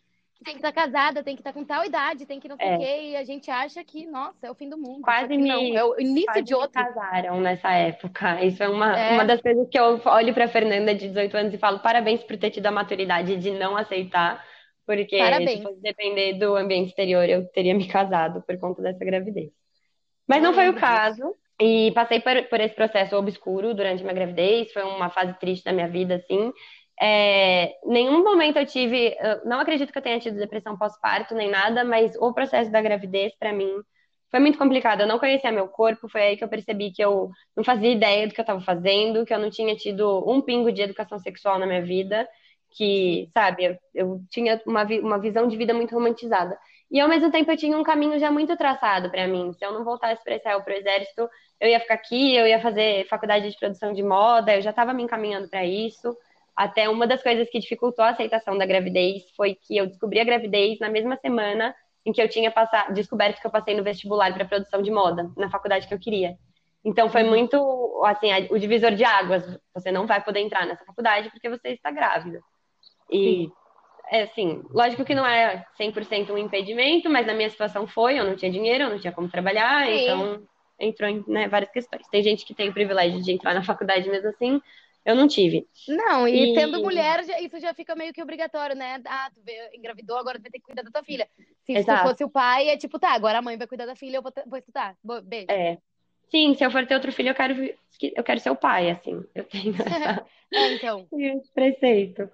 Tem 0.44 0.54
que 0.54 0.58
estar 0.60 0.72
casada, 0.72 1.22
tem 1.22 1.34
que 1.34 1.40
estar 1.40 1.52
com 1.52 1.64
tal 1.64 1.84
idade, 1.84 2.26
tem 2.26 2.38
que 2.38 2.48
não 2.48 2.56
sei 2.56 2.68
o 2.68 2.72
é. 2.72 2.78
quê, 2.78 3.02
e 3.10 3.16
a 3.16 3.24
gente 3.24 3.50
acha 3.50 3.82
que, 3.82 4.06
nossa, 4.06 4.46
é 4.46 4.50
o 4.50 4.54
fim 4.54 4.68
do 4.68 4.76
mundo. 4.76 5.00
Quase 5.00 5.34
me, 5.36 5.48
não, 5.48 5.76
é 5.76 5.84
o 5.84 5.98
início 5.98 6.42
de 6.42 6.54
outro. 6.54 6.72
casaram 6.72 7.40
nessa 7.40 7.72
época. 7.72 8.44
Isso 8.44 8.62
é 8.62 8.68
uma, 8.68 8.98
é. 8.98 9.14
uma 9.14 9.24
das 9.24 9.40
coisas 9.40 9.66
que 9.70 9.78
eu 9.78 10.00
olho 10.04 10.34
para 10.34 10.46
Fernanda 10.46 10.94
de 10.94 11.08
18 11.08 11.36
anos 11.36 11.54
e 11.54 11.58
falo 11.58 11.78
parabéns 11.78 12.22
por 12.22 12.36
ter 12.36 12.50
tido 12.50 12.66
a 12.66 12.70
maturidade 12.70 13.36
de 13.36 13.50
não 13.50 13.76
aceitar 13.76 14.44
porque 14.86 15.18
Parabéns. 15.18 15.58
se 15.58 15.62
fosse 15.62 15.80
depender 15.82 16.34
do 16.34 16.54
ambiente 16.54 16.88
exterior, 16.88 17.28
eu 17.28 17.46
teria 17.48 17.74
me 17.74 17.88
casado 17.88 18.42
por 18.42 18.56
conta 18.58 18.80
dessa 18.80 19.04
gravidez. 19.04 19.50
Mas 20.26 20.42
não 20.42 20.54
foi 20.54 20.68
o 20.68 20.74
caso. 20.74 21.34
E 21.60 21.90
passei 21.92 22.20
por, 22.20 22.42
por 22.48 22.60
esse 22.60 22.74
processo 22.74 23.16
obscuro 23.16 23.74
durante 23.74 24.02
minha 24.02 24.14
gravidez. 24.14 24.72
Foi 24.72 24.82
uma 24.82 25.10
fase 25.10 25.32
triste 25.38 25.64
da 25.64 25.72
minha 25.72 25.88
vida, 25.88 26.16
assim. 26.16 26.52
É, 27.00 27.74
nenhum 27.84 28.22
momento 28.22 28.58
eu 28.58 28.66
tive, 28.66 29.16
eu 29.20 29.44
não 29.44 29.60
acredito 29.60 29.92
que 29.92 29.98
eu 29.98 30.02
tenha 30.02 30.18
tido 30.18 30.38
depressão 30.38 30.78
pós-parto 30.78 31.34
nem 31.34 31.50
nada, 31.50 31.84
mas 31.84 32.16
o 32.16 32.32
processo 32.32 32.70
da 32.70 32.80
gravidez 32.80 33.34
para 33.38 33.52
mim 33.52 33.70
foi 34.30 34.40
muito 34.40 34.58
complicado. 34.58 35.00
Eu 35.00 35.06
não 35.06 35.18
conhecia 35.18 35.52
meu 35.52 35.68
corpo, 35.68 36.08
foi 36.08 36.22
aí 36.22 36.36
que 36.36 36.44
eu 36.44 36.48
percebi 36.48 36.90
que 36.92 37.02
eu 37.02 37.30
não 37.56 37.64
fazia 37.64 37.90
ideia 37.90 38.26
do 38.26 38.34
que 38.34 38.40
eu 38.40 38.44
estava 38.44 38.60
fazendo, 38.60 39.24
que 39.26 39.32
eu 39.32 39.38
não 39.38 39.50
tinha 39.50 39.74
tido 39.76 40.24
um 40.30 40.40
pingo 40.40 40.72
de 40.72 40.82
educação 40.82 41.18
sexual 41.18 41.58
na 41.58 41.66
minha 41.66 41.82
vida 41.82 42.26
que, 42.70 43.28
sabe, 43.32 43.78
eu, 43.94 44.20
tinha 44.30 44.60
uma, 44.66 44.84
uma 44.84 45.18
visão 45.18 45.48
de 45.48 45.56
vida 45.56 45.72
muito 45.72 45.94
romantizada. 45.94 46.58
E 46.90 47.00
ao 47.00 47.08
mesmo 47.08 47.30
tempo 47.30 47.50
eu 47.50 47.56
tinha 47.56 47.76
um 47.76 47.82
caminho 47.82 48.18
já 48.18 48.30
muito 48.30 48.56
traçado 48.56 49.10
para 49.10 49.26
mim. 49.26 49.52
Se 49.52 49.64
eu 49.64 49.72
não 49.72 49.84
voltasse 49.84 50.22
para 50.22 50.36
Israel, 50.36 50.62
para 50.62 50.74
o 50.74 50.76
exército, 50.76 51.28
eu 51.60 51.68
ia 51.68 51.80
ficar 51.80 51.94
aqui, 51.94 52.36
eu 52.36 52.46
ia 52.46 52.60
fazer 52.60 53.06
faculdade 53.08 53.50
de 53.50 53.58
produção 53.58 53.92
de 53.92 54.02
moda, 54.02 54.54
eu 54.54 54.62
já 54.62 54.70
estava 54.70 54.92
me 54.92 55.02
encaminhando 55.02 55.48
para 55.48 55.64
isso. 55.64 56.16
Até 56.54 56.88
uma 56.88 57.06
das 57.06 57.22
coisas 57.22 57.48
que 57.50 57.58
dificultou 57.58 58.04
a 58.04 58.10
aceitação 58.10 58.56
da 58.56 58.64
gravidez 58.64 59.24
foi 59.36 59.54
que 59.54 59.76
eu 59.76 59.86
descobri 59.86 60.20
a 60.20 60.24
gravidez 60.24 60.78
na 60.78 60.88
mesma 60.88 61.16
semana 61.16 61.74
em 62.04 62.12
que 62.12 62.22
eu 62.22 62.28
tinha 62.28 62.50
passado, 62.52 62.94
descoberto 62.94 63.40
que 63.40 63.46
eu 63.46 63.50
passei 63.50 63.74
no 63.74 63.82
vestibular 63.82 64.32
para 64.32 64.44
produção 64.44 64.80
de 64.80 64.90
moda, 64.90 65.30
na 65.36 65.50
faculdade 65.50 65.88
que 65.88 65.94
eu 65.94 65.98
queria. 65.98 66.36
Então 66.84 67.10
foi 67.10 67.24
uhum. 67.24 67.30
muito 67.30 68.02
assim, 68.04 68.28
o 68.48 68.58
divisor 68.58 68.92
de 68.92 69.04
águas. 69.04 69.58
Você 69.74 69.90
não 69.90 70.06
vai 70.06 70.22
poder 70.22 70.38
entrar 70.38 70.64
nessa 70.64 70.84
faculdade 70.84 71.30
porque 71.30 71.50
você 71.50 71.70
está 71.70 71.90
grávida. 71.90 72.40
E, 73.10 73.50
é 74.10 74.22
assim, 74.22 74.62
lógico 74.70 75.04
que 75.04 75.14
não 75.14 75.26
é 75.26 75.64
100% 75.78 76.30
um 76.30 76.38
impedimento, 76.38 77.10
mas 77.10 77.26
na 77.26 77.34
minha 77.34 77.50
situação 77.50 77.86
foi, 77.86 78.18
eu 78.18 78.24
não 78.24 78.36
tinha 78.36 78.50
dinheiro, 78.50 78.84
eu 78.84 78.90
não 78.90 78.98
tinha 78.98 79.12
como 79.12 79.28
trabalhar, 79.28 79.86
Sim. 79.86 80.02
então 80.02 80.42
entrou 80.78 81.08
em 81.08 81.24
né, 81.26 81.48
várias 81.48 81.70
questões. 81.70 82.06
Tem 82.08 82.22
gente 82.22 82.44
que 82.44 82.54
tem 82.54 82.68
o 82.68 82.74
privilégio 82.74 83.22
de 83.22 83.32
entrar 83.32 83.54
na 83.54 83.62
faculdade 83.62 84.08
mesmo 84.08 84.28
assim, 84.28 84.60
eu 85.04 85.14
não 85.14 85.28
tive. 85.28 85.66
Não, 85.88 86.26
e, 86.26 86.52
e... 86.52 86.54
sendo 86.54 86.82
mulher, 86.82 87.20
isso 87.40 87.60
já 87.60 87.72
fica 87.72 87.94
meio 87.94 88.12
que 88.12 88.22
obrigatório, 88.22 88.74
né? 88.74 89.00
Ah, 89.06 89.30
tu 89.32 89.40
engravidou, 89.72 90.16
agora 90.16 90.38
tu 90.38 90.42
vai 90.42 90.50
ter 90.50 90.58
que 90.58 90.66
cuidar 90.66 90.82
da 90.82 90.90
tua 90.90 91.04
filha. 91.04 91.28
Se 91.64 91.72
Exato. 91.72 92.02
tu 92.02 92.08
fosse 92.08 92.24
o 92.24 92.30
pai, 92.30 92.68
é 92.68 92.76
tipo, 92.76 92.98
tá, 92.98 93.12
agora 93.12 93.38
a 93.38 93.42
mãe 93.42 93.56
vai 93.56 93.66
cuidar 93.66 93.86
da 93.86 93.94
filha, 93.94 94.16
eu 94.16 94.22
vou, 94.22 94.32
vou 94.46 94.58
estudar. 94.58 94.96
Beijo. 95.24 95.46
É. 95.48 95.78
Sim, 96.28 96.54
se 96.54 96.64
eu 96.64 96.70
for 96.72 96.84
ter 96.86 96.94
outro 96.94 97.12
filho, 97.12 97.30
eu 97.30 97.34
quero, 97.34 97.54
eu 98.02 98.24
quero 98.24 98.40
ser 98.40 98.50
o 98.50 98.56
pai, 98.56 98.90
assim. 98.90 99.24
Eu 99.32 99.44
tenho 99.44 99.74
essa... 99.80 100.26
é, 100.52 100.74
então. 100.74 101.06
esse 101.16 101.52
preceito. 101.52 102.28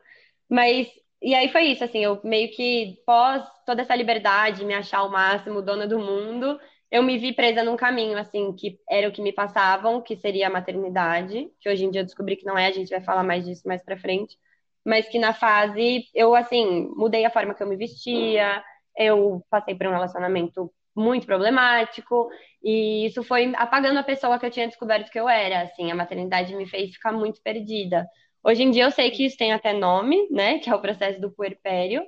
Mas, 0.53 0.87
e 1.23 1.35
aí 1.35 1.49
foi 1.51 1.65
isso, 1.65 1.83
assim, 1.83 2.05
eu 2.05 2.21
meio 2.23 2.51
que, 2.55 2.99
pós 3.07 3.43
toda 3.65 3.81
essa 3.81 3.97
liberdade, 3.97 4.67
me 4.67 4.75
achar 4.75 5.03
o 5.03 5.11
máximo, 5.11 5.63
dona 5.63 5.87
do 5.87 5.99
mundo, 5.99 6.61
eu 6.91 7.03
me 7.03 7.17
vi 7.17 7.33
presa 7.33 7.63
num 7.65 7.75
caminho, 7.75 8.19
assim, 8.19 8.53
que 8.53 8.79
era 8.87 9.09
o 9.09 9.13
que 9.13 9.23
me 9.23 9.33
passavam, 9.33 10.03
que 10.03 10.15
seria 10.15 10.49
a 10.49 10.51
maternidade, 10.51 11.49
que 11.59 11.71
hoje 11.71 11.87
em 11.87 11.91
dia 11.91 12.03
eu 12.03 12.05
descobri 12.05 12.37
que 12.37 12.45
não 12.45 12.59
é, 12.59 12.67
a 12.67 12.71
gente 12.71 12.91
vai 12.91 13.01
falar 13.01 13.23
mais 13.25 13.47
disso 13.47 13.67
mais 13.67 13.83
pra 13.83 13.97
frente, 13.97 14.37
mas 14.85 15.09
que 15.09 15.19
na 15.19 15.33
fase, 15.33 16.05
eu, 16.15 16.35
assim, 16.35 16.87
mudei 16.97 17.25
a 17.25 17.31
forma 17.31 17.55
que 17.55 17.63
eu 17.63 17.69
me 17.69 17.77
vestia, 17.77 18.63
eu 18.99 19.43
passei 19.49 19.75
por 19.75 19.87
um 19.87 19.93
relacionamento 19.93 20.71
muito 20.95 21.25
problemático, 21.25 22.29
e 22.63 23.07
isso 23.07 23.25
foi 23.25 23.55
apagando 23.57 23.99
a 23.99 24.03
pessoa 24.03 24.39
que 24.39 24.45
eu 24.45 24.51
tinha 24.51 24.69
descoberto 24.69 25.11
que 25.11 25.19
eu 25.19 25.31
era, 25.31 25.63
assim, 25.63 25.91
a 25.91 25.95
maternidade 25.95 26.55
me 26.55 26.67
fez 26.69 26.91
ficar 26.93 27.13
muito 27.13 27.41
perdida. 27.43 28.07
Hoje 28.45 28.63
em 28.63 28.71
dia 28.71 28.85
eu 28.85 28.91
sei 28.91 29.11
que 29.11 29.25
isso 29.27 29.37
tem 29.37 29.53
até 29.53 29.73
nome, 29.73 30.29
né? 30.31 30.59
Que 30.59 30.71
é 30.71 30.75
o 30.75 30.81
processo 30.81 31.21
do 31.21 31.31
puerpério, 31.31 32.03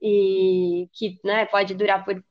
e 0.00 0.88
que 0.92 1.18
né, 1.24 1.46
pode 1.46 1.74
durar 1.74 2.04
por 2.04 2.22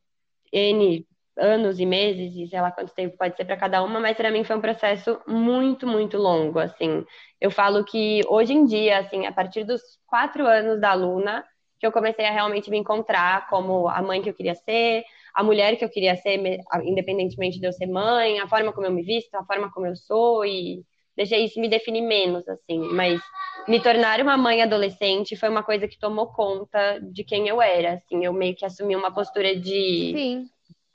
N 0.52 1.08
anos 1.38 1.80
e 1.80 1.86
meses, 1.86 2.36
e 2.36 2.47
sei 2.47 2.62
lá 2.62 2.72
quanto 2.72 2.93
tempo 2.93 3.18
pode 3.18 3.36
ser 3.38 3.45
para 3.45 3.58
cada 3.58 3.82
uma, 3.84 3.99
mas 3.99 4.18
para 4.18 4.30
mim 4.32 4.43
foi 4.43 4.56
um 4.58 4.62
processo 4.62 5.20
muito, 5.28 5.88
muito 5.88 6.18
longo, 6.18 6.60
assim. 6.60 7.06
Eu 7.39 7.49
falo 7.49 7.86
que 7.86 8.22
hoje 8.28 8.54
em 8.54 8.66
dia, 8.66 8.99
assim, 8.99 9.26
a 9.26 9.32
partir 9.32 9.64
dos 9.64 9.82
quatro 10.06 10.45
anos 10.45 10.80
da 10.80 10.93
Luna, 10.93 11.43
que 11.80 11.88
eu 11.88 11.91
comecei 11.91 12.26
a 12.26 12.32
realmente 12.32 12.70
me 12.70 12.78
encontrar 12.78 13.47
como 13.49 13.88
a 13.88 14.02
mãe 14.02 14.22
que 14.22 14.30
eu 14.30 14.34
queria 14.34 14.56
ser, 14.56 15.04
a 15.34 15.43
mulher 15.43 15.78
que 15.78 15.86
eu 15.86 15.89
queria 15.89 16.16
ser, 16.18 16.39
independentemente 16.84 17.60
de 17.60 17.66
eu 17.66 17.74
ser 17.74 17.88
mãe, 17.88 18.39
a 18.39 18.47
forma 18.47 18.74
como 18.74 18.86
eu 18.86 18.91
me 18.91 19.02
visto, 19.02 19.34
a 19.36 19.45
forma 19.45 19.72
como 19.72 19.88
eu 19.88 19.95
sou, 19.95 20.45
e 20.45 20.84
deixei 21.16 21.45
isso 21.45 21.59
me 21.59 21.68
definir 21.70 22.01
menos, 22.01 22.47
assim, 22.47 22.80
mas 22.93 23.22
me 23.68 23.82
tornar 23.82 24.22
uma 24.22 24.38
mãe 24.38 24.62
adolescente 24.62 25.36
foi 25.36 25.49
uma 25.49 25.64
coisa 25.64 25.88
que 25.88 25.99
tomou 25.99 26.28
conta 26.28 26.99
de 27.01 27.24
quem 27.24 27.47
eu 27.47 27.62
era, 27.62 27.93
assim, 27.93 28.26
eu 28.26 28.34
meio 28.34 28.55
que 28.55 28.66
assumi 28.66 28.95
uma 28.95 29.14
postura 29.14 29.55
de, 29.55 30.14
Sim. 30.16 30.49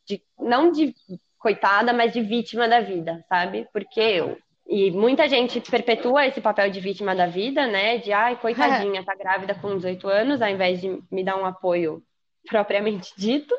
de 0.07 0.23
não 0.39 0.71
de 0.71 0.95
coitada, 1.39 1.93
mas 1.93 2.12
de 2.12 2.21
vítima 2.21 2.67
da 2.69 2.81
vida, 2.81 3.25
sabe? 3.29 3.69
Porque 3.73 4.01
eu 4.01 4.37
e 4.69 4.91
muita 4.91 5.29
gente 5.29 5.61
perpetua 5.61 6.27
esse 6.27 6.41
papel 6.41 6.71
de 6.71 6.81
vítima 6.81 7.14
da 7.14 7.27
vida, 7.27 7.67
né? 7.67 7.99
De 7.99 8.12
ai, 8.12 8.37
coitadinha, 8.41 9.05
tá 9.05 9.14
grávida 9.14 9.55
com 9.55 9.77
18 9.77 10.09
anos, 10.09 10.43
ao 10.43 10.49
invés 10.49 10.81
de 10.81 11.01
me 11.11 11.23
dar 11.23 11.37
um 11.37 11.47
apoio 11.47 12.03
propriamente 12.49 13.12
dito. 13.17 13.55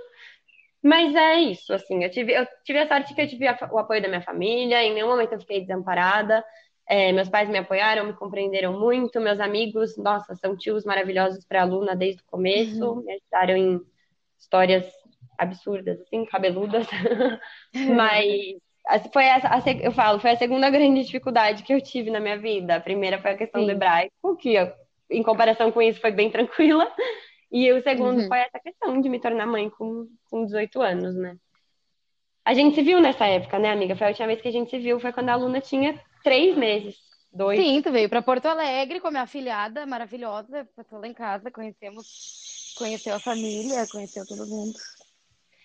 Mas 0.88 1.14
é 1.14 1.36
isso, 1.40 1.74
assim, 1.74 2.02
eu 2.02 2.10
tive, 2.10 2.32
eu 2.32 2.48
tive 2.64 2.80
a 2.80 2.88
sorte 2.88 3.14
que 3.14 3.22
eu 3.22 3.28
tive 3.28 3.46
o 3.46 3.78
apoio 3.78 4.02
da 4.02 4.08
minha 4.08 4.22
família, 4.22 4.82
em 4.82 4.94
nenhum 4.94 5.10
momento 5.10 5.34
eu 5.34 5.40
fiquei 5.42 5.60
desamparada. 5.60 6.42
É, 6.88 7.12
meus 7.12 7.28
pais 7.28 7.50
me 7.50 7.58
apoiaram, 7.58 8.06
me 8.06 8.14
compreenderam 8.14 8.80
muito. 8.80 9.20
Meus 9.20 9.42
amigos, 9.42 9.98
nossa, 9.98 10.34
são 10.36 10.56
tios 10.56 10.86
maravilhosos 10.86 11.44
para 11.44 11.64
a 11.64 11.66
Luna 11.66 11.94
desde 11.94 12.22
o 12.22 12.26
começo, 12.26 12.86
uhum. 12.86 13.04
me 13.04 13.12
ajudaram 13.12 13.58
em 13.58 13.82
histórias 14.40 14.86
absurdas, 15.38 16.00
assim, 16.00 16.24
cabeludas. 16.24 16.88
Mas 17.94 18.56
foi 19.12 19.26
essa, 19.26 19.50
a, 19.50 19.62
eu 19.82 19.92
falo, 19.92 20.22
foi 20.22 20.32
a 20.32 20.38
segunda 20.38 20.70
grande 20.70 21.04
dificuldade 21.04 21.64
que 21.64 21.74
eu 21.74 21.82
tive 21.82 22.10
na 22.10 22.22
minha 22.22 22.38
vida. 22.38 22.78
A 22.78 22.80
primeira 22.80 23.22
foi 23.22 23.32
a 23.32 23.38
questão 23.38 23.60
Sim. 23.60 23.68
do 23.68 23.72
hebraico, 23.74 24.38
que 24.38 24.56
em 25.12 25.22
comparação 25.22 25.70
com 25.70 25.82
isso 25.82 26.00
foi 26.00 26.12
bem 26.12 26.32
tranquila. 26.32 26.90
E 27.52 27.72
o 27.72 27.82
segundo 27.82 28.22
uhum. 28.22 28.28
foi 28.28 28.40
essa 28.40 28.60
questão 28.60 29.00
de 29.00 29.10
me 29.10 29.20
tornar 29.20 29.46
mãe 29.46 29.70
com, 29.70 30.08
com 30.30 30.46
18 30.46 30.82
anos, 30.82 31.16
né? 31.16 31.38
A 32.44 32.54
gente 32.54 32.76
se 32.76 32.82
viu 32.82 33.02
nessa 33.02 33.26
época, 33.26 33.60
né, 33.60 33.72
amiga? 33.72 33.96
Foi 33.96 34.08
a 34.08 34.10
última 34.10 34.28
vez 34.28 34.42
que 34.42 34.48
a 34.48 34.52
gente 34.52 34.70
se 34.70 34.80
viu, 34.80 35.00
foi 35.00 35.12
quando 35.12 35.30
a 35.30 35.36
Luna 35.36 35.60
tinha 35.60 36.00
três 36.24 36.56
meses. 36.56 36.96
Dois. 37.32 37.60
Sim, 37.60 37.82
tu 37.82 37.92
veio 37.92 38.10
para 38.10 38.22
Porto 38.22 38.46
Alegre 38.46 39.00
com 39.00 39.10
a 39.10 39.12
minha 39.12 39.24
afilhada 39.24 39.86
maravilhosa, 39.86 40.68
passou 40.76 41.00
lá 41.00 41.08
em 41.08 41.14
casa, 41.14 41.52
conhecemos, 41.52 42.74
conheceu 42.78 43.14
a 43.14 43.20
família, 43.20 43.86
conheceu 43.92 44.26
todo 44.26 44.48
mundo. 44.48 44.74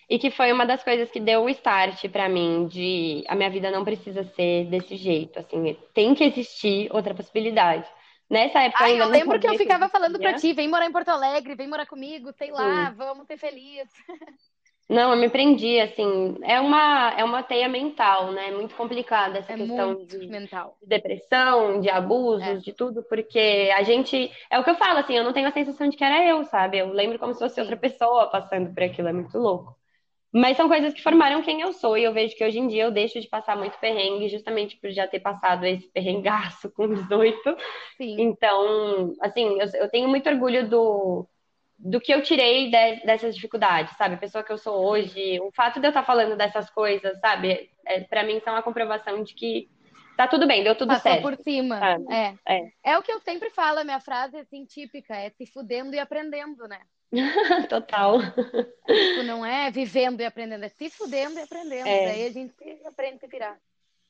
E 0.09 0.19
que 0.19 0.29
foi 0.29 0.51
uma 0.51 0.65
das 0.65 0.83
coisas 0.83 1.09
que 1.09 1.19
deu 1.19 1.43
o 1.43 1.49
start 1.49 2.09
para 2.09 2.27
mim 2.27 2.67
de 2.67 3.23
a 3.27 3.35
minha 3.35 3.49
vida 3.49 3.71
não 3.71 3.85
precisa 3.85 4.23
ser 4.35 4.65
desse 4.65 4.97
jeito, 4.97 5.39
assim, 5.39 5.75
tem 5.93 6.13
que 6.13 6.23
existir 6.23 6.93
outra 6.93 7.15
possibilidade. 7.15 7.87
Nessa 8.29 8.61
época 8.63 8.83
Ai, 8.83 8.99
eu 8.99 9.07
lembro 9.07 9.39
que 9.39 9.47
eu 9.47 9.57
ficava 9.57 9.89
falando 9.89 10.17
para 10.19 10.33
ti, 10.33 10.53
vem 10.53 10.67
morar 10.67 10.85
em 10.85 10.91
Porto 10.91 11.09
Alegre, 11.09 11.55
vem 11.55 11.67
morar 11.67 11.85
comigo, 11.85 12.31
sei 12.33 12.51
lá, 12.51 12.89
Sim. 12.89 12.95
vamos 12.95 13.27
ser 13.27 13.37
felizes. 13.37 13.91
Não, 14.89 15.11
eu 15.11 15.17
me 15.17 15.29
prendi, 15.29 15.79
assim, 15.79 16.37
é 16.43 16.59
uma, 16.59 17.13
é 17.17 17.23
uma 17.23 17.41
teia 17.41 17.69
mental, 17.69 18.31
né? 18.31 18.51
Muito 18.51 18.75
complicada 18.75 19.39
essa 19.39 19.53
é 19.53 19.55
questão 19.55 20.05
de, 20.05 20.27
mental. 20.27 20.77
de 20.81 20.87
depressão, 20.87 21.79
de 21.79 21.89
abusos, 21.89 22.43
é. 22.43 22.55
de 22.57 22.73
tudo, 22.73 23.01
porque 23.03 23.71
a 23.75 23.81
gente, 23.81 24.29
é 24.51 24.59
o 24.59 24.63
que 24.63 24.69
eu 24.69 24.75
falo, 24.75 24.99
assim, 24.99 25.15
eu 25.15 25.23
não 25.23 25.33
tenho 25.33 25.47
a 25.47 25.51
sensação 25.51 25.87
de 25.89 25.95
que 25.95 26.03
era 26.03 26.23
eu, 26.25 26.43
sabe? 26.45 26.77
Eu 26.77 26.91
lembro 26.91 27.17
como 27.17 27.33
se 27.33 27.39
fosse 27.39 27.55
Sim. 27.55 27.61
outra 27.61 27.77
pessoa 27.77 28.29
passando 28.29 28.73
por 28.73 28.83
aquilo, 28.83 29.07
é 29.07 29.13
muito 29.13 29.37
louco. 29.37 29.75
Mas 30.33 30.57
são 30.57 30.67
coisas 30.67 30.93
que 30.93 31.03
formaram 31.03 31.43
quem 31.43 31.61
eu 31.61 31.71
sou, 31.71 31.95
e 31.95 32.03
eu 32.03 32.11
vejo 32.11 32.35
que 32.35 32.43
hoje 32.43 32.57
em 32.57 32.67
dia 32.67 32.85
eu 32.85 32.91
deixo 32.91 33.21
de 33.21 33.27
passar 33.27 33.55
muito 33.55 33.77
perrengue, 33.77 34.29
justamente 34.29 34.75
por 34.77 34.89
já 34.89 35.07
ter 35.07 35.19
passado 35.19 35.63
esse 35.63 35.87
perrengaço 35.89 36.71
com 36.71 36.87
18. 36.91 37.55
Sim. 37.97 38.15
Então, 38.19 39.13
assim, 39.21 39.59
eu, 39.61 39.67
eu 39.81 39.89
tenho 39.89 40.09
muito 40.09 40.27
orgulho 40.27 40.67
do, 40.67 41.27
do 41.77 42.01
que 42.01 42.11
eu 42.11 42.23
tirei 42.23 42.71
de, 42.71 43.05
dessas 43.05 43.35
dificuldades, 43.35 43.95
sabe? 43.95 44.15
A 44.15 44.17
pessoa 44.17 44.43
que 44.43 44.51
eu 44.51 44.57
sou 44.57 44.83
hoje, 44.83 45.39
o 45.39 45.51
fato 45.51 45.79
de 45.79 45.85
eu 45.85 45.89
estar 45.89 46.03
falando 46.03 46.35
dessas 46.35 46.67
coisas, 46.69 47.19
sabe? 47.19 47.69
É, 47.85 47.99
para 48.01 48.23
mim 48.23 48.39
são 48.39 48.55
a 48.55 48.63
comprovação 48.63 49.21
de 49.21 49.35
que 49.35 49.69
tá 50.17 50.27
tudo 50.27 50.47
bem, 50.47 50.63
deu 50.63 50.75
tudo 50.75 50.89
Passou 50.89 51.11
certo. 51.11 51.21
por 51.21 51.35
cima. 51.43 51.79
É. 52.09 52.35
é. 52.47 52.71
É. 52.83 52.97
o 52.97 53.03
que 53.03 53.11
eu 53.11 53.19
sempre 53.19 53.49
falo, 53.49 53.79
a 53.79 53.83
minha 53.83 53.99
frase 53.99 54.37
assim 54.37 54.65
típica, 54.65 55.15
é 55.15 55.29
se 55.29 55.45
fudendo 55.45 55.93
e 55.93 55.99
aprendendo, 55.99 56.67
né? 56.67 56.79
Total. 57.69 58.19
Tipo, 58.21 59.23
não 59.23 59.45
é 59.45 59.69
vivendo 59.69 60.21
e 60.21 60.25
aprendendo, 60.25 60.65
é 60.65 60.69
se 60.69 60.89
fudendo 60.89 61.39
e 61.39 61.43
aprendendo. 61.43 61.87
É. 61.87 62.05
Daí 62.05 62.25
a 62.25 62.31
gente 62.31 62.53
aprende 62.85 63.19
a 63.23 63.27
virar. 63.27 63.57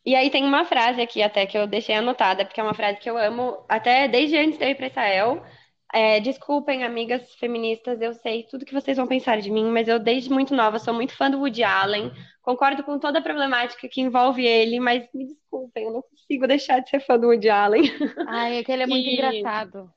E 0.05 0.15
aí 0.15 0.29
tem 0.29 0.43
uma 0.43 0.65
frase 0.65 1.01
aqui 1.01 1.21
até 1.21 1.45
que 1.45 1.57
eu 1.57 1.65
deixei 1.65 1.95
anotada, 1.95 2.45
porque 2.45 2.59
é 2.59 2.63
uma 2.63 2.73
frase 2.73 2.99
que 2.99 3.09
eu 3.09 3.17
amo 3.17 3.63
até 3.69 4.07
desde 4.07 4.37
antes 4.37 4.57
de 4.57 4.65
eu 4.65 4.69
ir 4.69 4.75
para 4.75 4.87
Israel. 4.87 5.43
É, 5.93 6.19
desculpem, 6.19 6.83
amigas 6.83 7.35
feministas, 7.35 8.01
eu 8.01 8.13
sei 8.15 8.43
tudo 8.49 8.65
que 8.65 8.73
vocês 8.73 8.97
vão 8.97 9.05
pensar 9.05 9.39
de 9.39 9.51
mim, 9.51 9.69
mas 9.69 9.87
eu 9.87 9.99
desde 9.99 10.29
muito 10.29 10.55
nova 10.55 10.79
sou 10.79 10.91
muito 10.91 11.15
fã 11.15 11.29
do 11.29 11.37
Woody 11.37 11.63
Allen, 11.63 12.11
concordo 12.41 12.83
com 12.83 12.97
toda 12.97 13.19
a 13.19 13.21
problemática 13.21 13.87
que 13.87 14.01
envolve 14.01 14.43
ele, 14.43 14.79
mas 14.79 15.07
me 15.13 15.27
desculpem, 15.27 15.83
eu 15.83 15.93
não 15.93 16.01
consigo 16.01 16.47
deixar 16.47 16.79
de 16.79 16.89
ser 16.89 16.99
fã 16.99 17.17
do 17.17 17.27
Woody 17.27 17.47
Allen. 17.47 17.83
Ai, 18.27 18.57
é 18.57 18.63
que 18.63 18.71
ele 18.71 18.83
é 18.83 18.87
muito 18.87 19.07
e... 19.07 19.13
engraçado. 19.13 19.93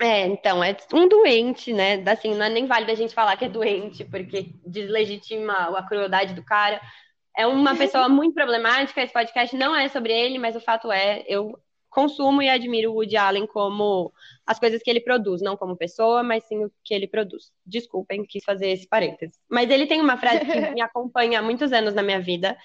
É, 0.00 0.26
então, 0.26 0.64
é 0.64 0.76
um 0.92 1.06
doente, 1.06 1.72
né? 1.72 2.02
Assim, 2.06 2.34
não 2.34 2.46
é 2.46 2.48
nem 2.48 2.66
válido 2.66 2.92
a 2.92 2.94
gente 2.94 3.14
falar 3.14 3.36
que 3.36 3.44
é 3.44 3.48
doente, 3.48 4.04
porque 4.04 4.50
deslegitima 4.66 5.76
a 5.76 5.86
crueldade 5.86 6.34
do 6.34 6.44
cara. 6.44 6.80
É 7.36 7.46
uma 7.46 7.74
pessoa 7.76 8.08
muito 8.08 8.34
problemática, 8.34 9.02
esse 9.02 9.12
podcast 9.12 9.54
não 9.56 9.74
é 9.76 9.88
sobre 9.88 10.12
ele, 10.12 10.38
mas 10.38 10.56
o 10.56 10.60
fato 10.60 10.90
é, 10.90 11.24
eu 11.26 11.58
consumo 11.92 12.40
e 12.40 12.48
admiro 12.48 12.90
o 12.90 12.94
Woody 12.94 13.16
Allen 13.16 13.46
como 13.46 14.12
as 14.46 14.58
coisas 14.58 14.82
que 14.82 14.88
ele 14.88 15.00
produz, 15.00 15.42
não 15.42 15.58
como 15.58 15.76
pessoa, 15.76 16.22
mas 16.22 16.42
sim 16.44 16.64
o 16.64 16.72
que 16.82 16.94
ele 16.94 17.06
produz. 17.06 17.52
Desculpem, 17.66 18.24
quis 18.24 18.42
fazer 18.44 18.70
esse 18.70 18.88
parênteses. 18.88 19.38
Mas 19.48 19.68
ele 19.70 19.86
tem 19.86 20.00
uma 20.00 20.16
frase 20.16 20.40
que 20.40 20.60
me 20.72 20.80
acompanha 20.80 21.38
há 21.38 21.42
muitos 21.42 21.70
anos 21.70 21.92
na 21.92 22.02
minha 22.02 22.20
vida, 22.20 22.56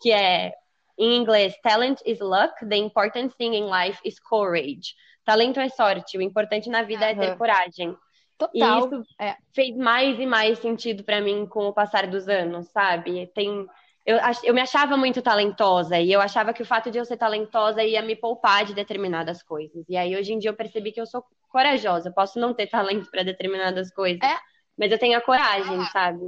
que 0.00 0.12
é 0.12 0.52
em 0.98 1.16
inglês, 1.16 1.54
talent 1.62 2.00
is 2.06 2.20
luck, 2.20 2.54
the 2.66 2.76
important 2.76 3.34
thing 3.36 3.54
in 3.54 3.66
life 3.66 4.00
is 4.04 4.18
courage. 4.18 4.94
Talento 5.26 5.60
é 5.60 5.68
sorte, 5.68 6.16
o 6.16 6.22
importante 6.22 6.70
na 6.70 6.82
vida 6.82 7.04
uhum. 7.04 7.10
é 7.10 7.14
ter 7.14 7.36
coragem. 7.36 7.94
Total. 8.38 8.54
E 8.54 8.86
isso 8.86 9.02
é. 9.20 9.36
fez 9.52 9.76
mais 9.76 10.18
e 10.18 10.24
mais 10.24 10.58
sentido 10.60 11.02
para 11.02 11.20
mim 11.20 11.46
com 11.46 11.66
o 11.66 11.72
passar 11.72 12.06
dos 12.06 12.28
anos, 12.28 12.68
sabe? 12.68 13.26
Tem 13.34 13.66
eu, 14.06 14.18
eu 14.44 14.54
me 14.54 14.60
achava 14.60 14.96
muito 14.96 15.20
talentosa 15.20 15.98
e 15.98 16.12
eu 16.12 16.20
achava 16.20 16.52
que 16.52 16.62
o 16.62 16.66
fato 16.66 16.92
de 16.92 16.98
eu 16.98 17.04
ser 17.04 17.16
talentosa 17.16 17.82
ia 17.82 18.00
me 18.00 18.14
poupar 18.14 18.64
de 18.64 18.72
determinadas 18.72 19.42
coisas. 19.42 19.84
E 19.88 19.96
aí 19.96 20.16
hoje 20.16 20.32
em 20.32 20.38
dia 20.38 20.50
eu 20.50 20.54
percebi 20.54 20.92
que 20.92 21.00
eu 21.00 21.06
sou 21.06 21.24
corajosa, 21.48 22.12
posso 22.12 22.38
não 22.38 22.54
ter 22.54 22.68
talento 22.68 23.10
para 23.10 23.24
determinadas 23.24 23.90
coisas, 23.92 24.22
é. 24.22 24.36
mas 24.78 24.92
eu 24.92 24.98
tenho 24.98 25.18
a 25.18 25.20
coragem, 25.20 25.84
sabe? 25.86 26.20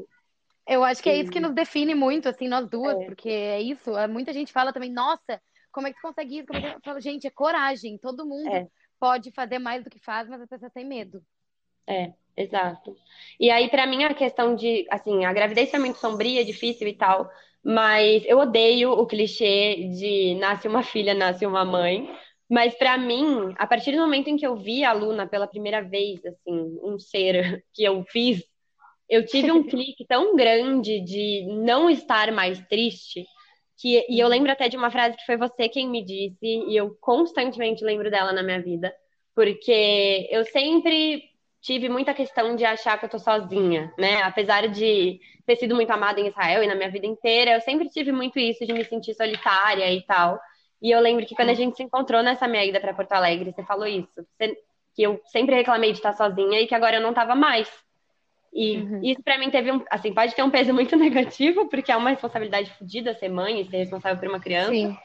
Eu 0.67 0.83
acho 0.83 1.01
que 1.01 1.09
é 1.09 1.21
isso 1.21 1.31
que 1.31 1.39
nos 1.39 1.55
define 1.55 1.95
muito, 1.95 2.29
assim, 2.29 2.49
nós 2.49 2.69
duas, 2.69 2.99
é. 2.99 3.05
porque 3.05 3.29
é 3.29 3.63
isso. 3.63 3.93
Muita 4.11 4.33
gente 4.33 4.53
fala 4.53 4.73
também, 4.73 4.93
nossa, 4.93 5.41
como 5.71 5.87
é 5.87 5.93
que 5.93 6.01
tu 6.01 6.03
consegue 6.03 6.39
isso? 6.39 6.49
Como 6.49 6.59
é 6.59 6.71
que... 6.71 6.77
Eu 6.77 6.81
falo, 6.85 7.01
gente, 7.01 7.29
é 7.29 7.31
coragem. 7.31 7.97
Todo 7.97 8.27
mundo 8.27 8.49
é 8.49 8.67
pode 8.99 9.31
fazer 9.33 9.59
mais 9.59 9.85
do 9.85 9.91
que 9.91 9.99
faz, 9.99 10.29
mas 10.29 10.41
a 10.41 10.47
pessoa 10.47 10.71
tem 10.71 10.85
medo. 10.85 11.23
É, 11.87 12.13
exato. 12.37 12.97
E 13.41 13.51
aí, 13.51 13.69
para 13.71 13.87
mim, 13.87 14.05
a 14.05 14.15
questão 14.15 14.55
de, 14.55 14.87
assim, 14.91 15.25
a 15.25 15.33
gravidez 15.33 15.73
é 15.73 15.79
muito 15.79 15.99
sombria, 15.99 16.45
difícil 16.45 16.87
e 16.89 16.95
tal, 16.95 17.31
mas 17.65 18.23
eu 18.27 18.39
odeio 18.39 18.93
o 18.93 19.07
clichê 19.07 19.89
de 19.91 20.35
nasce 20.37 20.69
uma 20.69 20.83
filha, 20.83 21.15
nasce 21.15 21.47
uma 21.47 21.65
mãe. 21.65 22.09
Mas 22.51 22.75
para 22.75 22.97
mim, 22.97 23.55
a 23.59 23.67
partir 23.67 23.93
do 23.93 23.99
momento 23.99 24.29
em 24.29 24.37
que 24.37 24.47
eu 24.47 24.57
vi 24.57 24.85
a 24.85 24.93
Luna 24.93 25.27
pela 25.27 25.47
primeira 25.47 25.83
vez, 25.83 26.25
assim, 26.25 26.79
um 26.83 26.99
ser 26.99 27.65
que 27.75 27.85
eu 27.85 28.05
fiz, 28.11 28.43
eu 29.09 29.25
tive 29.27 29.53
um 29.53 29.65
clique 29.67 30.07
tão 30.07 30.37
grande 30.37 31.01
de 31.01 31.47
não 31.47 31.91
estar 31.91 32.33
mais 32.33 32.61
triste 32.69 33.27
que, 33.79 34.05
e 34.09 34.19
eu 34.19 34.27
uhum. 34.27 34.33
lembro 34.33 34.51
até 34.51 34.69
de 34.69 34.77
uma 34.77 34.91
frase 34.91 35.17
que 35.17 35.25
foi 35.25 35.37
você 35.37 35.69
quem 35.69 35.89
me 35.89 36.05
disse, 36.05 36.37
e 36.43 36.77
eu 36.77 36.97
constantemente 37.01 37.85
lembro 37.85 38.11
dela 38.11 38.33
na 38.33 38.43
minha 38.43 38.61
vida, 38.61 38.93
porque 39.35 40.29
eu 40.31 40.45
sempre 40.47 41.23
tive 41.61 41.89
muita 41.89 42.15
questão 42.15 42.57
de 42.57 42.65
achar 42.65 42.99
que 42.99 43.05
eu 43.05 43.09
tô 43.09 43.19
sozinha, 43.19 43.93
né? 43.99 44.23
Apesar 44.23 44.69
de 44.69 45.21
ter 45.47 45.57
sido 45.57 45.75
muito 45.75 45.91
amada 45.91 46.21
em 46.21 46.29
Israel 46.29 46.63
e 46.63 46.67
na 46.67 46.75
minha 46.75 46.91
vida 46.91 47.07
inteira, 47.07 47.53
eu 47.53 47.61
sempre 47.61 47.89
tive 47.89 48.13
muito 48.13 48.39
isso 48.39 48.67
de 48.67 48.73
me 48.73 48.85
sentir 48.85 49.15
solitária 49.15 49.93
e 49.93 50.03
tal. 50.03 50.39
E 50.81 50.91
eu 50.91 51.01
lembro 51.01 51.27
que 51.27 51.35
quando 51.35 51.51
a 51.51 51.55
gente 51.55 51.77
se 51.77 51.83
encontrou 51.83 52.23
nessa 52.23 52.47
minha 52.47 52.65
ida 52.65 52.81
para 52.81 52.95
Porto 52.95 53.13
Alegre, 53.13 53.53
você 53.53 53.65
falou 53.65 53.87
isso, 53.87 54.09
você, 54.15 54.57
que 54.95 55.03
eu 55.03 55.21
sempre 55.27 55.55
reclamei 55.55 55.93
de 55.93 55.99
estar 55.99 56.13
sozinha 56.15 56.61
e 56.61 56.67
que 56.67 56.75
agora 56.75 56.97
eu 56.97 57.03
não 57.03 57.15
tava 57.15 57.35
mais. 57.35 57.69
E 58.53 58.79
uhum. 58.79 59.01
isso 59.03 59.23
para 59.23 59.39
mim 59.39 59.51
teve 59.51 59.71
um, 59.71 59.83
assim, 59.91 60.13
pode 60.13 60.35
ter 60.35 60.43
um 60.43 60.51
peso 60.51 60.73
muito 60.73 60.97
negativo, 60.97 61.69
porque 61.69 61.93
é 61.93 61.97
uma 61.97 62.11
responsabilidade 62.11 62.71
fodida 62.79 63.15
ser 63.15 63.29
mãe 63.29 63.61
e 63.61 63.65
ser 63.69 63.79
responsável 63.79 64.19
por 64.19 64.29
uma 64.29 64.41
criança. 64.41 64.71
Sim. 64.71 64.97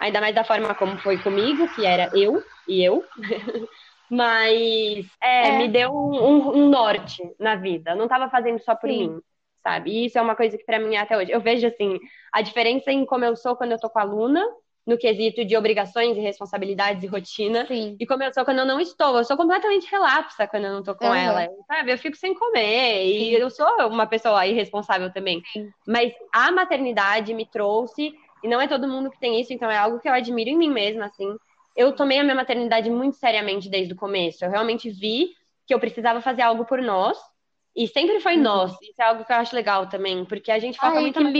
Ainda 0.00 0.20
mais 0.20 0.34
da 0.34 0.44
forma 0.44 0.74
como 0.74 0.98
foi 0.98 1.18
comigo, 1.18 1.68
que 1.74 1.86
era 1.86 2.10
eu 2.14 2.42
e 2.68 2.82
eu. 2.82 3.04
Mas 4.10 5.06
é, 5.20 5.48
é. 5.48 5.58
me 5.58 5.68
deu 5.68 5.90
um, 5.90 6.56
um, 6.56 6.68
norte 6.68 7.22
na 7.40 7.56
vida. 7.56 7.90
Eu 7.90 7.96
não 7.96 8.04
estava 8.04 8.30
fazendo 8.30 8.58
só 8.60 8.74
por 8.76 8.88
Sim. 8.88 8.98
mim, 8.98 9.20
sabe? 9.62 9.90
E 9.90 10.06
isso 10.06 10.18
é 10.18 10.22
uma 10.22 10.36
coisa 10.36 10.56
que 10.56 10.64
para 10.64 10.78
mim 10.78 10.94
é 10.94 11.00
até 11.00 11.16
hoje. 11.16 11.32
Eu 11.32 11.40
vejo 11.40 11.66
assim, 11.66 11.98
a 12.32 12.40
diferença 12.40 12.92
em 12.92 13.04
como 13.04 13.24
eu 13.24 13.34
sou 13.34 13.56
quando 13.56 13.72
eu 13.72 13.80
tô 13.80 13.90
com 13.90 13.98
a 13.98 14.04
Luna 14.04 14.44
no 14.86 14.96
quesito 14.96 15.44
de 15.44 15.56
obrigações 15.56 16.16
e 16.16 16.20
responsabilidades 16.20 17.02
e 17.02 17.06
rotina. 17.08 17.66
Sim. 17.66 17.96
E 17.98 18.06
como 18.06 18.22
eu 18.22 18.32
sou 18.32 18.44
quando 18.44 18.60
eu 18.60 18.66
não 18.66 18.78
estou. 18.78 19.18
Eu 19.18 19.24
sou 19.24 19.36
completamente 19.36 19.90
relapsa 19.90 20.46
quando 20.46 20.64
eu 20.64 20.72
não 20.72 20.82
tô 20.82 20.94
com 20.94 21.06
uhum. 21.06 21.14
ela. 21.14 21.48
Sabe? 21.66 21.92
Eu 21.92 21.98
fico 21.98 22.16
sem 22.16 22.32
comer. 22.32 23.02
Sim. 23.02 23.08
E 23.08 23.34
eu 23.34 23.50
sou 23.50 23.66
uma 23.88 24.06
pessoa 24.06 24.46
irresponsável 24.46 25.12
também. 25.12 25.42
Sim. 25.52 25.68
Mas 25.86 26.12
a 26.32 26.52
maternidade 26.52 27.34
me 27.34 27.44
trouxe, 27.44 28.14
e 28.44 28.48
não 28.48 28.60
é 28.60 28.68
todo 28.68 28.86
mundo 28.86 29.10
que 29.10 29.18
tem 29.18 29.40
isso, 29.40 29.52
então 29.52 29.68
é 29.68 29.76
algo 29.76 29.98
que 29.98 30.08
eu 30.08 30.12
admiro 30.12 30.50
em 30.50 30.56
mim 30.56 30.70
mesma, 30.70 31.06
assim. 31.06 31.36
Eu 31.74 31.92
tomei 31.92 32.20
a 32.20 32.22
minha 32.22 32.36
maternidade 32.36 32.88
muito 32.88 33.16
seriamente 33.16 33.68
desde 33.68 33.92
o 33.92 33.96
começo. 33.96 34.44
Eu 34.44 34.50
realmente 34.50 34.88
vi 34.88 35.30
que 35.66 35.74
eu 35.74 35.80
precisava 35.80 36.20
fazer 36.20 36.42
algo 36.42 36.64
por 36.64 36.80
nós. 36.80 37.18
E 37.74 37.88
sempre 37.88 38.20
foi 38.20 38.36
uhum. 38.36 38.42
nós. 38.42 38.72
Isso 38.80 39.02
é 39.02 39.04
algo 39.04 39.24
que 39.24 39.32
eu 39.32 39.36
acho 39.36 39.54
legal 39.54 39.88
também, 39.88 40.24
porque 40.24 40.50
a 40.50 40.58
gente 40.58 40.78
foca 40.78 40.96
Ai, 40.96 41.02
muito 41.02 41.20
na 41.20 41.30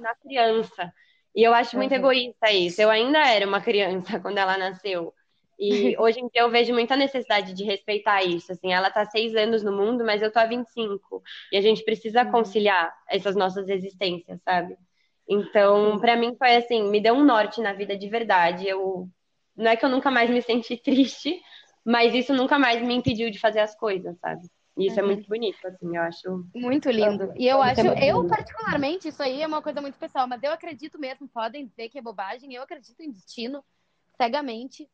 na 0.00 0.14
criança. 0.16 0.92
E 1.34 1.42
eu 1.42 1.52
acho 1.52 1.76
muito 1.76 1.92
uhum. 1.92 1.98
egoísta 1.98 2.50
isso. 2.52 2.80
Eu 2.80 2.90
ainda 2.90 3.18
era 3.18 3.46
uma 3.46 3.60
criança 3.60 4.18
quando 4.20 4.38
ela 4.38 4.56
nasceu. 4.56 5.12
E 5.58 5.96
hoje 5.98 6.20
em 6.20 6.28
dia 6.28 6.42
eu 6.42 6.50
vejo 6.50 6.72
muita 6.72 6.96
necessidade 6.96 7.52
de 7.52 7.64
respeitar 7.64 8.22
isso. 8.22 8.52
Assim, 8.52 8.72
ela 8.72 8.88
está 8.88 9.04
seis 9.04 9.34
anos 9.34 9.62
no 9.62 9.72
mundo, 9.72 10.04
mas 10.04 10.22
eu 10.22 10.32
tô 10.32 10.38
há 10.38 10.46
25. 10.46 11.22
E 11.52 11.56
a 11.56 11.60
gente 11.60 11.84
precisa 11.84 12.22
uhum. 12.24 12.30
conciliar 12.30 12.94
essas 13.08 13.34
nossas 13.34 13.68
existências, 13.68 14.40
sabe? 14.42 14.76
Então, 15.28 15.98
para 15.98 16.16
mim 16.16 16.36
foi 16.36 16.56
assim, 16.56 16.82
me 16.90 17.00
deu 17.00 17.14
um 17.14 17.24
norte 17.24 17.60
na 17.60 17.72
vida 17.72 17.96
de 17.96 18.08
verdade. 18.08 18.68
Eu 18.68 19.08
não 19.56 19.70
é 19.70 19.76
que 19.76 19.84
eu 19.84 19.88
nunca 19.88 20.10
mais 20.10 20.30
me 20.30 20.42
senti 20.42 20.76
triste, 20.82 21.40
mas 21.84 22.14
isso 22.14 22.34
nunca 22.34 22.58
mais 22.58 22.82
me 22.82 22.94
impediu 22.94 23.30
de 23.30 23.38
fazer 23.38 23.60
as 23.60 23.74
coisas, 23.76 24.18
sabe? 24.18 24.42
E 24.76 24.88
isso 24.88 24.98
é 24.98 25.02
uhum. 25.02 25.10
é 25.10 25.14
muito 25.14 25.28
bonito, 25.28 25.66
assim, 25.66 25.96
eu 25.96 26.02
acho. 26.02 26.46
Muito 26.54 26.90
lindo. 26.90 27.32
E 27.36 27.46
eu 27.46 27.62
acho, 27.62 27.80
eu 27.80 28.26
particularmente, 28.26 29.08
isso 29.08 29.22
aí 29.22 29.40
é 29.40 29.46
uma 29.46 29.62
coisa 29.62 29.80
muito 29.80 29.96
pessoal, 29.98 30.26
mas 30.26 30.42
eu 30.42 30.52
acredito 30.52 30.98
mesmo, 30.98 31.28
podem 31.28 31.66
dizer 31.66 31.88
que 31.88 31.98
é 31.98 32.02
bobagem, 32.02 32.52
eu 32.52 32.62
acredito 32.62 33.00
em 33.00 33.10
destino, 33.10 33.64
cegamente. 34.16 34.88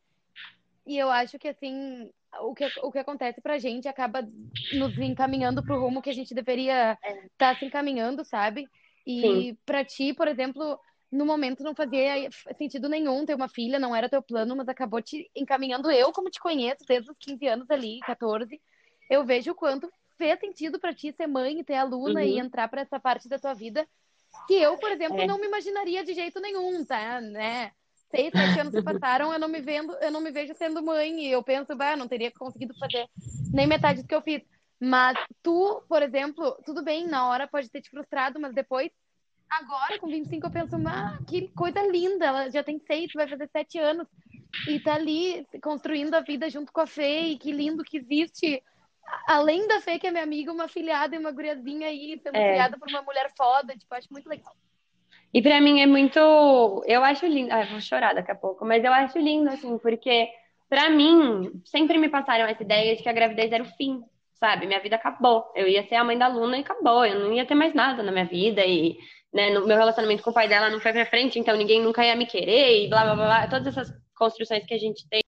E 0.87 0.99
eu 0.99 1.11
acho 1.11 1.39
que, 1.39 1.49
assim, 1.49 2.11
o 2.43 2.55
que, 2.55 2.66
o 2.83 2.93
que 2.93 2.99
acontece 2.99 3.41
pra 3.41 3.59
gente 3.59 3.89
acaba 3.89 4.28
nos 4.74 4.99
encaminhando 4.99 5.62
pro 5.62 5.81
rumo 5.81 6.03
que 6.03 6.11
a 6.11 6.14
gente 6.14 6.35
deveria 6.35 6.93
estar 6.93 7.09
é. 7.09 7.28
tá 7.39 7.55
se 7.57 7.64
encaminhando, 7.64 8.24
sabe? 8.24 8.68
E 9.07 9.20
Sim. 9.20 9.59
pra 9.64 9.85
ti, 9.85 10.12
por 10.12 10.28
exemplo, 10.28 10.78
no 11.11 11.24
momento 11.24 11.64
não 11.64 11.74
fazia 11.74 12.28
sentido 12.57 12.89
nenhum 12.89 13.24
ter 13.24 13.35
uma 13.35 13.49
filha, 13.49 13.78
não 13.78 13.97
era 13.97 14.09
teu 14.09 14.22
plano, 14.22 14.55
mas 14.55 14.68
acabou 14.68 15.01
te 15.01 15.31
encaminhando. 15.35 15.91
Eu, 15.91 16.12
como 16.12 16.31
te 16.31 16.39
conheço 16.39 16.85
desde 16.87 17.11
os 17.11 17.16
15 17.18 17.47
anos 17.47 17.70
ali, 17.70 17.99
14, 18.01 18.61
eu 19.11 19.25
vejo 19.25 19.51
o 19.51 19.55
quanto 19.55 19.93
fez 20.17 20.39
sentido 20.39 20.79
para 20.79 20.95
ti 20.95 21.13
ser 21.13 21.27
mãe 21.27 21.59
e 21.59 21.65
ter 21.65 21.75
aluna 21.75 22.21
uhum. 22.21 22.27
e 22.27 22.39
entrar 22.39 22.69
para 22.69 22.83
essa 22.83 23.01
parte 23.01 23.29
da 23.29 23.39
tua 23.39 23.53
vida 23.53 23.87
que 24.47 24.55
eu, 24.55 24.77
por 24.79 24.91
exemplo, 24.91 25.21
é. 25.21 25.27
não 25.27 25.39
me 25.39 25.47
imaginaria 25.47 26.05
de 26.05 26.15
jeito 26.15 26.41
nenhum, 26.41 26.85
tá? 26.85 27.21
Né? 27.21 27.73
Seis, 28.11 28.31
sete 28.33 28.61
anos 28.61 28.73
se 28.73 28.83
passaram, 28.83 29.33
eu 29.33 29.39
não 29.39 29.49
me 29.49 29.61
vendo, 29.61 29.93
eu 29.95 30.11
não 30.11 30.21
me 30.21 30.31
vejo 30.31 30.55
sendo 30.55 30.83
mãe 30.83 31.27
e 31.27 31.33
eu 31.33 31.43
penso, 31.43 31.77
bah, 31.77 31.97
não 31.97 32.09
teria 32.09 32.31
conseguido 32.31 32.75
fazer 32.79 33.09
nem 33.53 33.67
metade 33.67 34.03
do 34.03 34.09
que 34.09 34.15
eu 34.15 34.23
fiz. 34.23 34.43
Mas 34.81 35.17
tu, 35.43 35.83
por 35.89 36.03
exemplo, 36.03 36.57
tudo 36.65 36.83
bem, 36.83 37.07
na 37.07 37.29
hora 37.29 37.47
pode 37.47 37.69
ter 37.69 37.81
te 37.81 37.91
frustrado, 37.91 38.41
mas 38.41 38.55
depois, 38.55 38.91
agora 39.49 39.99
com 39.99 40.09
25, 40.09 40.47
eu 40.47 40.51
penso, 40.51 40.77
ah, 40.89 41.19
que 41.29 41.49
coisa 41.49 41.83
linda, 41.83 42.27
ela 42.27 42.51
já 42.51 42.65
tem 42.65 42.81
seis, 42.87 43.13
vai 43.15 43.29
fazer 43.29 43.49
sete 43.53 43.79
anos 43.79 44.07
e 44.67 44.81
tá 44.81 44.95
ali 44.95 45.47
construindo 45.63 46.15
a 46.15 46.21
vida 46.21 46.49
junto 46.51 46.73
com 46.73 46.81
a 46.81 46.87
Fê, 46.87 47.27
e 47.27 47.39
que 47.39 47.53
lindo 47.53 47.85
que 47.85 47.99
existe 47.99 48.63
além 49.27 49.67
da 49.67 49.81
Fê, 49.81 49.99
que 49.99 50.07
é 50.07 50.11
minha 50.11 50.23
amiga, 50.23 50.53
uma 50.53 50.69
filhada 50.69 51.15
e 51.15 51.19
uma 51.19 51.31
guriazinha 51.31 51.89
aí, 51.89 52.19
sendo 52.23 52.37
é. 52.37 52.53
criada 52.53 52.79
por 52.79 52.89
uma 52.89 53.03
mulher 53.03 53.31
foda, 53.37 53.77
tipo, 53.77 53.95
acho 53.95 54.09
muito 54.11 54.29
legal. 54.29 54.53
E 55.33 55.41
pra 55.41 55.61
mim 55.61 55.81
é 55.81 55.87
muito. 55.87 56.19
Eu 56.87 57.05
acho 57.05 57.27
lindo. 57.27 57.53
Ah, 57.53 57.65
vou 57.65 57.81
chorar 57.81 58.15
daqui 58.15 58.31
a 58.31 58.35
pouco, 58.35 58.65
mas 58.65 58.83
eu 58.85 58.93
acho 58.93 59.19
lindo, 59.19 59.49
assim, 59.49 59.79
porque 59.79 60.29
pra 60.69 60.91
mim, 60.91 61.63
sempre 61.65 61.99
me 61.99 62.09
passaram 62.09 62.47
essa 62.47 62.63
ideia 62.63 62.97
de 62.97 63.03
que 63.03 63.09
a 63.09 63.13
gravidez 63.13 63.53
era 63.53 63.63
o 63.63 63.67
fim, 63.77 64.03
sabe? 64.35 64.67
Minha 64.67 64.81
vida 64.81 64.97
acabou. 64.97 65.51
Eu 65.55 65.69
ia 65.69 65.87
ser 65.89 65.97
a 65.97 66.05
mãe 66.05 66.19
da 66.19 66.29
Luna 66.29 66.59
e 66.59 66.61
acabou. 66.61 67.05
Eu 67.05 67.21
não 67.21 67.33
ia 67.33 67.47
ter 67.47 67.55
mais 67.55 67.75
nada 67.75 68.03
na 68.03 68.11
minha 68.13 68.25
vida. 68.25 68.65
E 68.65 68.97
né, 69.33 69.51
no 69.51 69.67
meu 69.67 69.77
relacionamento 69.77 70.23
com 70.23 70.31
o 70.31 70.35
pai 70.35 70.49
dela 70.49 70.71
não 70.71 70.81
foi 70.81 70.93
pra 70.93 71.07
frente, 71.07 71.39
então 71.39 71.57
ninguém 71.57 71.81
nunca 71.81 72.05
ia 72.05 72.17
me 72.17 72.27
querer, 72.27 72.85
e 72.85 72.89
blá 72.89 73.05
blá 73.05 73.15
blá. 73.15 73.49
Todas 73.49 73.69
essas 73.69 73.93
construções 74.15 74.65
que 74.67 74.75
a 74.75 74.79
gente 74.79 75.09
tem 75.09 75.21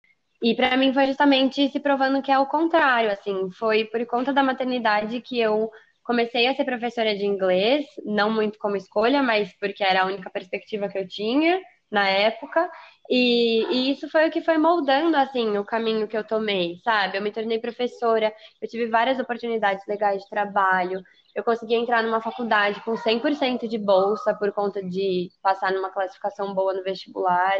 e 0.43 0.55
para 0.55 0.77
mim 0.77 0.93
foi 0.93 1.07
justamente 1.07 1.69
se 1.69 1.81
provando 1.81 2.23
que 2.23 2.33
é 2.33 2.39
o 2.39 2.47
contrário, 2.47 3.11
assim, 3.11 3.51
foi 3.53 3.85
por 3.85 4.05
conta 4.07 4.33
da 4.33 4.43
maternidade 4.43 5.21
que 5.21 5.39
eu 5.41 5.71
comecei 6.03 6.49
a 6.49 6.55
ser 6.55 6.65
professora 6.65 7.15
de 7.17 7.25
inglês, 7.25 7.87
não 8.05 8.31
muito 8.31 8.59
como 8.59 8.77
escolha, 8.77 9.23
mas 9.23 9.53
porque 9.59 9.85
era 9.85 10.03
a 10.03 10.07
única 10.07 10.29
perspectiva 10.31 10.89
que 10.89 10.99
eu 10.99 11.07
tinha 11.07 11.61
na 11.91 12.09
época. 12.09 12.69
E, 13.09 13.65
e, 13.71 13.93
isso 13.93 14.09
foi 14.09 14.29
o 14.29 14.31
que 14.31 14.41
foi 14.41 14.57
moldando, 14.59 15.17
assim, 15.17 15.59
o 15.59 15.65
caminho 15.65 16.09
que 16.09 16.17
eu 16.17 16.25
tomei, 16.25 16.77
sabe? 16.83 17.19
Eu 17.19 17.23
me 17.23 17.31
tornei 17.31 17.59
professora, 17.61 18.33
eu 18.61 18.69
tive 18.69 18.87
várias 18.87 19.19
oportunidades 19.19 19.85
legais 19.87 20.23
de 20.23 20.29
trabalho, 20.31 21.03
eu 21.35 21.43
consegui 21.45 21.75
entrar 21.75 22.03
numa 22.03 22.21
faculdade 22.21 22.83
com 22.85 22.97
100% 22.97 23.69
de 23.69 23.79
bolsa 23.79 24.35
por 24.35 24.53
conta 24.53 24.83
de 24.83 25.31
passar 25.43 25.73
numa 25.73 25.91
classificação 25.91 26.55
boa 26.55 26.75
no 26.75 26.83
vestibular. 26.83 27.55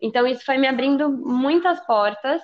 Então, 0.00 0.26
isso 0.26 0.44
foi 0.44 0.58
me 0.58 0.68
abrindo 0.68 1.10
muitas 1.10 1.80
portas 1.86 2.40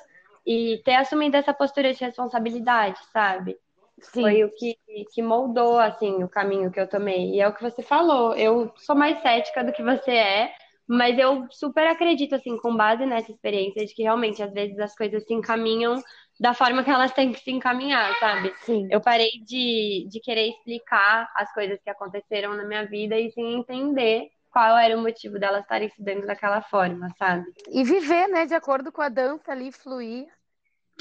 e 0.46 0.82
ter 0.84 0.96
assumido 0.96 1.36
essa 1.36 1.54
postura 1.54 1.92
de 1.92 2.04
responsabilidade, 2.04 2.98
sabe? 3.12 3.56
Sim. 4.00 4.22
Foi 4.22 4.44
o 4.44 4.50
que, 4.50 4.76
que 5.12 5.22
moldou, 5.22 5.78
assim, 5.78 6.22
o 6.22 6.28
caminho 6.28 6.70
que 6.70 6.80
eu 6.80 6.88
tomei. 6.88 7.34
E 7.34 7.40
é 7.40 7.48
o 7.48 7.54
que 7.54 7.62
você 7.62 7.82
falou, 7.82 8.34
eu 8.34 8.72
sou 8.76 8.94
mais 8.94 9.20
cética 9.22 9.64
do 9.64 9.72
que 9.72 9.82
você 9.82 10.10
é, 10.10 10.52
mas 10.86 11.18
eu 11.18 11.46
super 11.50 11.86
acredito, 11.86 12.34
assim, 12.34 12.58
com 12.58 12.76
base 12.76 13.06
nessa 13.06 13.30
experiência, 13.30 13.86
de 13.86 13.94
que 13.94 14.02
realmente, 14.02 14.42
às 14.42 14.52
vezes, 14.52 14.78
as 14.78 14.94
coisas 14.94 15.24
se 15.24 15.32
encaminham 15.32 16.02
da 16.38 16.52
forma 16.52 16.82
que 16.82 16.90
elas 16.90 17.12
têm 17.12 17.32
que 17.32 17.40
se 17.40 17.50
encaminhar, 17.50 18.14
sabe? 18.18 18.52
Sim. 18.62 18.86
Eu 18.90 19.00
parei 19.00 19.30
de, 19.46 20.06
de 20.10 20.20
querer 20.20 20.48
explicar 20.48 21.30
as 21.36 21.52
coisas 21.54 21.80
que 21.82 21.88
aconteceram 21.88 22.54
na 22.54 22.64
minha 22.64 22.84
vida 22.84 23.18
e 23.18 23.30
sim 23.30 23.58
entender 23.58 24.28
qual 24.54 24.78
era 24.78 24.96
o 24.96 25.02
motivo 25.02 25.36
delas 25.36 25.62
estarem 25.62 25.88
se 25.88 26.00
dando 26.00 26.26
daquela 26.26 26.62
forma, 26.62 27.10
sabe? 27.18 27.44
E 27.68 27.82
viver, 27.82 28.28
né, 28.28 28.46
de 28.46 28.54
acordo 28.54 28.92
com 28.92 29.02
a 29.02 29.08
dança 29.08 29.50
ali, 29.50 29.72
fluir. 29.72 30.28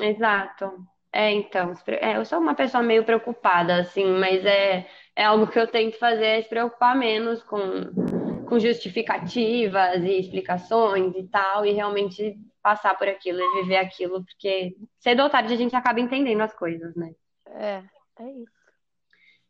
Exato. 0.02 0.74
É, 1.12 1.32
então, 1.32 1.72
é, 1.86 2.18
eu 2.18 2.26
sou 2.26 2.40
uma 2.40 2.56
pessoa 2.56 2.82
meio 2.82 3.06
preocupada, 3.06 3.76
assim, 3.76 4.06
mas 4.18 4.44
é, 4.44 4.88
é 5.16 5.24
algo 5.24 5.46
que 5.46 5.60
eu 5.60 5.68
tento 5.68 6.00
fazer, 6.00 6.26
é 6.26 6.42
se 6.42 6.50
preocupar 6.50 6.96
menos 6.98 7.44
com, 7.44 7.62
com 8.50 8.60
justificativas 8.60 10.02
e 10.04 10.20
explicações 10.20 11.16
e 11.16 11.28
tal, 11.28 11.64
e 11.64 11.74
realmente 11.74 12.36
passar 12.64 12.98
por 12.98 13.08
aquilo 13.08 13.40
e 13.40 13.62
viver 13.62 13.78
aquilo, 13.78 14.26
porque 14.26 14.76
cedo 14.98 15.22
ou 15.22 15.30
tarde 15.30 15.54
a 15.54 15.58
gente 15.58 15.76
acaba 15.76 16.00
entendendo 16.00 16.42
as 16.42 16.56
coisas, 16.56 16.96
né? 16.96 17.12
É, 17.46 17.84
é 18.20 18.32
isso. 18.32 18.63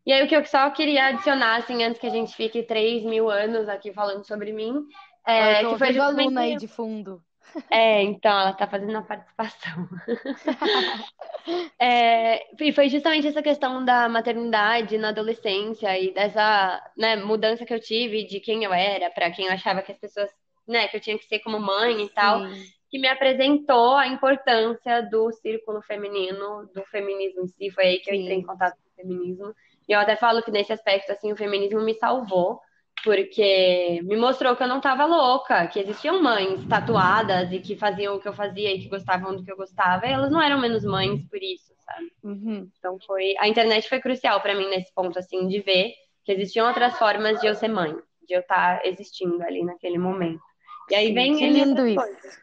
E 0.05 0.11
aí, 0.11 0.23
o 0.23 0.27
que 0.27 0.35
eu 0.35 0.45
só 0.45 0.69
queria 0.71 1.07
adicionar, 1.07 1.55
assim, 1.57 1.83
antes 1.83 1.99
que 1.99 2.07
a 2.07 2.11
gente 2.11 2.35
fique 2.35 2.63
3 2.63 3.03
mil 3.03 3.29
anos 3.29 3.69
aqui 3.69 3.93
falando 3.93 4.25
sobre 4.25 4.51
mim, 4.51 4.85
é 5.25 5.63
que 5.63 5.77
foi 5.77 5.93
justamente... 5.93 6.21
aluna 6.21 6.41
aí 6.41 6.57
de 6.57 6.67
fundo. 6.67 7.23
É, 7.69 8.01
então, 8.01 8.31
ela 8.31 8.53
tá 8.53 8.67
fazendo 8.67 8.97
a 8.97 9.01
participação. 9.01 9.87
é, 11.79 12.45
e 12.59 12.71
foi 12.71 12.89
justamente 12.89 13.27
essa 13.27 13.43
questão 13.43 13.83
da 13.83 14.09
maternidade 14.09 14.97
na 14.97 15.09
adolescência 15.09 15.97
e 15.99 16.13
dessa 16.13 16.81
né, 16.97 17.15
mudança 17.15 17.65
que 17.65 17.73
eu 17.73 17.79
tive 17.79 18.25
de 18.25 18.39
quem 18.39 18.63
eu 18.63 18.73
era 18.73 19.09
para 19.11 19.29
quem 19.31 19.47
eu 19.47 19.53
achava 19.53 19.81
que 19.81 19.91
as 19.91 19.97
pessoas, 19.97 20.29
né, 20.67 20.87
que 20.87 20.97
eu 20.97 21.01
tinha 21.01 21.17
que 21.17 21.25
ser 21.25 21.39
como 21.39 21.59
mãe 21.59 22.03
e 22.03 22.09
tal, 22.09 22.47
Sim. 22.47 22.63
que 22.89 22.99
me 22.99 23.07
apresentou 23.07 23.95
a 23.95 24.07
importância 24.07 25.01
do 25.03 25.31
círculo 25.31 25.81
feminino, 25.81 26.69
do 26.73 26.83
feminismo 26.85 27.43
em 27.43 27.47
si. 27.47 27.69
Foi 27.69 27.85
aí 27.85 27.99
que 27.99 28.09
eu 28.09 28.15
entrei 28.15 28.37
em 28.37 28.43
contato 28.43 28.75
com 28.75 28.89
o 28.89 28.95
feminismo. 28.95 29.53
E 29.87 29.93
eu 29.93 29.99
até 29.99 30.15
falo 30.15 30.41
que 30.41 30.51
nesse 30.51 30.71
aspecto, 30.71 31.11
assim, 31.11 31.31
o 31.31 31.37
feminismo 31.37 31.81
me 31.81 31.93
salvou, 31.93 32.59
porque 33.03 34.01
me 34.03 34.15
mostrou 34.15 34.55
que 34.55 34.63
eu 34.63 34.67
não 34.67 34.77
estava 34.77 35.05
louca, 35.05 35.67
que 35.67 35.79
existiam 35.79 36.21
mães 36.21 36.65
tatuadas 36.67 37.51
e 37.51 37.59
que 37.59 37.75
faziam 37.75 38.15
o 38.15 38.19
que 38.19 38.27
eu 38.27 38.33
fazia 38.33 38.73
e 38.73 38.79
que 38.79 38.89
gostavam 38.89 39.35
do 39.35 39.43
que 39.43 39.51
eu 39.51 39.57
gostava, 39.57 40.07
e 40.07 40.11
elas 40.11 40.31
não 40.31 40.41
eram 40.41 40.59
menos 40.59 40.83
mães 40.83 41.21
por 41.27 41.41
isso, 41.41 41.73
sabe? 41.85 42.11
Uhum. 42.23 42.69
Então 42.77 42.97
foi. 43.05 43.35
A 43.39 43.47
internet 43.47 43.89
foi 43.89 43.99
crucial 43.99 44.39
para 44.41 44.55
mim 44.55 44.69
nesse 44.69 44.93
ponto, 44.93 45.19
assim, 45.19 45.47
de 45.47 45.59
ver 45.59 45.93
que 46.23 46.31
existiam 46.31 46.67
outras 46.67 46.97
formas 46.97 47.39
de 47.41 47.47
eu 47.47 47.55
ser 47.55 47.67
mãe, 47.67 47.93
de 48.27 48.33
eu 48.33 48.39
estar 48.39 48.79
tá 48.79 48.87
existindo 48.87 49.43
ali 49.43 49.63
naquele 49.63 49.97
momento. 49.97 50.41
E 50.89 50.95
aí 50.95 51.07
Sim, 51.07 51.13
vem. 51.13 51.37
Que 51.37 51.49
lindo 51.49 51.87
isso. 51.87 51.99
Coisas 51.99 52.42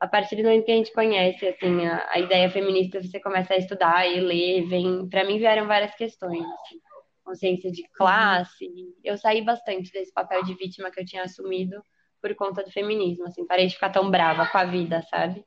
a 0.00 0.06
partir 0.06 0.36
do 0.36 0.44
momento 0.44 0.64
que 0.64 0.72
a 0.72 0.76
gente 0.76 0.92
conhece 0.92 1.46
assim 1.46 1.86
a, 1.86 2.06
a 2.10 2.18
ideia 2.20 2.48
feminista, 2.50 3.02
você 3.02 3.18
começa 3.18 3.54
a 3.54 3.58
estudar 3.58 4.06
e 4.06 4.20
ler, 4.20 4.66
vem, 4.68 5.08
para 5.08 5.24
mim 5.24 5.38
vieram 5.38 5.66
várias 5.66 5.94
questões, 5.94 6.44
assim, 6.44 6.80
consciência 7.24 7.70
de 7.70 7.82
classe. 7.90 8.70
Eu 9.02 9.16
saí 9.18 9.42
bastante 9.42 9.90
desse 9.92 10.12
papel 10.12 10.44
de 10.44 10.54
vítima 10.54 10.90
que 10.90 11.00
eu 11.00 11.04
tinha 11.04 11.24
assumido 11.24 11.82
por 12.22 12.34
conta 12.34 12.62
do 12.62 12.70
feminismo, 12.70 13.26
assim, 13.26 13.46
parei 13.46 13.66
de 13.66 13.74
ficar 13.74 13.90
tão 13.90 14.10
brava 14.10 14.46
com 14.46 14.58
a 14.58 14.64
vida, 14.64 15.02
sabe? 15.10 15.44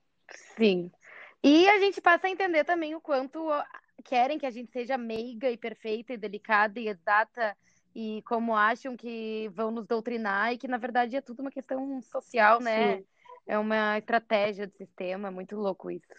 Sim. 0.58 0.92
E 1.44 1.68
a 1.70 1.80
gente 1.80 2.02
passa 2.02 2.28
a 2.28 2.30
entender 2.30 2.64
também 2.64 2.94
o 2.94 3.02
quanto 3.02 3.50
querem 4.04 4.38
que 4.38 4.46
a 4.46 4.52
gente 4.52 4.72
seja 4.72 4.98
meiga 4.98 5.50
e 5.50 5.58
perfeita 5.58 6.14
e 6.14 6.18
delicada 6.18 6.80
e 6.80 6.88
exata 6.88 7.56
e 7.96 8.22
como 8.26 8.56
acham 8.56 8.96
que 8.96 9.50
vão 9.54 9.70
nos 9.72 9.86
doutrinar 9.86 10.54
e 10.54 10.58
que 10.58 10.68
na 10.68 10.78
verdade 10.78 11.16
é 11.16 11.22
tudo 11.22 11.42
uma 11.42 11.52
questão 11.52 12.02
social, 12.02 12.62
né? 12.62 12.98
Sim 12.98 13.11
é 13.48 13.58
uma 13.58 13.98
estratégia 13.98 14.68
do 14.68 14.74
sistema, 14.74 15.28
é 15.28 15.32
muito 15.32 15.56
louco 15.56 15.90
isso. 15.90 16.14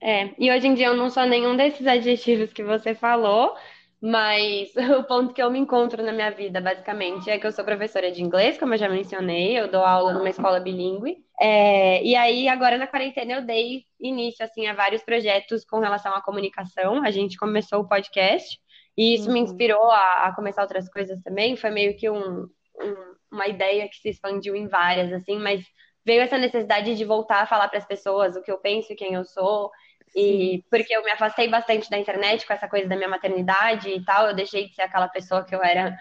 É, 0.00 0.34
e 0.38 0.50
hoje 0.50 0.66
em 0.66 0.74
dia 0.74 0.88
eu 0.88 0.96
não 0.96 1.08
sou 1.08 1.24
nenhum 1.24 1.56
desses 1.56 1.86
adjetivos 1.86 2.52
que 2.52 2.62
você 2.62 2.94
falou, 2.94 3.54
mas 4.00 4.70
o 4.98 5.04
ponto 5.04 5.32
que 5.32 5.42
eu 5.42 5.50
me 5.50 5.58
encontro 5.58 6.02
na 6.02 6.12
minha 6.12 6.30
vida, 6.30 6.60
basicamente, 6.60 7.30
é 7.30 7.38
que 7.38 7.46
eu 7.46 7.52
sou 7.52 7.64
professora 7.64 8.12
de 8.12 8.22
inglês, 8.22 8.58
como 8.58 8.74
eu 8.74 8.78
já 8.78 8.88
mencionei, 8.88 9.58
eu 9.58 9.70
dou 9.70 9.82
aula 9.82 10.12
numa 10.12 10.28
escola 10.28 10.60
bilíngue. 10.60 11.24
É, 11.40 12.04
e 12.04 12.14
aí, 12.14 12.46
agora 12.46 12.76
na 12.76 12.86
quarentena, 12.86 13.32
eu 13.32 13.46
dei 13.46 13.84
início 13.98 14.44
assim, 14.44 14.66
a 14.66 14.74
vários 14.74 15.02
projetos 15.02 15.64
com 15.64 15.78
relação 15.78 16.14
à 16.14 16.20
comunicação. 16.20 17.02
A 17.02 17.10
gente 17.10 17.38
começou 17.38 17.80
o 17.80 17.88
podcast, 17.88 18.58
e 18.96 19.14
isso 19.14 19.28
uhum. 19.28 19.32
me 19.32 19.40
inspirou 19.40 19.90
a, 19.90 20.26
a, 20.26 20.34
começar 20.34 20.62
outras 20.62 20.88
coisas 20.88 21.20
também. 21.22 21.56
Foi 21.56 21.70
meio 21.70 21.96
que 21.96 22.08
um, 22.10 22.42
um, 22.42 23.14
uma 23.32 23.48
ideia 23.48 23.88
que 23.88 23.96
se 23.96 24.10
expandiu 24.10 24.54
em 24.54 24.68
várias, 24.68 25.12
assim, 25.12 25.38
mas 25.38 25.64
veio 26.04 26.22
essa 26.22 26.38
necessidade 26.38 26.94
de 26.94 27.04
voltar 27.04 27.42
a 27.42 27.46
falar 27.46 27.68
para 27.68 27.78
as 27.78 27.86
pessoas 27.86 28.36
o 28.36 28.42
que 28.42 28.50
eu 28.50 28.58
penso 28.58 28.92
e 28.92 28.96
quem 28.96 29.14
eu 29.14 29.24
sou. 29.24 29.70
E 30.14 30.58
Sim. 30.58 30.64
porque 30.70 30.94
eu 30.94 31.02
me 31.02 31.10
afastei 31.10 31.48
bastante 31.48 31.90
da 31.90 31.98
internet 31.98 32.46
com 32.46 32.52
essa 32.52 32.68
coisa 32.68 32.88
da 32.88 32.96
minha 32.96 33.08
maternidade 33.08 33.88
e 33.88 34.04
tal, 34.04 34.28
eu 34.28 34.34
deixei 34.34 34.68
de 34.68 34.74
ser 34.74 34.82
aquela 34.82 35.08
pessoa 35.08 35.44
que 35.44 35.54
eu 35.54 35.62
era 35.62 35.96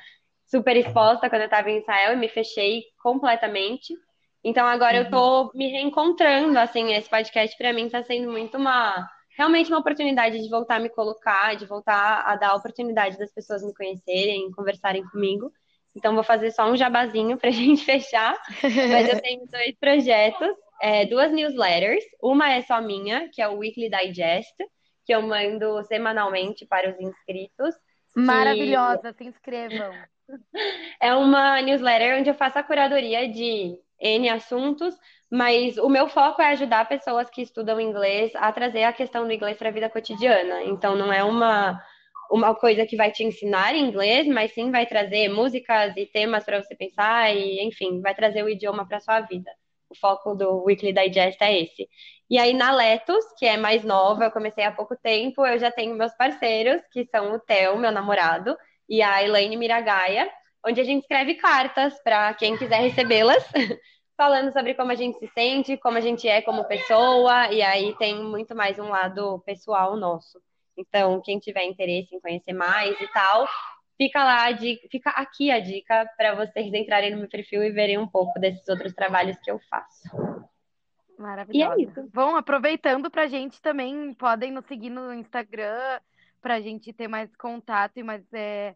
super 0.46 0.78
exposta 0.78 1.30
quando 1.30 1.42
eu 1.42 1.46
estava 1.46 1.72
em 1.72 1.80
Israel 1.80 2.14
e 2.14 2.18
me 2.18 2.30
fechei 2.30 2.84
completamente. 3.02 3.94
Então 4.44 4.68
agora 4.68 4.98
uhum. 4.98 5.04
eu 5.04 5.10
tô 5.10 5.52
me 5.56 5.68
reencontrando, 5.68 6.60
assim, 6.60 6.94
esse 6.94 7.10
podcast 7.10 7.58
para 7.58 7.74
mim 7.74 7.90
tá 7.90 8.04
sendo 8.04 8.32
muito 8.32 8.58
uma 8.58 9.08
realmente 9.36 9.70
uma 9.70 9.80
oportunidade 9.80 10.40
de 10.40 10.50
voltar 10.50 10.76
a 10.76 10.80
me 10.80 10.90
colocar, 10.90 11.56
de 11.56 11.66
voltar 11.66 12.24
a 12.26 12.36
dar 12.36 12.50
a 12.50 12.56
oportunidade 12.56 13.18
das 13.18 13.32
pessoas 13.32 13.64
me 13.64 13.74
conhecerem, 13.74 14.52
conversarem 14.52 15.04
comigo. 15.08 15.52
Então 15.96 16.16
vou 16.16 16.24
fazer 16.24 16.52
só 16.52 16.70
um 16.70 16.76
jabazinho 16.76 17.38
pra 17.38 17.52
gente 17.52 17.84
fechar. 17.84 18.40
Mas 18.62 19.10
eu 19.10 19.22
tenho 19.22 19.46
dois 19.48 19.76
projetos, 19.80 20.56
é, 20.82 21.06
duas 21.06 21.32
newsletters. 21.32 22.04
Uma 22.22 22.52
é 22.52 22.62
só 22.62 22.82
minha, 22.82 23.30
que 23.30 23.42
é 23.42 23.48
o 23.48 23.58
Weekly 23.58 23.90
Digest, 23.90 24.56
que 25.06 25.14
eu 25.14 25.22
mando 25.22 25.84
semanalmente 25.84 26.66
para 26.66 26.90
os 26.90 27.00
inscritos. 27.00 27.76
Maravilhosa, 28.16 29.14
se 29.14 29.24
inscrevam. 29.24 29.92
É 31.02 31.14
uma 31.14 31.62
newsletter 31.62 32.18
onde 32.18 32.30
eu 32.30 32.34
faço 32.34 32.58
a 32.58 32.64
curadoria 32.64 33.28
de 33.28 33.78
N 34.00 34.30
assuntos, 34.30 34.98
mas 35.30 35.78
o 35.78 35.90
meu 35.90 36.08
foco 36.08 36.42
é 36.42 36.52
ajudar 36.52 36.88
pessoas 36.88 37.30
que 37.30 37.42
estudam 37.42 37.80
inglês 37.80 38.32
a 38.36 38.52
trazer 38.52 38.84
a 38.84 38.94
questão 38.94 39.26
do 39.26 39.34
inglês 39.34 39.58
para 39.58 39.70
a 39.70 39.72
vida 39.72 39.90
cotidiana. 39.90 40.64
Então, 40.64 40.96
não 40.96 41.12
é 41.12 41.24
uma, 41.24 41.82
uma 42.32 42.56
coisa 42.56 42.86
que 42.86 42.96
vai 42.96 43.12
te 43.12 43.24
ensinar 43.24 43.76
inglês, 43.76 44.28
mas 44.28 44.54
sim 44.54 44.72
vai 44.72 44.86
trazer 44.86 45.30
músicas 45.30 45.96
e 45.98 46.06
temas 46.06 46.44
para 46.44 46.62
você 46.62 46.76
pensar 46.76 47.34
e, 47.36 47.62
enfim, 47.62 48.02
vai 48.02 48.16
trazer 48.16 48.44
o 48.44 48.50
idioma 48.50 48.88
para 48.88 49.00
sua 49.00 49.22
vida. 49.22 49.52
O 49.90 49.96
foco 49.96 50.36
do 50.36 50.64
Weekly 50.64 50.92
Digest 50.94 51.42
é 51.42 51.62
esse. 51.62 51.88
E 52.30 52.38
aí, 52.40 52.54
na 52.54 52.72
Letos, 52.72 53.24
que 53.38 53.46
é 53.46 53.58
mais 53.58 53.84
nova, 53.84 54.26
eu 54.26 54.32
comecei 54.32 54.64
há 54.64 54.72
pouco 54.72 54.96
tempo, 54.96 55.46
eu 55.46 55.60
já 55.60 55.72
tenho 55.72 55.96
meus 55.96 56.14
parceiros, 56.16 56.82
que 56.92 57.06
são 57.06 57.34
o 57.34 57.40
Theo, 57.40 57.78
meu 57.78 57.92
namorado, 57.92 58.58
e 58.90 59.02
a 59.02 59.24
Elaine 59.24 59.56
Miragaia, 59.56 60.30
onde 60.66 60.82
a 60.82 60.84
gente 60.84 61.02
escreve 61.02 61.36
cartas 61.36 61.94
para 62.04 62.34
quem 62.34 62.58
quiser 62.58 62.80
recebê-las, 62.82 63.46
falando 64.18 64.52
sobre 64.52 64.74
como 64.74 64.92
a 64.92 64.96
gente 64.96 65.20
se 65.20 65.28
sente, 65.28 65.78
como 65.78 65.98
a 65.98 66.02
gente 66.02 66.28
é 66.28 66.42
como 66.42 66.66
pessoa, 66.66 67.52
e 67.52 67.62
aí 67.62 67.96
tem 67.98 68.24
muito 68.24 68.56
mais 68.56 68.80
um 68.80 68.90
lado 68.90 69.40
pessoal 69.46 69.96
nosso. 69.98 70.42
Então, 70.78 71.22
quem 71.22 71.40
tiver 71.40 71.64
interesse 71.66 72.16
em 72.16 72.20
conhecer 72.20 72.54
mais 72.54 73.00
e 73.00 73.08
tal, 73.08 73.48
fica 73.98 74.24
lá, 74.24 74.46
fica 74.90 75.10
aqui 75.12 75.52
a 75.52 75.60
dica 75.60 76.10
para 76.18 76.36
vocês 76.36 76.74
entrarem 76.74 77.12
no 77.12 77.20
meu 77.20 77.30
perfil 77.30 77.64
e 77.64 77.72
verem 77.72 77.98
um 77.98 78.08
pouco 78.08 78.40
desses 78.40 78.68
outros 78.68 78.94
trabalhos 78.94 79.38
que 79.44 79.52
eu 79.52 79.60
faço. 79.70 80.10
Maravilhoso. 81.18 81.80
E 81.80 81.84
é 81.84 81.86
isso. 81.86 82.10
Bom, 82.14 82.36
aproveitando 82.36 83.10
para 83.10 83.24
a 83.24 83.28
gente 83.28 83.62
também, 83.62 84.14
podem 84.14 84.52
nos 84.52 84.66
seguir 84.66 84.90
no 84.90 85.14
Instagram, 85.14 86.00
para 86.42 86.56
a 86.56 86.62
gente 86.62 86.92
ter 86.92 87.08
mais 87.08 87.34
contato 87.36 87.98
e 87.98 88.04
mais 88.04 88.22
é, 88.34 88.76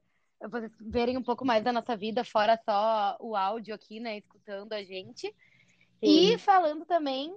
vocês 0.50 0.72
verem 0.80 1.18
um 1.18 1.24
pouco 1.24 1.44
mais 1.44 1.64
da 1.64 1.74
nossa 1.74 1.96
vida, 1.98 2.24
fora 2.24 2.60
só 2.64 3.18
o 3.20 3.36
áudio 3.36 3.74
aqui, 3.74 4.00
né? 4.00 4.18
Escutando 4.18 4.74
a 4.74 4.84
gente. 4.84 5.28
Sim. 6.00 6.34
E 6.34 6.38
falando 6.38 6.86
também 6.86 7.36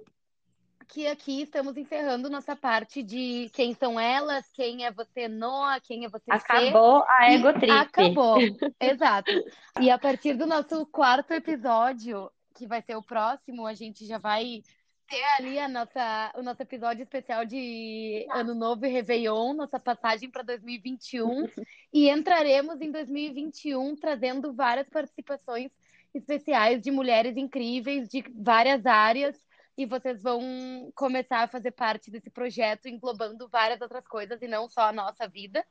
que 0.91 1.07
aqui 1.07 1.43
estamos 1.43 1.77
encerrando 1.77 2.29
nossa 2.29 2.53
parte 2.53 3.01
de 3.01 3.49
quem 3.53 3.73
são 3.73 3.97
elas, 3.97 4.45
quem 4.51 4.85
é 4.85 4.91
você 4.91 5.29
Noah, 5.29 5.79
quem 5.79 6.03
é 6.03 6.09
você 6.09 6.29
Acabou 6.29 7.05
a 7.07 7.31
ego 7.31 7.53
trip. 7.53 7.71
Acabou, 7.71 8.37
exato. 8.77 9.31
E 9.79 9.89
a 9.89 9.97
partir 9.97 10.33
do 10.33 10.45
nosso 10.45 10.85
quarto 10.85 11.31
episódio, 11.33 12.29
que 12.53 12.67
vai 12.67 12.81
ser 12.81 12.97
o 12.97 13.01
próximo, 13.01 13.65
a 13.65 13.73
gente 13.73 14.05
já 14.05 14.17
vai 14.17 14.61
ter 15.07 15.23
ali 15.37 15.57
a 15.59 15.69
nossa, 15.69 16.33
o 16.35 16.41
nosso 16.41 16.61
episódio 16.61 17.03
especial 17.03 17.45
de 17.45 18.27
Ano 18.29 18.53
Novo 18.53 18.85
e 18.85 18.89
Réveillon, 18.89 19.53
nossa 19.53 19.79
passagem 19.79 20.29
para 20.29 20.43
2021. 20.43 21.47
e 21.93 22.09
entraremos 22.09 22.81
em 22.81 22.91
2021 22.91 23.95
trazendo 23.95 24.53
várias 24.53 24.89
participações 24.89 25.71
especiais 26.13 26.81
de 26.81 26.91
mulheres 26.91 27.37
incríveis 27.37 28.09
de 28.09 28.25
várias 28.35 28.85
áreas. 28.85 29.37
E 29.81 29.85
vocês 29.87 30.21
vão 30.21 30.91
começar 30.93 31.39
a 31.39 31.47
fazer 31.47 31.71
parte 31.71 32.11
desse 32.11 32.29
projeto, 32.29 32.87
englobando 32.87 33.49
várias 33.49 33.81
outras 33.81 34.07
coisas 34.07 34.39
e 34.39 34.47
não 34.47 34.69
só 34.69 34.81
a 34.81 34.93
nossa 34.93 35.27
vida, 35.27 35.65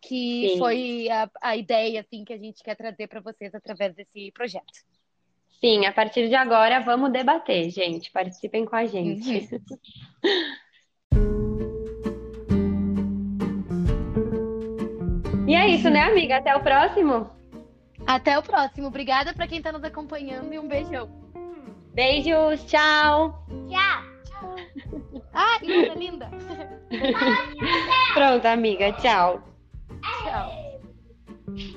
que 0.00 0.48
Sim. 0.48 0.58
foi 0.58 1.08
a, 1.08 1.30
a 1.40 1.56
ideia 1.56 2.00
assim, 2.00 2.24
que 2.24 2.32
a 2.32 2.38
gente 2.38 2.60
quer 2.60 2.74
trazer 2.74 3.06
para 3.06 3.20
vocês 3.20 3.54
através 3.54 3.94
desse 3.94 4.32
projeto. 4.32 4.66
Sim, 5.60 5.86
a 5.86 5.92
partir 5.92 6.28
de 6.28 6.34
agora 6.34 6.80
vamos 6.80 7.12
debater, 7.12 7.70
gente. 7.70 8.10
Participem 8.10 8.64
com 8.64 8.74
a 8.74 8.84
gente. 8.84 9.30
e 15.46 15.54
é 15.54 15.68
isso, 15.68 15.88
né, 15.88 16.00
amiga? 16.00 16.38
Até 16.38 16.56
o 16.56 16.62
próximo. 16.64 17.30
Até 18.04 18.36
o 18.36 18.42
próximo. 18.42 18.88
Obrigada 18.88 19.32
para 19.32 19.46
quem 19.46 19.58
está 19.58 19.70
nos 19.70 19.84
acompanhando 19.84 20.52
e 20.52 20.58
um 20.58 20.66
beijão. 20.66 21.21
Beijos, 21.94 22.64
tchau. 22.66 23.46
Tchau. 23.68 24.12
Ai, 25.34 25.58
que 25.60 25.66
linda! 25.66 25.94
linda. 25.94 26.30
Pronto, 28.14 28.48
amiga, 28.48 28.92
tchau. 28.96 29.42
Tchau. 30.24 31.72